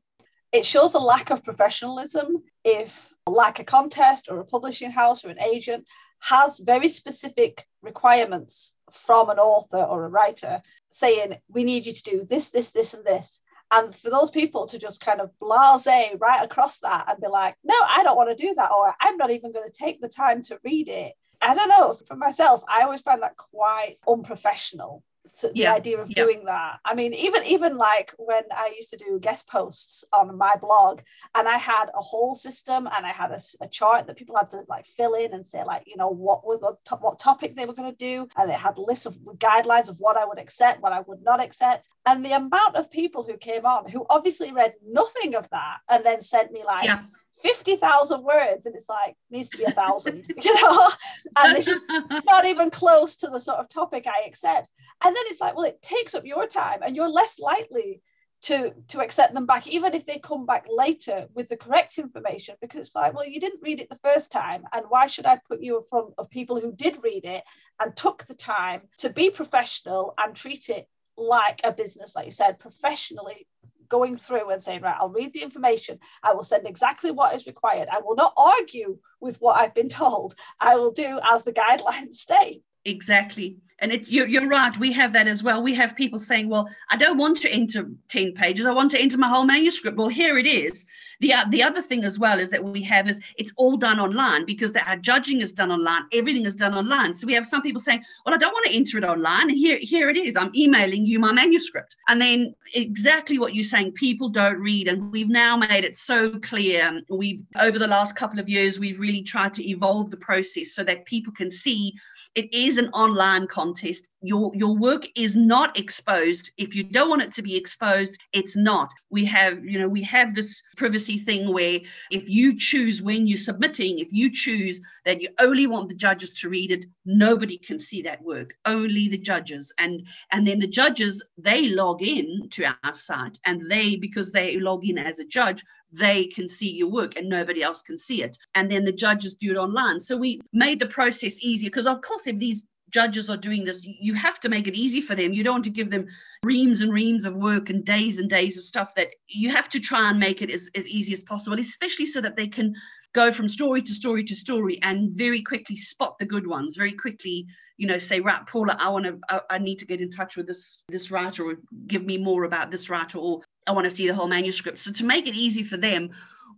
It 0.51 0.65
shows 0.65 0.95
a 0.95 0.99
lack 0.99 1.29
of 1.29 1.43
professionalism 1.43 2.43
if, 2.63 3.13
like 3.27 3.59
a 3.59 3.63
contest 3.63 4.27
or 4.29 4.39
a 4.39 4.45
publishing 4.45 4.91
house 4.91 5.23
or 5.23 5.29
an 5.29 5.39
agent, 5.39 5.87
has 6.21 6.59
very 6.59 6.87
specific 6.87 7.65
requirements 7.81 8.73
from 8.91 9.29
an 9.29 9.39
author 9.39 9.77
or 9.77 10.05
a 10.05 10.09
writer 10.09 10.61
saying, 10.89 11.37
we 11.47 11.63
need 11.63 11.85
you 11.85 11.93
to 11.93 12.03
do 12.03 12.25
this, 12.25 12.49
this, 12.49 12.71
this, 12.71 12.93
and 12.93 13.05
this. 13.05 13.39
And 13.71 13.93
for 13.93 14.09
those 14.09 14.31
people 14.31 14.65
to 14.67 14.79
just 14.79 14.99
kind 14.99 15.21
of 15.21 15.31
blase 15.39 15.87
right 16.19 16.43
across 16.43 16.79
that 16.79 17.05
and 17.07 17.21
be 17.21 17.27
like, 17.27 17.55
no, 17.63 17.75
I 17.75 18.03
don't 18.03 18.17
want 18.17 18.35
to 18.35 18.47
do 18.47 18.53
that, 18.55 18.71
or 18.71 18.95
I'm 18.99 19.17
not 19.17 19.31
even 19.31 19.51
going 19.51 19.69
to 19.69 19.77
take 19.77 20.01
the 20.01 20.09
time 20.09 20.41
to 20.43 20.59
read 20.63 20.87
it. 20.87 21.13
I 21.41 21.53
don't 21.53 21.69
know. 21.69 21.93
For 22.07 22.15
myself, 22.15 22.63
I 22.67 22.81
always 22.81 23.01
find 23.01 23.21
that 23.21 23.37
quite 23.37 23.97
unprofessional 24.07 25.03
to 25.39 25.51
yeah. 25.53 25.71
the 25.71 25.77
idea 25.77 26.01
of 26.01 26.09
yeah. 26.09 26.23
doing 26.23 26.45
that. 26.45 26.79
I 26.85 26.93
mean, 26.95 27.13
even 27.13 27.43
even 27.45 27.77
like 27.77 28.13
when 28.17 28.43
I 28.55 28.73
used 28.75 28.89
to 28.91 28.97
do 28.97 29.19
guest 29.19 29.47
posts 29.47 30.03
on 30.13 30.37
my 30.37 30.55
blog, 30.55 31.01
and 31.35 31.47
I 31.47 31.57
had 31.57 31.85
a 31.95 32.01
whole 32.01 32.35
system 32.35 32.87
and 32.95 33.05
I 33.05 33.11
had 33.11 33.31
a, 33.31 33.39
a 33.61 33.67
chart 33.67 34.07
that 34.07 34.17
people 34.17 34.35
had 34.37 34.49
to 34.49 34.61
like 34.67 34.85
fill 34.85 35.13
in 35.13 35.33
and 35.33 35.45
say 35.45 35.63
like, 35.63 35.83
you 35.87 35.97
know, 35.97 36.09
what 36.09 36.45
were 36.45 36.57
the 36.57 36.75
to- 36.85 36.95
what 36.95 37.19
topic 37.19 37.55
they 37.55 37.65
were 37.65 37.73
going 37.73 37.91
to 37.91 37.97
do, 37.97 38.27
and 38.37 38.49
it 38.49 38.57
had 38.57 38.77
lists 38.77 39.05
of 39.05 39.17
guidelines 39.37 39.89
of 39.89 39.97
what 39.99 40.17
I 40.17 40.25
would 40.25 40.39
accept, 40.39 40.81
what 40.81 40.93
I 40.93 41.01
would 41.01 41.23
not 41.23 41.39
accept, 41.39 41.87
and 42.05 42.25
the 42.25 42.33
amount 42.33 42.75
of 42.75 42.91
people 42.91 43.23
who 43.23 43.37
came 43.37 43.65
on 43.65 43.89
who 43.89 44.05
obviously 44.09 44.51
read 44.51 44.73
nothing 44.85 45.35
of 45.35 45.49
that 45.49 45.77
and 45.89 46.05
then 46.05 46.21
sent 46.21 46.51
me 46.51 46.63
like. 46.63 46.85
Yeah 46.85 47.01
50,000 47.41 48.23
words 48.23 48.65
and 48.65 48.75
it's 48.75 48.89
like 48.89 49.15
needs 49.29 49.49
to 49.49 49.57
be 49.57 49.63
a 49.63 49.71
thousand 49.71 50.25
you 50.43 50.61
know? 50.61 50.89
And 51.37 51.55
this 51.55 51.67
is 51.67 51.81
not 52.25 52.45
even 52.45 52.69
close 52.69 53.15
to 53.17 53.27
the 53.27 53.39
sort 53.39 53.59
of 53.59 53.69
topic 53.69 54.07
I 54.07 54.27
accept. 54.27 54.71
And 55.03 55.15
then 55.15 55.23
it's 55.27 55.41
like 55.41 55.55
well 55.55 55.65
it 55.65 55.81
takes 55.81 56.15
up 56.15 56.25
your 56.25 56.47
time 56.47 56.79
and 56.81 56.95
you're 56.95 57.09
less 57.09 57.39
likely 57.39 58.01
to 58.41 58.73
to 58.87 59.01
accept 59.01 59.33
them 59.33 59.45
back 59.45 59.67
even 59.67 59.93
if 59.93 60.05
they 60.05 60.17
come 60.17 60.45
back 60.45 60.65
later 60.69 61.27
with 61.33 61.49
the 61.49 61.57
correct 61.57 61.97
information 61.97 62.55
because 62.61 62.87
it's 62.87 62.95
like 62.95 63.13
well 63.13 63.27
you 63.27 63.39
didn't 63.39 63.61
read 63.61 63.81
it 63.81 63.89
the 63.89 63.99
first 64.03 64.31
time 64.31 64.63
and 64.71 64.85
why 64.87 65.07
should 65.07 65.25
I 65.25 65.39
put 65.47 65.61
you 65.61 65.77
in 65.77 65.83
front 65.83 66.13
of 66.17 66.29
people 66.29 66.59
who 66.59 66.71
did 66.71 67.03
read 67.03 67.25
it 67.25 67.43
and 67.79 67.95
took 67.95 68.25
the 68.25 68.33
time 68.33 68.83
to 68.99 69.09
be 69.09 69.29
professional 69.29 70.13
and 70.17 70.35
treat 70.35 70.69
it 70.69 70.87
like 71.17 71.59
a 71.65 71.73
business 71.73 72.15
like 72.15 72.25
you 72.25 72.31
said 72.31 72.59
professionally 72.59 73.45
going 73.89 74.17
through 74.17 74.49
and 74.49 74.63
saying, 74.63 74.81
right, 74.81 74.95
I'll 74.99 75.09
read 75.09 75.33
the 75.33 75.41
information. 75.41 75.99
I 76.23 76.33
will 76.33 76.43
send 76.43 76.67
exactly 76.67 77.11
what 77.11 77.35
is 77.35 77.47
required. 77.47 77.89
I 77.91 77.99
will 77.99 78.15
not 78.15 78.33
argue 78.37 78.97
with 79.19 79.41
what 79.41 79.59
I've 79.59 79.73
been 79.73 79.89
told. 80.03 80.35
I 80.59 80.75
will 80.75 80.91
do 80.91 81.19
as 81.29 81.43
the 81.43 81.53
guidelines 81.53 82.15
state. 82.15 82.63
Exactly. 82.85 83.57
and 83.81 83.91
it's 83.91 84.11
you're, 84.11 84.27
you're 84.27 84.47
right 84.47 84.77
we 84.77 84.91
have 84.93 85.13
that 85.13 85.27
as 85.27 85.43
well. 85.43 85.61
We 85.61 85.73
have 85.75 85.95
people 85.95 86.19
saying 86.19 86.49
well 86.49 86.69
i 86.89 86.97
don't 86.97 87.17
want 87.17 87.37
to 87.41 87.49
enter 87.49 87.89
10 88.07 88.33
pages. 88.33 88.65
I 88.65 88.71
want 88.71 88.91
to 88.91 88.99
enter 88.99 89.17
my 89.17 89.29
whole 89.29 89.45
manuscript. 89.45 89.97
Well 89.97 90.07
here 90.07 90.37
it 90.37 90.47
is. 90.47 90.85
The, 91.21 91.33
uh, 91.33 91.45
the 91.49 91.63
other 91.63 91.81
thing 91.81 92.05
as 92.05 92.17
well 92.17 92.39
is 92.39 92.49
that 92.51 92.63
we 92.63 92.81
have 92.83 93.09
is 93.09 93.19
it's 93.37 93.51
all 93.57 93.75
done 93.75 93.99
online 93.99 94.45
because 94.45 94.71
the, 94.71 94.81
our 94.89 94.95
judging 94.95 95.41
is 95.41 95.51
done 95.51 95.69
online. 95.69 96.03
Everything 96.13 96.45
is 96.45 96.55
done 96.55 96.73
online. 96.73 97.13
So 97.13 97.27
we 97.27 97.33
have 97.33 97.45
some 97.45 97.61
people 97.61 97.81
saying 97.81 98.03
well 98.25 98.33
i 98.33 98.37
don't 98.37 98.53
want 98.53 98.65
to 98.67 98.75
enter 98.75 98.97
it 98.97 99.03
online. 99.03 99.49
And 99.49 99.57
here 99.57 99.79
here 99.81 100.09
it 100.09 100.17
is. 100.17 100.37
I'm 100.37 100.55
emailing 100.55 101.05
you 101.05 101.19
my 101.19 101.33
manuscript. 101.33 101.95
And 102.07 102.21
then 102.21 102.55
exactly 102.73 103.37
what 103.37 103.53
you're 103.53 103.63
saying 103.65 103.93
people 103.93 104.29
don't 104.29 104.59
read. 104.59 104.87
And 104.87 105.11
we've 105.11 105.29
now 105.29 105.57
made 105.57 105.83
it 105.83 105.97
so 105.97 106.39
clear. 106.39 107.01
We've 107.09 107.43
over 107.59 107.77
the 107.77 107.87
last 107.87 108.15
couple 108.15 108.39
of 108.39 108.47
years 108.47 108.79
we've 108.79 108.99
really 108.99 109.23
tried 109.23 109.53
to 109.55 109.69
evolve 109.69 110.11
the 110.11 110.17
process 110.17 110.73
so 110.73 110.83
that 110.85 111.05
people 111.05 111.33
can 111.33 111.51
see 111.51 111.93
it 112.35 112.53
is 112.53 112.77
an 112.77 112.89
online 112.89 113.47
contest. 113.47 114.09
Your 114.21 114.51
your 114.55 114.77
work 114.77 115.05
is 115.15 115.35
not 115.35 115.77
exposed. 115.77 116.51
If 116.57 116.75
you 116.75 116.83
don't 116.83 117.09
want 117.09 117.21
it 117.21 117.31
to 117.33 117.41
be 117.41 117.55
exposed, 117.55 118.17
it's 118.33 118.55
not. 118.55 118.91
We 119.09 119.25
have, 119.25 119.63
you 119.65 119.79
know, 119.79 119.87
we 119.87 120.03
have 120.03 120.33
this 120.33 120.61
privacy 120.77 121.17
thing 121.17 121.53
where 121.53 121.79
if 122.11 122.29
you 122.29 122.57
choose 122.57 123.01
when 123.01 123.27
you're 123.27 123.37
submitting, 123.37 123.99
if 123.99 124.09
you 124.11 124.31
choose 124.31 124.81
that 125.05 125.21
you 125.21 125.29
only 125.39 125.67
want 125.67 125.89
the 125.89 125.95
judges 125.95 126.33
to 126.41 126.49
read 126.49 126.71
it, 126.71 126.85
nobody 127.05 127.57
can 127.57 127.79
see 127.79 128.01
that 128.03 128.21
work. 128.21 128.53
Only 128.65 129.07
the 129.07 129.17
judges. 129.17 129.73
And 129.77 130.05
and 130.31 130.45
then 130.45 130.59
the 130.59 130.67
judges, 130.67 131.23
they 131.37 131.69
log 131.69 132.01
in 132.01 132.47
to 132.51 132.65
our 132.83 132.93
site 132.93 133.39
and 133.45 133.69
they, 133.69 133.95
because 133.95 134.31
they 134.31 134.59
log 134.59 134.85
in 134.85 134.97
as 134.97 135.19
a 135.19 135.25
judge, 135.25 135.63
they 135.91 136.25
can 136.25 136.47
see 136.47 136.71
your 136.71 136.89
work 136.89 137.15
and 137.15 137.29
nobody 137.29 137.63
else 137.63 137.81
can 137.81 137.97
see 137.97 138.23
it. 138.23 138.37
And 138.55 138.71
then 138.71 138.85
the 138.85 138.91
judges 138.91 139.33
do 139.33 139.51
it 139.51 139.57
online. 139.57 139.99
So 139.99 140.17
we 140.17 140.41
made 140.53 140.79
the 140.79 140.85
process 140.85 141.41
easier 141.41 141.69
because, 141.69 141.87
of 141.87 142.01
course, 142.01 142.27
if 142.27 142.37
these 142.37 142.63
judges 142.89 143.29
are 143.29 143.37
doing 143.37 143.65
this, 143.65 143.81
you 143.83 144.13
have 144.13 144.39
to 144.41 144.49
make 144.49 144.67
it 144.67 144.75
easy 144.75 145.01
for 145.01 145.15
them. 145.15 145.33
You 145.33 145.43
don't 145.43 145.55
want 145.55 145.63
to 145.65 145.69
give 145.69 145.91
them 145.91 146.07
reams 146.43 146.81
and 146.81 146.91
reams 146.91 147.25
of 147.25 147.35
work 147.35 147.69
and 147.69 147.85
days 147.85 148.19
and 148.19 148.29
days 148.29 148.57
of 148.57 148.63
stuff 148.63 148.95
that 148.95 149.09
you 149.27 149.49
have 149.49 149.69
to 149.69 149.79
try 149.79 150.09
and 150.09 150.19
make 150.19 150.41
it 150.41 150.49
as, 150.49 150.69
as 150.75 150.87
easy 150.87 151.13
as 151.13 151.23
possible, 151.23 151.59
especially 151.59 152.05
so 152.05 152.21
that 152.21 152.35
they 152.35 152.47
can 152.47 152.75
go 153.13 153.31
from 153.31 153.49
story 153.49 153.81
to 153.81 153.93
story 153.93 154.23
to 154.23 154.35
story 154.35 154.79
and 154.81 155.11
very 155.11 155.41
quickly 155.41 155.75
spot 155.75 156.17
the 156.19 156.25
good 156.25 156.45
ones 156.45 156.75
very 156.75 156.93
quickly 156.93 157.45
you 157.77 157.87
know 157.87 157.97
say 157.97 158.19
right 158.19 158.45
paula 158.45 158.75
i 158.79 158.87
want 158.89 159.05
to 159.05 159.19
I, 159.29 159.41
I, 159.49 159.57
need 159.57 159.79
to 159.79 159.85
get 159.85 160.01
in 160.01 160.11
touch 160.11 160.37
with 160.37 160.45
this 160.45 160.83
this 160.89 161.09
writer 161.09 161.43
or 161.45 161.57
give 161.87 162.05
me 162.05 162.17
more 162.17 162.43
about 162.43 162.69
this 162.69 162.89
writer 162.89 163.17
or 163.17 163.41
I 163.69 163.71
want 163.71 163.85
to 163.85 163.91
see 163.91 164.07
the 164.07 164.15
whole 164.15 164.27
manuscript. 164.27 164.79
So 164.79 164.91
to 164.91 165.05
make 165.05 165.27
it 165.27 165.35
easy 165.35 165.63
for 165.63 165.77
them, 165.77 166.09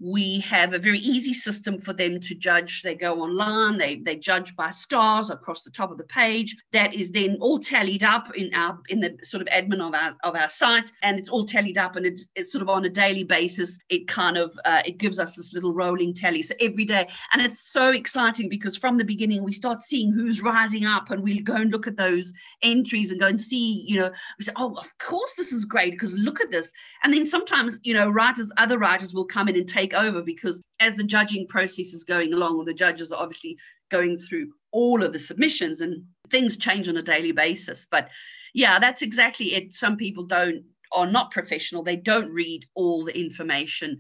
we 0.02 0.40
have 0.40 0.74
a 0.74 0.80
very 0.80 1.00
easy 1.00 1.34
system 1.34 1.80
for 1.80 1.94
them 1.94 2.20
to 2.20 2.34
judge. 2.34 2.82
They 2.82 2.96
go 2.96 3.22
online, 3.22 3.78
they, 3.78 3.98
they 3.98 4.16
judge 4.16 4.56
by 4.56 4.72
stars 4.72 5.30
across 5.30 5.62
the 5.62 5.70
top 5.70 5.92
of 5.92 5.98
the 5.98 6.04
page. 6.04 6.58
That 6.72 6.96
is 6.96 7.12
then 7.12 7.38
all 7.40 7.60
tallied 7.60 8.04
up 8.04 8.36
in 8.36 8.52
our 8.54 8.80
in 8.90 9.00
the 9.00 9.18
sort 9.24 9.42
of 9.42 9.48
admin 9.50 9.88
of 9.88 9.94
our 9.94 10.16
of 10.24 10.36
our 10.36 10.50
site, 10.50 10.92
and 11.04 11.20
it's 11.20 11.30
all 11.30 11.46
tallied 11.46 11.78
up, 11.78 11.96
and 11.96 12.06
it's, 12.06 12.28
it's 12.36 12.52
sort 12.52 12.64
of 12.64 12.70
on 12.70 12.84
a 12.86 12.90
daily 12.90 13.24
basis. 13.24 13.78
It 13.90 14.08
kind 14.08 14.38
of 14.38 14.58
uh, 14.66 14.82
it 14.86 14.98
gives 14.98 15.20
us 15.20 15.36
this 15.36 15.54
little 15.54 15.74
rolling 15.74 16.14
tally. 16.16 16.42
So 16.42 16.56
every 16.60 16.86
day, 16.86 17.08
and 17.34 17.42
it's 17.42 17.60
so 17.60 17.90
exciting 17.90 18.50
because 18.50 18.76
from 18.76 18.98
the 18.98 19.06
beginning 19.06 19.44
we 19.44 19.52
start 19.52 19.82
seeing 19.82 20.12
who's 20.12 20.42
rising 20.42 20.86
up, 20.86 21.12
and 21.12 21.22
we'll 21.22 21.44
go 21.44 21.56
and 21.56 21.72
look 21.72 21.86
at 21.86 21.98
those 21.98 22.34
entries 22.64 23.12
and 23.12 23.20
go 23.20 23.28
and 23.28 23.40
see. 23.40 23.86
You 23.88 24.00
know, 24.00 24.12
we 24.40 24.46
say, 24.46 24.54
oh, 24.56 24.74
of 24.76 24.98
course 24.98 25.36
this 25.36 25.52
is 25.52 25.66
great 25.66 25.92
because 25.92 26.16
look 26.16 26.42
at 26.42 26.50
this. 26.50 26.74
And 27.04 27.14
then 27.14 27.26
sometimes 27.26 27.80
you 27.84 27.94
know 27.94 28.10
writers, 28.10 28.52
other 28.58 28.80
writers 28.80 29.14
will 29.14 29.26
come 29.26 29.48
in 29.48 29.56
and 29.56 29.70
take 29.70 29.91
take 29.92 30.00
over 30.02 30.22
because 30.22 30.62
as 30.80 30.96
the 30.96 31.04
judging 31.04 31.48
process 31.48 31.94
is 31.94 32.04
going 32.04 32.34
along, 32.34 32.64
the 32.66 32.74
judges 32.74 33.12
are 33.12 33.22
obviously 33.22 33.58
going 33.90 34.18
through 34.18 34.52
all 34.72 35.04
of 35.04 35.14
the 35.14 35.20
submissions 35.20 35.82
and 35.82 36.04
things 36.30 36.58
change 36.58 36.88
on 36.88 36.98
a 36.98 37.02
daily 37.02 37.32
basis. 37.32 37.88
But 37.90 38.10
yeah, 38.54 38.80
that's 38.80 39.02
exactly 39.02 39.54
it. 39.54 39.74
Some 39.74 39.98
people 39.98 40.26
don't 40.26 40.64
are 40.94 41.08
not 41.08 41.32
professional, 41.32 41.84
they 41.84 41.96
don't 41.96 42.30
read 42.32 42.66
all 42.76 43.06
the 43.06 43.18
information, 43.18 43.98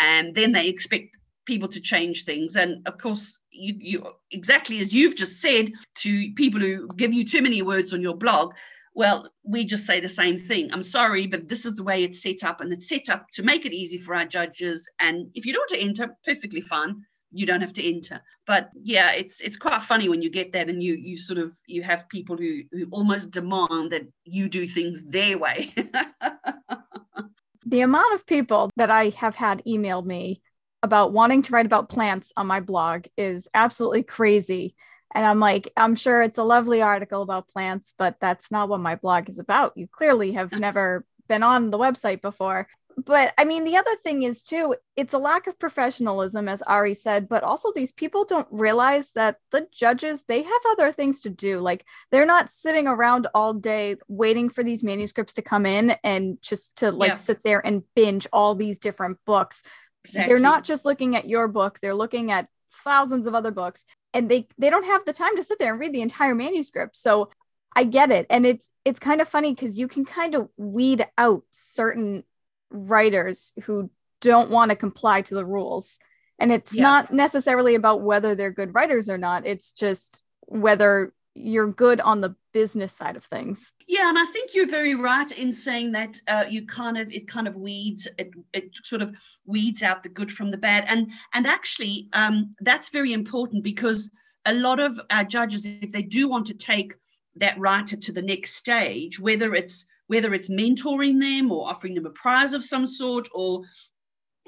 and 0.00 0.34
then 0.34 0.50
they 0.50 0.66
expect 0.66 1.16
people 1.46 1.68
to 1.68 1.80
change 1.80 2.24
things. 2.24 2.56
And 2.56 2.86
of 2.88 2.98
course, 2.98 3.38
you, 3.52 3.74
you 3.78 4.06
exactly 4.32 4.80
as 4.80 4.92
you've 4.92 5.14
just 5.14 5.40
said 5.40 5.70
to 5.96 6.32
people 6.34 6.60
who 6.60 6.88
give 6.96 7.12
you 7.12 7.24
too 7.24 7.42
many 7.42 7.62
words 7.62 7.94
on 7.94 8.02
your 8.02 8.16
blog, 8.16 8.54
well, 8.94 9.30
we 9.42 9.64
just 9.64 9.86
say 9.86 10.00
the 10.00 10.08
same 10.08 10.38
thing. 10.38 10.72
I'm 10.72 10.82
sorry, 10.82 11.26
but 11.26 11.48
this 11.48 11.64
is 11.64 11.76
the 11.76 11.84
way 11.84 12.04
it's 12.04 12.22
set 12.22 12.44
up, 12.44 12.60
and 12.60 12.72
it's 12.72 12.88
set 12.88 13.08
up 13.08 13.26
to 13.32 13.42
make 13.42 13.64
it 13.64 13.72
easy 13.72 13.98
for 13.98 14.14
our 14.14 14.26
judges. 14.26 14.88
And 14.98 15.30
if 15.34 15.46
you 15.46 15.52
don't 15.52 15.62
want 15.70 15.80
to 15.80 15.86
enter, 15.86 16.16
perfectly 16.24 16.60
fine. 16.60 17.02
You 17.34 17.46
don't 17.46 17.62
have 17.62 17.72
to 17.74 17.88
enter. 17.88 18.20
But 18.46 18.68
yeah, 18.74 19.12
it's 19.12 19.40
it's 19.40 19.56
quite 19.56 19.82
funny 19.82 20.10
when 20.10 20.20
you 20.20 20.28
get 20.28 20.52
that, 20.52 20.68
and 20.68 20.82
you 20.82 20.94
you 20.94 21.16
sort 21.16 21.38
of 21.38 21.56
you 21.66 21.82
have 21.82 22.08
people 22.10 22.36
who 22.36 22.62
who 22.70 22.86
almost 22.90 23.30
demand 23.30 23.92
that 23.92 24.06
you 24.24 24.48
do 24.48 24.66
things 24.66 25.02
their 25.02 25.38
way. 25.38 25.72
the 27.66 27.80
amount 27.80 28.14
of 28.14 28.26
people 28.26 28.70
that 28.76 28.90
I 28.90 29.08
have 29.10 29.36
had 29.36 29.62
emailed 29.66 30.04
me 30.04 30.42
about 30.82 31.12
wanting 31.12 31.40
to 31.42 31.52
write 31.52 31.64
about 31.64 31.88
plants 31.88 32.32
on 32.36 32.46
my 32.46 32.60
blog 32.60 33.06
is 33.16 33.48
absolutely 33.54 34.02
crazy 34.02 34.74
and 35.14 35.24
I'm 35.24 35.40
like, 35.40 35.72
I'm 35.76 35.94
sure 35.94 36.22
it's 36.22 36.38
a 36.38 36.44
lovely 36.44 36.82
article 36.82 37.22
about 37.22 37.48
plants, 37.48 37.94
but 37.96 38.16
that's 38.20 38.50
not 38.50 38.68
what 38.68 38.80
my 38.80 38.96
blog 38.96 39.28
is 39.28 39.38
about. 39.38 39.76
You 39.76 39.86
clearly 39.86 40.32
have 40.32 40.52
uh-huh. 40.52 40.60
never 40.60 41.06
been 41.28 41.42
on 41.42 41.70
the 41.70 41.78
website 41.78 42.20
before. 42.22 42.68
But 42.96 43.32
I 43.38 43.44
mean, 43.44 43.64
the 43.64 43.76
other 43.76 43.96
thing 43.96 44.22
is 44.22 44.42
too, 44.42 44.76
it's 44.96 45.14
a 45.14 45.18
lack 45.18 45.46
of 45.46 45.58
professionalism, 45.58 46.48
as 46.48 46.62
Ari 46.62 46.94
said, 46.94 47.28
but 47.28 47.42
also 47.42 47.72
these 47.72 47.92
people 47.92 48.24
don't 48.24 48.48
realize 48.50 49.12
that 49.12 49.36
the 49.50 49.66
judges, 49.72 50.24
they 50.28 50.42
have 50.42 50.60
other 50.70 50.92
things 50.92 51.22
to 51.22 51.30
do. 51.30 51.58
Like 51.58 51.86
they're 52.10 52.26
not 52.26 52.50
sitting 52.50 52.86
around 52.86 53.28
all 53.34 53.54
day 53.54 53.96
waiting 54.08 54.50
for 54.50 54.62
these 54.62 54.84
manuscripts 54.84 55.34
to 55.34 55.42
come 55.42 55.64
in 55.64 55.96
and 56.04 56.38
just 56.42 56.76
to 56.76 56.90
like 56.90 57.10
yeah. 57.10 57.14
sit 57.14 57.42
there 57.42 57.64
and 57.64 57.82
binge 57.94 58.26
all 58.32 58.54
these 58.54 58.78
different 58.78 59.18
books. 59.24 59.62
Exactly. 60.04 60.30
They're 60.30 60.42
not 60.42 60.64
just 60.64 60.84
looking 60.84 61.16
at 61.16 61.28
your 61.28 61.48
book, 61.48 61.78
they're 61.80 61.94
looking 61.94 62.30
at 62.30 62.48
thousands 62.84 63.26
of 63.26 63.34
other 63.34 63.50
books 63.52 63.84
and 64.14 64.30
they 64.30 64.46
they 64.58 64.70
don't 64.70 64.86
have 64.86 65.04
the 65.04 65.12
time 65.12 65.36
to 65.36 65.44
sit 65.44 65.58
there 65.58 65.72
and 65.72 65.80
read 65.80 65.92
the 65.92 66.02
entire 66.02 66.34
manuscript. 66.34 66.96
So 66.96 67.30
i 67.74 67.84
get 67.84 68.10
it. 68.10 68.26
And 68.28 68.46
it's 68.46 68.68
it's 68.84 68.98
kind 68.98 69.20
of 69.20 69.28
funny 69.28 69.54
because 69.54 69.78
you 69.78 69.88
can 69.88 70.04
kind 70.04 70.34
of 70.34 70.48
weed 70.56 71.06
out 71.16 71.42
certain 71.50 72.24
writers 72.70 73.52
who 73.64 73.90
don't 74.20 74.50
want 74.50 74.70
to 74.70 74.76
comply 74.76 75.22
to 75.22 75.34
the 75.34 75.46
rules. 75.46 75.98
And 76.38 76.52
it's 76.52 76.74
yeah. 76.74 76.82
not 76.82 77.12
necessarily 77.12 77.74
about 77.74 78.02
whether 78.02 78.34
they're 78.34 78.50
good 78.50 78.74
writers 78.74 79.08
or 79.08 79.18
not. 79.18 79.46
It's 79.46 79.72
just 79.72 80.22
whether 80.40 81.12
you're 81.34 81.72
good 81.72 82.00
on 82.00 82.20
the 82.20 82.34
business 82.52 82.92
side 82.92 83.16
of 83.16 83.24
things. 83.24 83.72
Yeah 83.86 84.08
and 84.08 84.18
i 84.18 84.24
think 84.26 84.54
you're 84.54 84.68
very 84.68 84.94
right 84.94 85.30
in 85.32 85.50
saying 85.52 85.92
that 85.92 86.18
uh, 86.28 86.44
you 86.48 86.66
kind 86.66 86.98
of 86.98 87.10
it 87.10 87.26
kind 87.26 87.48
of 87.48 87.56
weeds 87.56 88.06
it, 88.18 88.30
it 88.52 88.70
sort 88.84 89.02
of 89.02 89.14
weeds 89.46 89.82
out 89.82 90.02
the 90.02 90.08
good 90.08 90.32
from 90.32 90.50
the 90.50 90.56
bad. 90.56 90.84
And 90.88 91.10
and 91.34 91.46
actually 91.46 92.08
um, 92.12 92.54
that's 92.60 92.90
very 92.90 93.12
important 93.12 93.64
because 93.64 94.10
a 94.44 94.54
lot 94.54 94.80
of 94.80 95.00
our 95.10 95.24
judges 95.24 95.64
if 95.64 95.92
they 95.92 96.02
do 96.02 96.28
want 96.28 96.46
to 96.46 96.54
take 96.54 96.94
that 97.36 97.58
writer 97.58 97.96
to 97.96 98.12
the 98.12 98.22
next 98.22 98.54
stage 98.54 99.18
whether 99.18 99.54
it's 99.54 99.86
whether 100.08 100.34
it's 100.34 100.50
mentoring 100.50 101.18
them 101.18 101.50
or 101.50 101.68
offering 101.68 101.94
them 101.94 102.06
a 102.06 102.10
prize 102.10 102.52
of 102.52 102.64
some 102.64 102.86
sort 102.86 103.28
or 103.32 103.62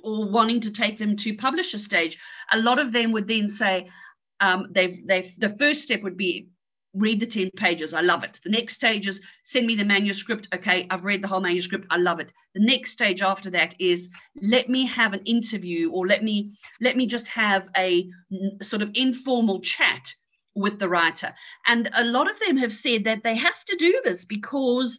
or 0.03 0.29
wanting 0.31 0.61
to 0.61 0.71
take 0.71 0.99
them 0.99 1.17
to 1.17 1.35
publisher 1.35 1.79
stage 1.79 2.19
a 2.53 2.59
lot 2.59 2.79
of 2.79 2.93
them 2.93 3.13
would 3.13 3.27
then 3.27 3.49
say 3.49 3.89
um, 4.41 4.67
they've, 4.71 5.07
they've 5.07 5.39
the 5.39 5.57
first 5.57 5.83
step 5.83 6.03
would 6.03 6.17
be 6.17 6.49
read 6.95 7.21
the 7.21 7.27
10 7.27 7.51
pages. 7.57 7.93
I 7.93 8.01
love 8.01 8.25
it. 8.25 8.41
The 8.45 8.51
next 8.51 8.75
stage 8.75 9.09
is 9.09 9.21
send 9.43 9.67
me 9.67 9.75
the 9.75 9.85
manuscript. 9.85 10.49
Okay, 10.55 10.87
I've 10.91 11.05
read 11.05 11.23
the 11.23 11.29
whole 11.29 11.41
manuscript. 11.41 11.87
I 11.91 11.99
love 11.99 12.21
it. 12.21 12.33
The 12.55 12.65
next 12.65 12.93
stage 12.93 13.23
after 13.23 13.51
that 13.51 13.75
is 13.79 14.11
let 14.41 14.69
me 14.69 14.87
have 14.87 15.13
an 15.13 15.23
interview 15.25 15.91
or 15.91 16.07
let 16.07 16.23
me 16.23 16.53
let 16.81 16.97
me 16.97 17.07
just 17.07 17.29
have 17.29 17.69
a 17.77 18.09
sort 18.63 18.83
of 18.83 18.91
informal 18.95 19.61
chat 19.61 20.15
with 20.55 20.79
the 20.79 20.89
writer. 20.89 21.35
And 21.67 21.91
a 21.95 22.05
lot 22.05 22.31
of 22.31 22.39
them 22.41 22.57
have 22.59 22.73
said 22.73 23.05
that 23.05 23.23
they 23.25 23.35
have 23.35 23.65
to 23.65 23.77
do 23.77 24.01
this 24.05 24.25
because 24.25 24.99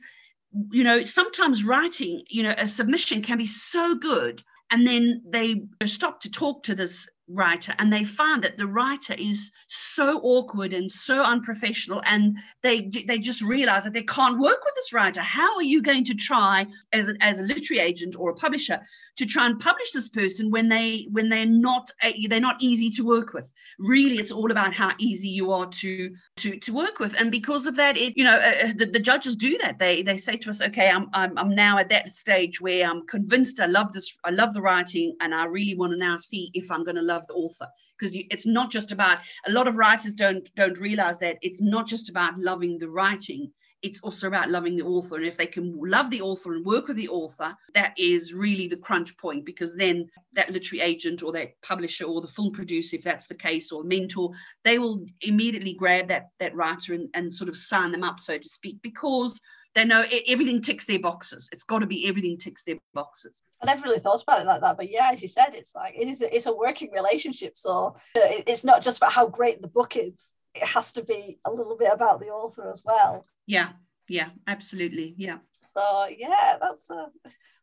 you 0.71 0.83
know, 0.83 1.03
sometimes 1.03 1.65
writing, 1.65 2.23
you 2.29 2.43
know, 2.43 2.53
a 2.57 2.67
submission 2.67 3.21
can 3.21 3.37
be 3.37 3.45
so 3.45 3.95
good 3.95 4.41
and 4.71 4.87
then 4.87 5.21
they 5.27 5.63
stop 5.85 6.21
to 6.21 6.31
talk 6.31 6.63
to 6.63 6.75
this 6.75 7.07
writer 7.27 7.73
and 7.79 7.91
they 7.91 8.03
find 8.03 8.43
that 8.43 8.57
the 8.57 8.67
writer 8.67 9.15
is 9.17 9.51
so 9.67 10.19
awkward 10.21 10.73
and 10.73 10.91
so 10.91 11.23
unprofessional 11.23 12.01
and 12.05 12.37
they 12.61 12.89
they 13.07 13.17
just 13.17 13.41
realize 13.41 13.83
that 13.83 13.93
they 13.93 14.03
can't 14.03 14.39
work 14.39 14.63
with 14.63 14.75
this 14.75 14.93
writer. 14.93 15.21
How 15.21 15.55
are 15.55 15.63
you 15.63 15.81
going 15.81 16.05
to 16.05 16.13
try 16.13 16.67
as 16.93 17.09
a, 17.09 17.15
as 17.21 17.39
a 17.39 17.43
literary 17.43 17.81
agent 17.81 18.15
or 18.17 18.29
a 18.29 18.35
publisher 18.35 18.79
to 19.17 19.25
try 19.25 19.47
and 19.47 19.59
publish 19.59 19.91
this 19.91 20.09
person 20.09 20.51
when 20.51 20.69
they 20.69 21.07
when 21.11 21.29
they're 21.29 21.45
not 21.45 21.89
eh, 22.01 22.13
they're 22.29 22.39
not 22.39 22.57
easy 22.61 22.89
to 22.91 23.05
work 23.05 23.33
with 23.33 23.51
really 23.79 24.17
it's 24.17 24.31
all 24.31 24.51
about 24.51 24.73
how 24.73 24.91
easy 24.97 25.27
you 25.27 25.51
are 25.51 25.67
to 25.67 26.13
to 26.37 26.59
to 26.59 26.73
work 26.73 26.99
with. 26.99 27.19
And 27.19 27.31
because 27.31 27.67
of 27.67 27.75
that 27.75 27.97
it 27.97 28.17
you 28.17 28.23
know 28.23 28.35
uh, 28.35 28.67
uh, 28.67 28.73
the, 28.75 28.85
the 28.85 28.99
judges 28.99 29.35
do 29.35 29.57
that. 29.59 29.79
They 29.79 30.01
they 30.01 30.17
say 30.17 30.37
to 30.37 30.49
us 30.49 30.61
okay 30.61 30.89
I'm, 30.89 31.09
I'm 31.13 31.37
i'm 31.37 31.55
now 31.55 31.77
at 31.77 31.89
that 31.89 32.15
stage 32.15 32.61
where 32.61 32.89
i'm 32.89 33.05
convinced 33.07 33.59
i 33.59 33.65
love 33.65 33.93
this 33.93 34.17
i 34.23 34.29
love 34.29 34.53
the 34.53 34.61
writing 34.61 35.15
and 35.21 35.33
i 35.33 35.45
really 35.45 35.75
want 35.75 35.91
to 35.93 35.97
now 35.97 36.17
see 36.17 36.51
if 36.53 36.71
i'm 36.71 36.83
going 36.83 36.95
to 36.95 37.01
love 37.01 37.25
the 37.27 37.33
author. 37.33 37.67
Because 37.97 38.17
it's 38.29 38.45
not 38.45 38.71
just 38.71 38.91
about 38.91 39.19
a 39.47 39.51
lot 39.51 39.69
of 39.69 39.75
writers 39.75 40.13
don't 40.13 40.53
don't 40.55 40.79
realize 40.79 41.19
that 41.19 41.37
it's 41.41 41.61
not 41.61 41.87
just 41.87 42.09
about 42.09 42.37
loving 42.37 42.77
the 42.77 42.89
writing 42.89 43.51
it's 43.81 44.01
also 44.01 44.27
about 44.27 44.49
loving 44.49 44.75
the 44.75 44.83
author. 44.83 45.15
And 45.15 45.25
if 45.25 45.37
they 45.37 45.45
can 45.45 45.77
love 45.79 46.09
the 46.09 46.21
author 46.21 46.53
and 46.53 46.65
work 46.65 46.87
with 46.87 46.97
the 46.97 47.09
author, 47.09 47.55
that 47.73 47.93
is 47.97 48.33
really 48.33 48.67
the 48.67 48.77
crunch 48.77 49.17
point 49.17 49.45
because 49.45 49.75
then 49.75 50.09
that 50.33 50.49
literary 50.49 50.81
agent 50.81 51.21
or 51.21 51.31
that 51.33 51.61
publisher 51.61 52.05
or 52.05 52.21
the 52.21 52.27
film 52.27 52.51
producer, 52.51 52.95
if 52.95 53.03
that's 53.03 53.27
the 53.27 53.35
case, 53.35 53.71
or 53.71 53.83
mentor, 53.83 54.31
they 54.63 54.79
will 54.79 55.05
immediately 55.21 55.73
grab 55.73 56.07
that 56.07 56.29
that 56.39 56.55
writer 56.55 56.93
and, 56.93 57.09
and 57.13 57.33
sort 57.33 57.49
of 57.49 57.57
sign 57.57 57.91
them 57.91 58.03
up, 58.03 58.19
so 58.19 58.37
to 58.37 58.49
speak, 58.49 58.81
because 58.81 59.39
they 59.75 59.85
know 59.85 60.05
everything 60.27 60.61
ticks 60.61 60.85
their 60.85 60.99
boxes. 60.99 61.49
It's 61.51 61.63
got 61.63 61.79
to 61.79 61.85
be 61.85 62.07
everything 62.07 62.37
ticks 62.37 62.63
their 62.63 62.77
boxes. 62.93 63.33
I 63.61 63.65
never 63.67 63.83
really 63.83 63.99
thought 63.99 64.21
about 64.21 64.41
it 64.41 64.45
like 64.45 64.61
that, 64.61 64.77
but 64.77 64.91
yeah, 64.91 65.11
as 65.13 65.21
you 65.21 65.27
said, 65.27 65.53
it's 65.53 65.75
like 65.75 65.95
it 65.97 66.07
is. 66.07 66.21
It's 66.21 66.45
a 66.45 66.55
working 66.55 66.91
relationship, 66.91 67.57
so 67.57 67.95
it's 68.15 68.63
not 68.63 68.83
just 68.83 68.97
about 68.97 69.11
how 69.11 69.27
great 69.27 69.61
the 69.61 69.67
book 69.67 69.95
is 69.95 70.31
it 70.55 70.67
has 70.67 70.91
to 70.93 71.03
be 71.03 71.39
a 71.45 71.51
little 71.51 71.77
bit 71.77 71.91
about 71.91 72.19
the 72.19 72.27
author 72.27 72.69
as 72.69 72.83
well. 72.85 73.25
Yeah, 73.45 73.69
yeah, 74.07 74.29
absolutely. 74.47 75.13
Yeah. 75.17 75.37
So 75.63 76.07
yeah, 76.17 76.57
that's 76.61 76.89
uh, 76.89 77.07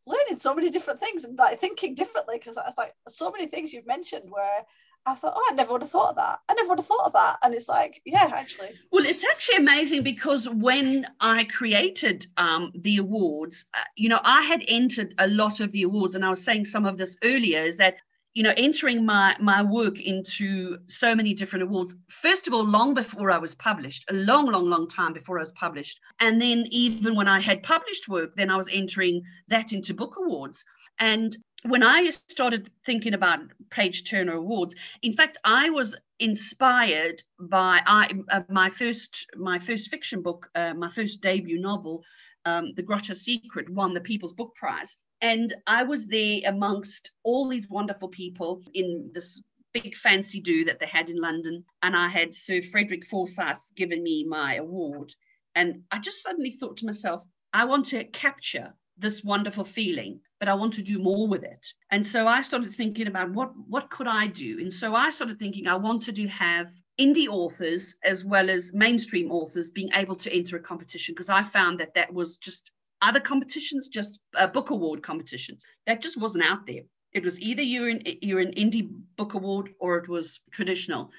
learning 0.05 0.37
so 0.37 0.53
many 0.53 0.69
different 0.69 0.99
things 0.99 1.23
and 1.23 1.37
like 1.37 1.59
thinking 1.59 1.95
differently 1.95 2.37
because 2.37 2.57
it's 2.67 2.77
like 2.77 2.93
so 3.07 3.31
many 3.31 3.47
things 3.47 3.73
you've 3.73 3.87
mentioned 3.87 4.25
where 4.29 4.65
I 5.05 5.15
thought, 5.15 5.33
oh, 5.35 5.49
I 5.51 5.55
never 5.55 5.73
would 5.73 5.81
have 5.81 5.91
thought 5.91 6.11
of 6.11 6.15
that. 6.15 6.39
I 6.47 6.53
never 6.53 6.69
would 6.69 6.79
have 6.79 6.85
thought 6.85 7.07
of 7.07 7.13
that. 7.13 7.37
And 7.43 7.53
it's 7.53 7.67
like, 7.67 8.01
yeah, 8.05 8.29
actually. 8.33 8.69
Well, 8.91 9.05
it's 9.05 9.25
actually 9.25 9.57
amazing 9.57 10.03
because 10.03 10.47
when 10.47 11.05
I 11.19 11.43
created 11.45 12.27
um, 12.37 12.71
the 12.73 12.97
awards, 12.97 13.65
uh, 13.73 13.81
you 13.97 14.07
know, 14.07 14.21
I 14.23 14.43
had 14.43 14.63
entered 14.67 15.13
a 15.17 15.27
lot 15.27 15.59
of 15.59 15.71
the 15.73 15.83
awards, 15.83 16.15
and 16.15 16.23
I 16.23 16.29
was 16.29 16.43
saying 16.43 16.65
some 16.65 16.85
of 16.85 16.97
this 16.97 17.17
earlier 17.23 17.63
is 17.63 17.77
that 17.77 17.97
you 18.33 18.41
know, 18.41 18.53
entering 18.57 19.05
my 19.05 19.35
my 19.39 19.61
work 19.61 19.99
into 19.99 20.77
so 20.87 21.13
many 21.13 21.33
different 21.33 21.63
awards. 21.63 21.95
First 22.09 22.47
of 22.47 22.53
all, 22.53 22.65
long 22.65 22.93
before 22.93 23.29
I 23.29 23.37
was 23.37 23.53
published, 23.55 24.05
a 24.09 24.13
long, 24.13 24.47
long, 24.47 24.69
long 24.69 24.87
time 24.87 25.13
before 25.13 25.37
I 25.37 25.41
was 25.41 25.51
published, 25.51 25.99
and 26.19 26.41
then 26.41 26.65
even 26.71 27.15
when 27.15 27.27
I 27.27 27.39
had 27.39 27.61
published 27.63 28.07
work, 28.07 28.35
then 28.35 28.49
I 28.49 28.57
was 28.57 28.69
entering 28.71 29.21
that 29.49 29.71
into 29.71 29.93
book 29.93 30.15
awards. 30.17 30.65
And 30.99 31.35
when 31.63 31.83
I 31.83 32.09
started 32.27 32.69
thinking 32.85 33.13
about 33.13 33.39
Page 33.69 34.09
Turner 34.09 34.33
Awards, 34.33 34.75
in 35.01 35.13
fact, 35.13 35.37
I 35.43 35.69
was 35.69 35.95
inspired 36.19 37.21
by 37.39 37.81
I 37.85 38.11
uh, 38.29 38.41
my 38.49 38.69
first 38.69 39.27
my 39.35 39.59
first 39.59 39.89
fiction 39.89 40.21
book, 40.21 40.49
uh, 40.55 40.73
my 40.73 40.89
first 40.89 41.21
debut 41.21 41.59
novel, 41.59 42.03
um, 42.45 42.73
The 42.75 42.83
Grotto's 42.83 43.21
Secret, 43.21 43.69
won 43.69 43.93
the 43.93 44.01
People's 44.01 44.33
Book 44.33 44.55
Prize 44.55 44.97
and 45.23 45.55
I 45.65 45.83
was 45.83 46.05
there 46.05 46.41
amongst 46.45 47.11
all 47.23 47.47
these 47.47 47.69
wonderful 47.69 48.09
people 48.09 48.61
in 48.73 49.09
this 49.13 49.41
big 49.73 49.95
fancy 49.95 50.41
do 50.41 50.65
that 50.65 50.79
they 50.79 50.85
had 50.85 51.09
in 51.09 51.15
London. 51.15 51.63
And 51.81 51.95
I 51.95 52.09
had 52.09 52.33
Sir 52.33 52.61
Frederick 52.61 53.05
Forsyth 53.05 53.61
giving 53.75 54.03
me 54.03 54.25
my 54.25 54.55
award. 54.55 55.13
And 55.55 55.83
I 55.91 55.99
just 55.99 56.21
suddenly 56.21 56.51
thought 56.51 56.77
to 56.77 56.85
myself, 56.85 57.23
I 57.53 57.63
want 57.65 57.85
to 57.87 58.03
capture 58.03 58.73
this 58.97 59.23
wonderful 59.23 59.63
feeling 59.63 60.19
but 60.39 60.47
i 60.47 60.53
want 60.53 60.73
to 60.73 60.83
do 60.83 60.99
more 60.99 61.27
with 61.27 61.43
it 61.43 61.67
and 61.89 62.05
so 62.05 62.27
i 62.27 62.41
started 62.41 62.71
thinking 62.71 63.07
about 63.07 63.31
what 63.31 63.51
what 63.67 63.89
could 63.89 64.07
i 64.07 64.27
do 64.27 64.59
and 64.59 64.71
so 64.71 64.93
i 64.93 65.09
started 65.09 65.39
thinking 65.39 65.67
i 65.67 65.75
wanted 65.75 66.15
to 66.15 66.27
have 66.27 66.67
indie 66.99 67.27
authors 67.27 67.95
as 68.03 68.23
well 68.23 68.51
as 68.51 68.71
mainstream 68.71 69.31
authors 69.31 69.71
being 69.71 69.89
able 69.95 70.15
to 70.15 70.31
enter 70.31 70.57
a 70.57 70.61
competition 70.61 71.13
because 71.13 71.29
i 71.29 71.41
found 71.41 71.79
that 71.79 71.95
that 71.95 72.13
was 72.13 72.37
just 72.37 72.69
other 73.03 73.19
competitions, 73.19 73.87
just 73.89 74.19
uh, 74.35 74.47
book 74.47 74.69
award 74.69 75.03
competitions. 75.03 75.63
That 75.85 76.01
just 76.01 76.17
wasn't 76.17 76.45
out 76.45 76.65
there. 76.65 76.83
It 77.11 77.23
was 77.23 77.39
either 77.39 77.61
you're 77.61 77.89
an 77.89 78.01
you're 78.21 78.39
an 78.39 78.53
indie 78.53 78.89
book 79.17 79.35
award 79.35 79.69
or 79.79 79.97
it 79.97 80.09
was 80.09 80.39
traditional, 80.51 81.11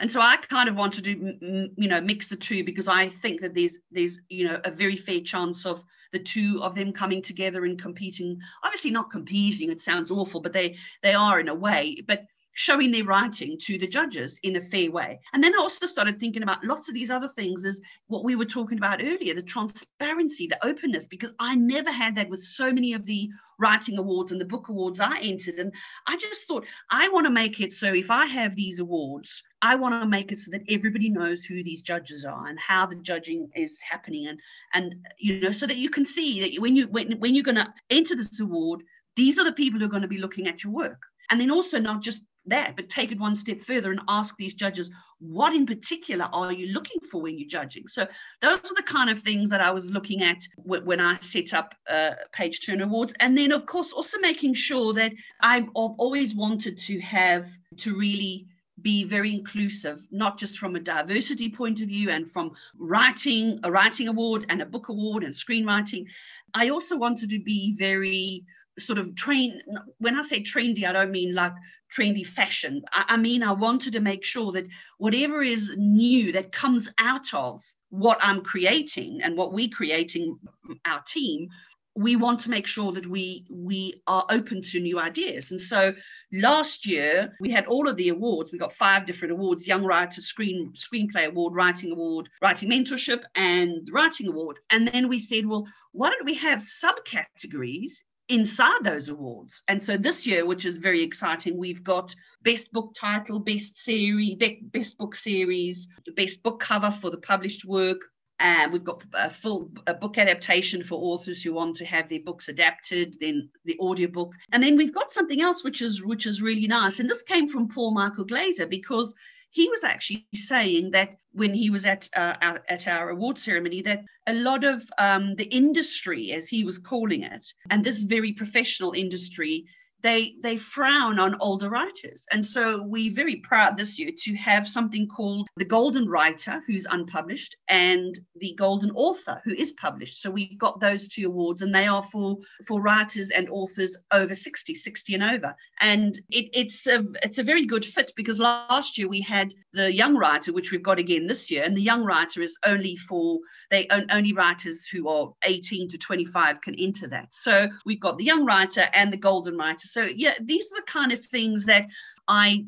and 0.00 0.10
so 0.10 0.20
I 0.20 0.36
kind 0.36 0.68
of 0.68 0.76
wanted 0.76 1.04
to 1.04 1.70
you 1.76 1.88
know 1.88 2.00
mix 2.00 2.28
the 2.28 2.36
two 2.36 2.64
because 2.64 2.88
I 2.88 3.08
think 3.08 3.42
that 3.42 3.54
there's 3.54 3.78
there's 3.90 4.20
you 4.30 4.48
know 4.48 4.60
a 4.64 4.70
very 4.70 4.96
fair 4.96 5.20
chance 5.20 5.66
of 5.66 5.84
the 6.12 6.18
two 6.18 6.60
of 6.62 6.74
them 6.74 6.92
coming 6.92 7.20
together 7.20 7.64
and 7.66 7.78
competing. 7.78 8.38
Obviously 8.62 8.90
not 8.90 9.10
competing. 9.10 9.70
It 9.70 9.82
sounds 9.82 10.10
awful, 10.10 10.40
but 10.40 10.54
they 10.54 10.76
they 11.02 11.12
are 11.12 11.38
in 11.38 11.48
a 11.48 11.54
way. 11.54 11.98
But 12.06 12.24
showing 12.54 12.90
their 12.90 13.04
writing 13.04 13.56
to 13.58 13.78
the 13.78 13.86
judges 13.86 14.38
in 14.42 14.56
a 14.56 14.60
fair 14.60 14.90
way. 14.90 15.20
And 15.32 15.42
then 15.42 15.54
I 15.54 15.58
also 15.58 15.86
started 15.86 16.20
thinking 16.20 16.42
about 16.42 16.64
lots 16.64 16.88
of 16.88 16.94
these 16.94 17.10
other 17.10 17.28
things 17.28 17.64
as 17.64 17.80
what 18.08 18.24
we 18.24 18.36
were 18.36 18.44
talking 18.44 18.78
about 18.78 19.02
earlier, 19.02 19.34
the 19.34 19.42
transparency, 19.42 20.46
the 20.46 20.64
openness, 20.66 21.06
because 21.06 21.32
I 21.38 21.54
never 21.54 21.90
had 21.90 22.14
that 22.16 22.28
with 22.28 22.42
so 22.42 22.72
many 22.72 22.92
of 22.92 23.06
the 23.06 23.30
writing 23.58 23.98
awards 23.98 24.32
and 24.32 24.40
the 24.40 24.46
book 24.46 24.68
awards 24.68 25.00
I 25.00 25.18
entered. 25.20 25.58
And 25.58 25.72
I 26.06 26.16
just 26.16 26.46
thought, 26.46 26.66
I 26.90 27.08
want 27.08 27.26
to 27.26 27.32
make 27.32 27.60
it 27.60 27.72
so 27.72 27.94
if 27.94 28.10
I 28.10 28.26
have 28.26 28.54
these 28.54 28.80
awards, 28.80 29.42
I 29.62 29.76
want 29.76 30.00
to 30.00 30.08
make 30.08 30.32
it 30.32 30.38
so 30.40 30.50
that 30.50 30.64
everybody 30.68 31.08
knows 31.08 31.44
who 31.44 31.62
these 31.62 31.82
judges 31.82 32.24
are 32.24 32.48
and 32.48 32.58
how 32.58 32.84
the 32.84 32.96
judging 32.96 33.48
is 33.54 33.78
happening 33.80 34.26
and 34.26 34.38
and 34.74 34.96
you 35.18 35.40
know 35.40 35.52
so 35.52 35.66
that 35.66 35.76
you 35.76 35.88
can 35.88 36.04
see 36.04 36.40
that 36.40 36.60
when 36.60 36.74
you 36.76 36.88
when, 36.88 37.12
when 37.18 37.34
you're 37.34 37.44
going 37.44 37.54
to 37.54 37.72
enter 37.88 38.16
this 38.16 38.40
award 38.40 38.82
these 39.14 39.38
are 39.38 39.44
the 39.44 39.52
people 39.52 39.78
who 39.78 39.86
are 39.86 39.90
going 39.90 40.02
to 40.02 40.08
be 40.08 40.18
looking 40.18 40.48
at 40.48 40.64
your 40.64 40.72
work 40.72 41.02
and 41.30 41.40
then 41.40 41.50
also 41.50 41.78
not 41.78 42.02
just 42.02 42.22
that, 42.46 42.76
but 42.76 42.88
take 42.88 43.12
it 43.12 43.20
one 43.20 43.34
step 43.34 43.60
further 43.60 43.90
and 43.90 44.00
ask 44.08 44.36
these 44.36 44.54
judges, 44.54 44.90
what 45.18 45.54
in 45.54 45.66
particular 45.66 46.28
are 46.32 46.52
you 46.52 46.72
looking 46.72 47.00
for 47.10 47.22
when 47.22 47.38
you're 47.38 47.48
judging? 47.48 47.86
So 47.86 48.06
those 48.40 48.58
are 48.58 48.74
the 48.74 48.82
kind 48.84 49.10
of 49.10 49.18
things 49.18 49.50
that 49.50 49.60
I 49.60 49.70
was 49.70 49.90
looking 49.90 50.22
at 50.22 50.38
when 50.56 51.00
I 51.00 51.18
set 51.20 51.54
up 51.54 51.74
uh, 51.88 52.12
Page 52.32 52.64
Turner 52.64 52.84
Awards. 52.84 53.14
And 53.20 53.36
then, 53.36 53.52
of 53.52 53.66
course, 53.66 53.92
also 53.92 54.18
making 54.18 54.54
sure 54.54 54.92
that 54.94 55.12
I've 55.40 55.68
always 55.74 56.34
wanted 56.34 56.76
to 56.78 57.00
have 57.00 57.46
to 57.78 57.94
really 57.94 58.46
be 58.80 59.04
very 59.04 59.32
inclusive, 59.32 60.00
not 60.10 60.38
just 60.38 60.58
from 60.58 60.74
a 60.74 60.80
diversity 60.80 61.48
point 61.48 61.80
of 61.82 61.88
view 61.88 62.10
and 62.10 62.28
from 62.28 62.52
writing, 62.76 63.60
a 63.62 63.70
writing 63.70 64.08
award 64.08 64.46
and 64.48 64.60
a 64.60 64.66
book 64.66 64.88
award 64.88 65.22
and 65.22 65.34
screenwriting. 65.34 66.06
I 66.54 66.70
also 66.70 66.96
wanted 66.96 67.30
to 67.30 67.38
be 67.38 67.76
very 67.78 68.44
sort 68.78 68.98
of 68.98 69.14
train 69.14 69.60
when 69.98 70.16
i 70.16 70.22
say 70.22 70.40
trendy 70.40 70.84
i 70.84 70.92
don't 70.92 71.10
mean 71.10 71.34
like 71.34 71.52
trendy 71.94 72.26
fashion. 72.26 72.82
I, 72.92 73.04
I, 73.10 73.16
mean 73.18 73.42
i 73.42 73.52
wanted 73.52 73.92
to 73.92 74.00
make 74.00 74.24
sure 74.24 74.52
that 74.52 74.66
whatever 74.96 75.42
is 75.42 75.74
new 75.76 76.32
that 76.32 76.52
comes 76.52 76.90
out 76.98 77.34
of 77.34 77.62
what 77.90 78.18
i'm 78.22 78.42
creating 78.42 79.20
and 79.22 79.36
what 79.36 79.52
we're 79.52 79.68
creating 79.68 80.38
our 80.86 81.02
team 81.02 81.48
we 81.94 82.16
want 82.16 82.40
to 82.40 82.50
make 82.50 82.66
sure 82.66 82.92
that 82.92 83.06
we 83.06 83.44
we 83.50 84.02
are 84.06 84.24
open 84.30 84.62
to 84.62 84.80
new 84.80 84.98
ideas. 84.98 85.50
And 85.50 85.60
so 85.60 85.94
last 86.32 86.86
year 86.86 87.36
we 87.40 87.50
had 87.50 87.66
all 87.66 87.88
of 87.88 87.96
the 87.96 88.08
awards. 88.08 88.50
We 88.50 88.58
got 88.58 88.72
five 88.72 89.04
different 89.04 89.32
awards 89.32 89.66
young 89.66 89.84
writer 89.84 90.20
screen 90.20 90.72
screenplay 90.74 91.26
award 91.26 91.54
writing 91.54 91.92
award 91.92 92.30
writing 92.40 92.70
mentorship 92.70 93.24
and 93.34 93.86
writing 93.92 94.28
award. 94.28 94.58
And 94.70 94.88
then 94.88 95.08
we 95.08 95.18
said 95.18 95.44
well 95.44 95.66
why 95.92 96.10
don't 96.10 96.24
we 96.24 96.34
have 96.34 96.60
subcategories 96.60 98.02
inside 98.28 98.82
those 98.82 99.08
awards. 99.08 99.62
And 99.68 99.82
so 99.82 99.96
this 99.96 100.26
year, 100.26 100.46
which 100.46 100.64
is 100.64 100.76
very 100.76 101.02
exciting, 101.02 101.56
we've 101.56 101.84
got 101.84 102.14
best 102.42 102.72
book 102.72 102.94
title, 102.94 103.38
best 103.38 103.78
series, 103.78 104.36
best 104.36 104.98
book 104.98 105.14
series, 105.14 105.88
best 106.16 106.42
book 106.42 106.60
cover 106.60 106.90
for 106.90 107.10
the 107.10 107.18
published 107.18 107.64
work. 107.64 108.00
And 108.40 108.72
we've 108.72 108.82
got 108.82 109.04
a 109.14 109.30
full 109.30 109.70
a 109.86 109.94
book 109.94 110.18
adaptation 110.18 110.82
for 110.82 110.96
authors 110.96 111.42
who 111.42 111.52
want 111.52 111.76
to 111.76 111.84
have 111.84 112.08
their 112.08 112.20
books 112.20 112.48
adapted, 112.48 113.16
then 113.20 113.48
the 113.64 113.78
audiobook. 113.78 114.32
And 114.50 114.62
then 114.62 114.76
we've 114.76 114.94
got 114.94 115.12
something 115.12 115.40
else 115.40 115.62
which 115.62 115.80
is 115.80 116.02
which 116.04 116.26
is 116.26 116.42
really 116.42 116.66
nice. 116.66 116.98
And 116.98 117.08
this 117.08 117.22
came 117.22 117.46
from 117.46 117.68
Paul 117.68 117.92
Michael 117.92 118.24
Glaser 118.24 118.66
because 118.66 119.14
he 119.52 119.68
was 119.68 119.84
actually 119.84 120.26
saying 120.34 120.90
that 120.92 121.14
when 121.32 121.52
he 121.52 121.68
was 121.68 121.84
at 121.84 122.08
uh, 122.16 122.34
our, 122.40 122.62
at 122.70 122.88
our 122.88 123.10
award 123.10 123.38
ceremony 123.38 123.82
that 123.82 124.02
a 124.26 124.32
lot 124.32 124.64
of 124.64 124.82
um, 124.96 125.34
the 125.36 125.44
industry, 125.44 126.32
as 126.32 126.48
he 126.48 126.64
was 126.64 126.78
calling 126.78 127.22
it, 127.22 127.44
and 127.68 127.84
this 127.84 128.02
very 128.02 128.32
professional 128.32 128.92
industry, 128.92 129.66
they 130.02 130.34
they 130.42 130.56
frown 130.56 131.18
on 131.18 131.36
older 131.40 131.70
writers. 131.70 132.26
And 132.32 132.44
so 132.44 132.82
we're 132.82 133.12
very 133.12 133.36
proud 133.36 133.76
this 133.76 133.98
year 133.98 134.10
to 134.24 134.34
have 134.34 134.66
something 134.66 135.06
called 135.06 135.48
the 135.56 135.64
golden 135.64 136.08
writer 136.08 136.60
who's 136.66 136.86
unpublished 136.90 137.56
and 137.68 138.18
the 138.36 138.54
golden 138.58 138.90
author 138.92 139.40
who 139.44 139.54
is 139.54 139.72
published. 139.72 140.20
So 140.20 140.30
we've 140.30 140.58
got 140.58 140.80
those 140.80 141.08
two 141.08 141.26
awards 141.26 141.62
and 141.62 141.74
they 141.74 141.86
are 141.86 142.02
for 142.02 142.38
for 142.66 142.80
writers 142.80 143.30
and 143.30 143.48
authors 143.48 143.96
over 144.12 144.34
60 144.34 144.74
60 144.74 145.14
and 145.14 145.22
over. 145.22 145.54
And 145.80 146.18
it, 146.30 146.50
it's 146.52 146.86
a 146.86 147.04
it's 147.22 147.38
a 147.38 147.44
very 147.44 147.66
good 147.66 147.84
fit 147.84 148.12
because 148.16 148.38
last 148.38 148.98
year 148.98 149.08
we 149.08 149.20
had 149.20 149.54
the 149.72 149.92
young 149.92 150.16
writer 150.16 150.52
which 150.52 150.72
we've 150.72 150.82
got 150.82 150.98
again 150.98 151.26
this 151.26 151.50
year 151.50 151.62
and 151.62 151.76
the 151.76 151.82
young 151.82 152.04
writer 152.04 152.42
is 152.42 152.58
only 152.66 152.96
for 152.96 153.38
they 153.70 153.86
only 154.10 154.32
writers 154.32 154.86
who 154.86 155.08
are 155.08 155.32
18 155.44 155.88
to 155.88 155.98
25 155.98 156.60
can 156.60 156.74
enter 156.74 157.06
that. 157.08 157.32
So 157.32 157.68
we've 157.86 158.00
got 158.00 158.18
the 158.18 158.24
young 158.24 158.44
writer 158.44 158.88
and 158.92 159.12
the 159.12 159.16
golden 159.16 159.56
writer 159.56 159.86
so 159.92 160.04
yeah, 160.04 160.34
these 160.40 160.64
are 160.72 160.80
the 160.80 160.86
kind 160.86 161.12
of 161.12 161.24
things 161.24 161.66
that 161.66 161.86
I 162.26 162.64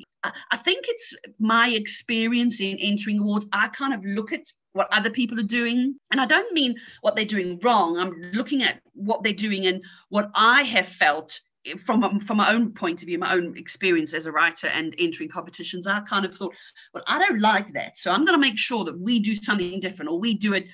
I 0.51 0.57
think 0.57 0.85
it's 0.89 1.15
my 1.39 1.69
experience 1.69 2.61
in 2.61 2.77
entering 2.79 3.19
awards. 3.21 3.47
I 3.53 3.69
kind 3.69 3.95
of 3.95 4.05
look 4.05 4.33
at 4.33 4.47
what 4.73 4.89
other 4.93 5.11
people 5.11 5.39
are 5.41 5.51
doing, 5.61 5.97
and 6.11 6.21
I 6.21 6.27
don't 6.27 6.53
mean 6.53 6.75
what 7.01 7.17
they're 7.17 7.25
doing 7.25 7.59
wrong. 7.63 7.97
I'm 7.97 8.31
looking 8.33 8.63
at 8.63 8.81
what 8.93 9.23
they're 9.23 9.33
doing 9.33 9.67
and 9.67 9.83
what 10.09 10.31
I 10.35 10.63
have 10.63 10.87
felt 10.87 11.41
from 11.79 12.21
from 12.21 12.37
my 12.37 12.53
own 12.53 12.73
point 12.73 13.01
of 13.01 13.07
view, 13.07 13.19
my 13.19 13.33
own 13.33 13.57
experience 13.57 14.13
as 14.13 14.27
a 14.27 14.33
writer 14.33 14.67
and 14.67 14.95
entering 14.99 15.31
competitions, 15.31 15.87
I 15.87 16.01
kind 16.01 16.27
of 16.27 16.37
thought, 16.37 16.55
well, 16.93 17.05
I 17.07 17.19
don't 17.19 17.41
like 17.41 17.73
that, 17.73 17.97
so 17.97 18.11
I'm 18.11 18.25
going 18.25 18.39
to 18.39 18.47
make 18.47 18.59
sure 18.59 18.85
that 18.85 18.99
we 18.99 19.19
do 19.19 19.35
something 19.35 19.81
different, 19.81 20.11
or 20.11 20.21
we 20.21 20.35
do 20.35 20.53
it, 20.53 20.67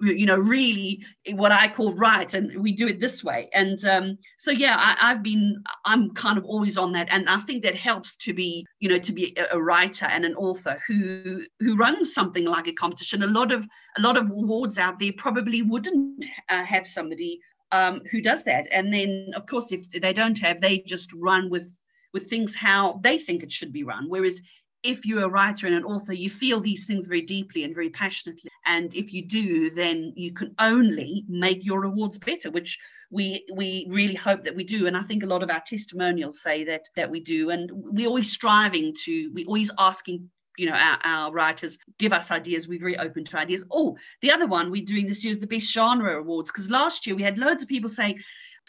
you 0.00 0.26
know, 0.26 0.36
really 0.36 1.04
what 1.32 1.50
I 1.50 1.68
call 1.68 1.92
right, 1.94 2.32
and 2.32 2.62
we 2.62 2.72
do 2.72 2.86
it 2.86 3.00
this 3.00 3.24
way. 3.24 3.48
And 3.52 3.84
um, 3.84 4.18
so, 4.36 4.50
yeah, 4.50 4.76
I, 4.78 5.08
have 5.08 5.22
been, 5.22 5.62
I'm 5.84 6.10
kind 6.14 6.38
of 6.38 6.44
always 6.44 6.78
on 6.78 6.92
that, 6.92 7.08
and 7.10 7.28
I 7.28 7.38
think 7.38 7.62
that 7.64 7.74
helps 7.74 8.16
to 8.18 8.32
be, 8.32 8.64
you 8.80 8.88
know, 8.88 8.98
to 8.98 9.12
be 9.12 9.36
a, 9.52 9.60
writer 9.60 10.06
and 10.06 10.24
an 10.24 10.34
author 10.36 10.80
who 10.86 11.42
who 11.58 11.76
runs 11.76 12.14
something 12.14 12.44
like 12.44 12.68
a 12.68 12.72
competition. 12.72 13.22
A 13.22 13.26
lot 13.26 13.52
of 13.52 13.66
a 13.96 14.00
lot 14.00 14.16
of 14.16 14.30
awards 14.30 14.78
out 14.78 14.98
there 14.98 15.12
probably 15.16 15.62
wouldn't 15.62 16.24
uh, 16.48 16.64
have 16.64 16.86
somebody 16.86 17.40
um, 17.72 18.00
who 18.10 18.20
does 18.20 18.44
that. 18.44 18.68
And 18.70 18.92
then, 18.92 19.30
of 19.34 19.46
course, 19.46 19.72
if 19.72 19.90
they 19.90 20.12
don't 20.12 20.38
have, 20.38 20.60
they 20.60 20.78
just 20.78 21.12
run 21.14 21.50
with 21.50 21.76
with 22.14 22.30
things 22.30 22.54
how 22.54 23.00
they 23.02 23.18
think 23.18 23.42
it 23.42 23.52
should 23.52 23.72
be 23.72 23.82
run. 23.82 24.08
Whereas 24.08 24.40
if 24.82 25.04
you're 25.04 25.24
a 25.24 25.28
writer 25.28 25.66
and 25.66 25.74
an 25.74 25.84
author, 25.84 26.12
you 26.12 26.30
feel 26.30 26.60
these 26.60 26.86
things 26.86 27.06
very 27.06 27.22
deeply 27.22 27.64
and 27.64 27.74
very 27.74 27.90
passionately. 27.90 28.50
And 28.66 28.94
if 28.94 29.12
you 29.12 29.26
do, 29.26 29.70
then 29.70 30.12
you 30.16 30.32
can 30.32 30.54
only 30.58 31.24
make 31.28 31.64
your 31.64 31.84
awards 31.84 32.18
better, 32.18 32.50
which 32.50 32.78
we 33.10 33.44
we 33.52 33.86
really 33.90 34.14
hope 34.14 34.44
that 34.44 34.54
we 34.54 34.64
do. 34.64 34.86
And 34.86 34.96
I 34.96 35.02
think 35.02 35.22
a 35.22 35.26
lot 35.26 35.42
of 35.42 35.50
our 35.50 35.62
testimonials 35.66 36.42
say 36.42 36.64
that 36.64 36.82
that 36.94 37.10
we 37.10 37.20
do. 37.20 37.50
And 37.50 37.70
we're 37.72 38.08
always 38.08 38.30
striving 38.30 38.94
to, 39.04 39.30
we're 39.34 39.46
always 39.46 39.70
asking 39.78 40.30
you 40.56 40.68
know 40.68 40.76
our, 40.76 40.98
our 41.04 41.32
writers 41.32 41.78
give 41.98 42.12
us 42.12 42.32
ideas 42.32 42.66
we're 42.66 42.80
very 42.80 42.98
open 42.98 43.22
to 43.22 43.38
ideas 43.38 43.64
oh 43.70 43.96
the 44.22 44.30
other 44.32 44.48
one 44.48 44.72
we're 44.72 44.84
doing 44.84 45.06
this 45.06 45.24
year 45.24 45.30
is 45.30 45.38
the 45.38 45.46
best 45.46 45.72
genre 45.72 46.20
awards 46.20 46.50
because 46.50 46.68
last 46.68 47.06
year 47.06 47.14
we 47.14 47.22
had 47.22 47.38
loads 47.38 47.62
of 47.62 47.68
people 47.68 47.88
saying 47.88 48.18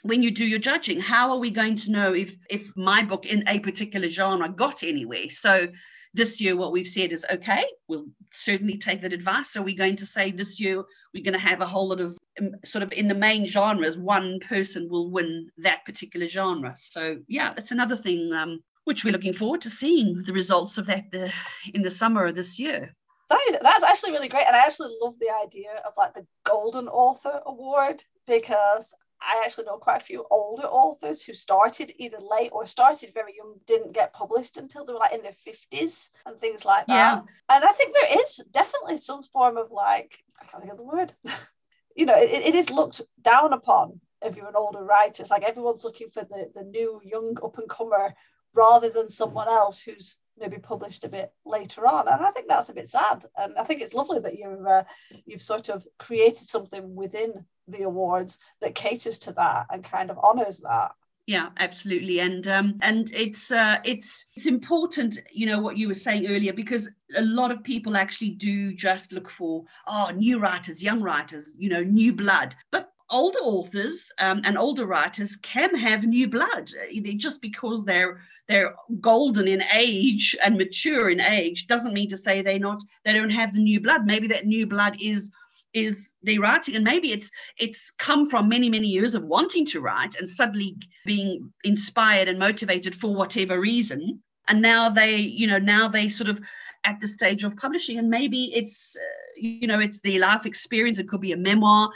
when 0.03 0.21
you 0.21 0.29
do 0.29 0.45
your 0.45 0.59
judging 0.59 1.01
how 1.01 1.31
are 1.31 1.39
we 1.39 1.49
going 1.49 1.75
to 1.75 1.91
know 1.91 2.13
if 2.13 2.37
if 2.47 2.77
my 2.77 3.01
book 3.01 3.25
in 3.25 3.43
a 3.47 3.57
particular 3.57 4.07
genre 4.07 4.47
got 4.47 4.83
anywhere 4.83 5.31
so 5.31 5.67
this 6.13 6.41
year 6.41 6.55
what 6.55 6.71
we've 6.71 6.87
said 6.87 7.11
is 7.11 7.25
okay 7.31 7.63
we'll 7.87 8.07
certainly 8.31 8.77
take 8.77 9.01
that 9.01 9.13
advice 9.13 9.51
so 9.51 9.61
we're 9.61 9.75
going 9.75 9.95
to 9.95 10.05
say 10.05 10.31
this 10.31 10.59
year 10.59 10.83
we're 11.13 11.23
going 11.23 11.33
to 11.33 11.39
have 11.39 11.61
a 11.61 11.65
whole 11.65 11.89
lot 11.89 12.01
of 12.01 12.17
um, 12.39 12.51
sort 12.65 12.83
of 12.83 12.91
in 12.91 13.07
the 13.07 13.15
main 13.15 13.45
genres 13.45 13.97
one 13.97 14.39
person 14.47 14.89
will 14.89 15.11
win 15.11 15.49
that 15.57 15.85
particular 15.85 16.27
genre 16.27 16.73
so 16.77 17.17
yeah 17.27 17.53
that's 17.53 17.71
another 17.71 17.95
thing 17.95 18.33
um, 18.33 18.59
which 18.89 19.05
we're 19.05 19.11
looking 19.11 19.33
forward 19.33 19.61
to 19.61 19.69
seeing 19.69 20.23
the 20.25 20.33
results 20.33 20.79
of 20.79 20.87
that 20.87 21.11
the, 21.11 21.31
in 21.75 21.83
the 21.83 21.91
summer 21.91 22.25
of 22.25 22.33
this 22.33 22.57
year. 22.57 22.91
That 23.29 23.39
is, 23.47 23.57
that's 23.61 23.83
actually 23.83 24.13
really 24.13 24.27
great. 24.27 24.47
And 24.47 24.55
I 24.55 24.65
actually 24.65 24.95
love 24.99 25.13
the 25.19 25.29
idea 25.45 25.69
of 25.85 25.93
like 25.95 26.15
the 26.15 26.25
Golden 26.43 26.87
Author 26.87 27.39
Award 27.45 28.03
because 28.25 28.95
I 29.21 29.43
actually 29.43 29.65
know 29.65 29.77
quite 29.77 30.01
a 30.01 30.05
few 30.05 30.25
older 30.31 30.63
authors 30.63 31.21
who 31.21 31.33
started 31.33 31.91
either 31.97 32.17
late 32.19 32.49
or 32.51 32.65
started 32.65 33.13
very 33.13 33.35
young, 33.35 33.55
didn't 33.67 33.93
get 33.93 34.13
published 34.13 34.57
until 34.57 34.85
they 34.85 34.93
were 34.93 34.99
like 34.99 35.13
in 35.13 35.21
their 35.21 35.31
50s 35.31 36.09
and 36.25 36.39
things 36.39 36.65
like 36.65 36.85
that. 36.87 36.93
Yeah. 36.93 37.21
And 37.49 37.63
I 37.63 37.71
think 37.73 37.93
there 37.93 38.21
is 38.21 38.43
definitely 38.51 38.97
some 38.97 39.23
form 39.23 39.57
of 39.57 39.71
like, 39.71 40.23
I 40.41 40.45
can't 40.45 40.63
think 40.63 40.71
of 40.71 40.77
the 40.77 40.83
word. 40.83 41.13
you 41.95 42.05
know, 42.05 42.17
it, 42.17 42.29
it 42.29 42.55
is 42.55 42.69
looked 42.69 43.01
down 43.21 43.53
upon 43.53 43.99
if 44.21 44.37
you're 44.37 44.47
an 44.47 44.55
older 44.55 44.83
writer. 44.83 45.21
It's 45.21 45.31
like 45.31 45.43
everyone's 45.43 45.83
looking 45.83 46.09
for 46.09 46.23
the, 46.23 46.49
the 46.53 46.63
new 46.63 47.01
young 47.03 47.37
up 47.43 47.57
and 47.57 47.69
comer 47.69 48.15
rather 48.53 48.89
than 48.89 49.09
someone 49.09 49.47
else 49.47 49.79
who's 49.79 50.17
maybe 50.37 50.57
published 50.57 51.03
a 51.03 51.09
bit 51.09 51.31
later 51.45 51.85
on 51.85 52.07
and 52.07 52.25
i 52.25 52.31
think 52.31 52.47
that's 52.47 52.69
a 52.69 52.73
bit 52.73 52.89
sad 52.89 53.23
and 53.37 53.57
i 53.57 53.63
think 53.63 53.81
it's 53.81 53.93
lovely 53.93 54.19
that 54.19 54.37
you've 54.37 54.65
uh, 54.65 54.83
you've 55.25 55.41
sort 55.41 55.69
of 55.69 55.85
created 55.97 56.47
something 56.47 56.95
within 56.95 57.45
the 57.71 57.83
awards 57.83 58.39
that 58.61 58.75
caters 58.75 59.19
to 59.19 59.31
that 59.33 59.67
and 59.71 59.83
kind 59.83 60.09
of 60.09 60.19
honors 60.21 60.57
that. 60.59 60.91
Yeah 61.25 61.49
absolutely. 61.57 62.19
And 62.19 62.47
um 62.47 62.79
and 62.81 63.11
it's 63.13 63.51
uh 63.51 63.77
it's 63.83 64.25
it's 64.35 64.47
important 64.47 65.19
you 65.31 65.45
know 65.45 65.61
what 65.61 65.77
you 65.77 65.87
were 65.87 65.95
saying 65.95 66.27
earlier 66.27 66.53
because 66.53 66.89
a 67.15 67.21
lot 67.21 67.51
of 67.51 67.63
people 67.63 67.95
actually 67.95 68.31
do 68.31 68.73
just 68.73 69.11
look 69.11 69.29
for 69.29 69.63
oh 69.87 70.09
new 70.09 70.39
writers 70.39 70.81
young 70.81 71.01
writers 71.01 71.53
you 71.57 71.69
know 71.69 71.83
new 71.83 72.13
blood. 72.13 72.55
But 72.71 72.91
older 73.09 73.39
authors 73.39 74.11
um, 74.19 74.41
and 74.43 74.57
older 74.57 74.85
writers 74.85 75.35
can 75.37 75.73
have 75.75 76.05
new 76.05 76.27
blood 76.27 76.69
just 77.17 77.41
because 77.41 77.83
they're 77.83 78.21
they're 78.47 78.75
golden 78.99 79.47
in 79.47 79.63
age 79.73 80.35
and 80.43 80.57
mature 80.57 81.09
in 81.09 81.19
age 81.19 81.67
doesn't 81.67 81.93
mean 81.93 82.09
to 82.09 82.17
say 82.17 82.41
they 82.41 82.59
not 82.59 82.83
they 83.03 83.13
don't 83.13 83.29
have 83.29 83.53
the 83.53 83.59
new 83.59 83.79
blood. 83.79 84.05
Maybe 84.05 84.27
that 84.27 84.45
new 84.45 84.67
blood 84.67 84.97
is 85.01 85.31
is 85.73 86.15
the 86.23 86.39
writing 86.39 86.75
and 86.75 86.83
maybe 86.83 87.11
it's 87.11 87.29
it's 87.57 87.91
come 87.91 88.27
from 88.27 88.49
many 88.49 88.69
many 88.69 88.87
years 88.87 89.15
of 89.15 89.23
wanting 89.23 89.65
to 89.65 89.81
write 89.81 90.15
and 90.15 90.27
suddenly 90.27 90.75
being 91.05 91.51
inspired 91.63 92.27
and 92.27 92.39
motivated 92.39 92.95
for 92.95 93.13
whatever 93.13 93.59
reason. 93.59 94.21
And 94.47 94.61
now 94.61 94.89
they 94.89 95.17
you 95.17 95.47
know 95.47 95.59
now 95.59 95.87
they 95.87 96.09
sort 96.09 96.29
of 96.29 96.39
at 96.85 96.99
the 96.99 97.07
stage 97.07 97.43
of 97.43 97.55
publishing 97.57 97.99
and 97.99 98.09
maybe 98.09 98.45
it's 98.55 98.95
uh, 98.97 99.31
you 99.37 99.67
know 99.67 99.79
it's 99.79 100.01
the 100.01 100.19
life 100.19 100.45
experience. 100.45 100.97
It 100.97 101.07
could 101.07 101.21
be 101.21 101.33
a 101.33 101.37
memoir 101.37 101.89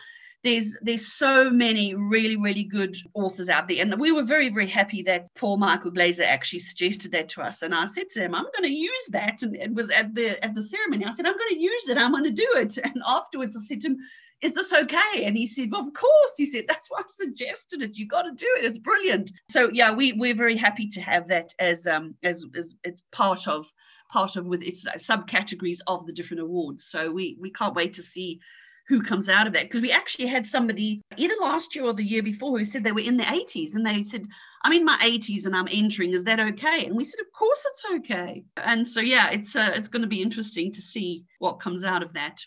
there's 0.43 0.77
there's 0.81 1.13
so 1.13 1.49
many 1.49 1.95
really 1.95 2.35
really 2.35 2.63
good 2.63 2.95
authors 3.13 3.49
out 3.49 3.67
there 3.67 3.81
and 3.81 3.99
we 3.99 4.11
were 4.11 4.23
very 4.23 4.49
very 4.49 4.67
happy 4.67 5.01
that 5.01 5.27
paul 5.35 5.57
michael 5.57 5.91
glaser 5.91 6.23
actually 6.23 6.59
suggested 6.59 7.11
that 7.11 7.29
to 7.29 7.41
us 7.41 7.61
and 7.61 7.73
i 7.73 7.85
said 7.85 8.09
to 8.09 8.21
him 8.21 8.35
i'm 8.35 8.43
going 8.43 8.63
to 8.63 8.69
use 8.69 9.07
that 9.11 9.41
and 9.41 9.55
it 9.55 9.73
was 9.73 9.89
at 9.89 10.13
the 10.13 10.43
at 10.43 10.53
the 10.53 10.61
ceremony 10.61 11.05
i 11.05 11.11
said 11.11 11.25
i'm 11.25 11.37
going 11.37 11.53
to 11.53 11.59
use 11.59 11.89
it 11.89 11.97
i'm 11.97 12.11
going 12.11 12.23
to 12.23 12.31
do 12.31 12.47
it 12.55 12.77
and 12.83 13.01
afterwards 13.07 13.55
i 13.55 13.59
said 13.59 13.79
to 13.79 13.87
him 13.87 13.97
is 14.41 14.53
this 14.53 14.73
okay? 14.73 15.23
And 15.23 15.37
he 15.37 15.47
said, 15.47 15.71
well, 15.71 15.87
of 15.87 15.93
course. 15.93 16.33
He 16.35 16.45
said, 16.45 16.65
that's 16.67 16.91
why 16.91 16.99
I 16.99 17.03
suggested 17.07 17.81
it. 17.81 17.97
You 17.97 18.05
got 18.05 18.23
to 18.23 18.33
do 18.33 18.47
it. 18.59 18.65
It's 18.65 18.77
brilliant. 18.77 19.31
So 19.49 19.69
yeah, 19.71 19.93
we 19.93 20.11
we're 20.11 20.35
very 20.35 20.57
happy 20.57 20.89
to 20.89 21.01
have 21.01 21.29
that 21.29 21.53
as 21.59 21.87
um 21.87 22.15
as, 22.23 22.45
as 22.53 22.75
it's 22.83 23.01
part 23.13 23.47
of 23.47 23.71
part 24.11 24.35
of 24.35 24.45
with 24.47 24.61
its 24.61 24.85
subcategories 24.97 25.79
of 25.87 26.05
the 26.05 26.11
different 26.11 26.43
awards. 26.43 26.85
So 26.89 27.09
we 27.09 27.37
we 27.39 27.51
can't 27.51 27.73
wait 27.73 27.93
to 27.93 28.03
see 28.03 28.41
who 28.88 29.01
comes 29.01 29.29
out 29.29 29.47
of 29.47 29.53
that. 29.53 29.63
Because 29.63 29.81
we 29.81 29.91
actually 29.91 30.27
had 30.27 30.45
somebody 30.45 31.01
either 31.17 31.36
last 31.41 31.75
year 31.75 31.86
or 31.86 31.93
the 31.93 32.03
year 32.03 32.23
before 32.23 32.57
who 32.57 32.65
said 32.65 32.84
they 32.84 32.91
were 32.91 32.99
in 32.99 33.17
their 33.17 33.27
80s 33.27 33.75
and 33.75 33.86
they 33.86 34.03
said, 34.03 34.27
I'm 34.63 34.73
in 34.73 34.86
my 34.86 34.97
80s 35.01 35.45
and 35.45 35.55
I'm 35.55 35.67
entering. 35.71 36.13
Is 36.13 36.23
that 36.23 36.39
okay? 36.39 36.86
And 36.86 36.95
we 36.95 37.05
said, 37.05 37.19
Of 37.19 37.31
course 37.34 37.65
it's 37.71 37.86
okay. 37.95 38.45
And 38.57 38.88
so 38.88 39.01
yeah, 39.01 39.29
it's 39.29 39.55
uh, 39.55 39.71
it's 39.75 39.89
going 39.89 40.03
to 40.03 40.07
be 40.07 40.21
interesting 40.21 40.71
to 40.73 40.81
see 40.81 41.25
what 41.39 41.59
comes 41.59 41.84
out 41.84 42.03
of 42.03 42.13
that. 42.13 42.39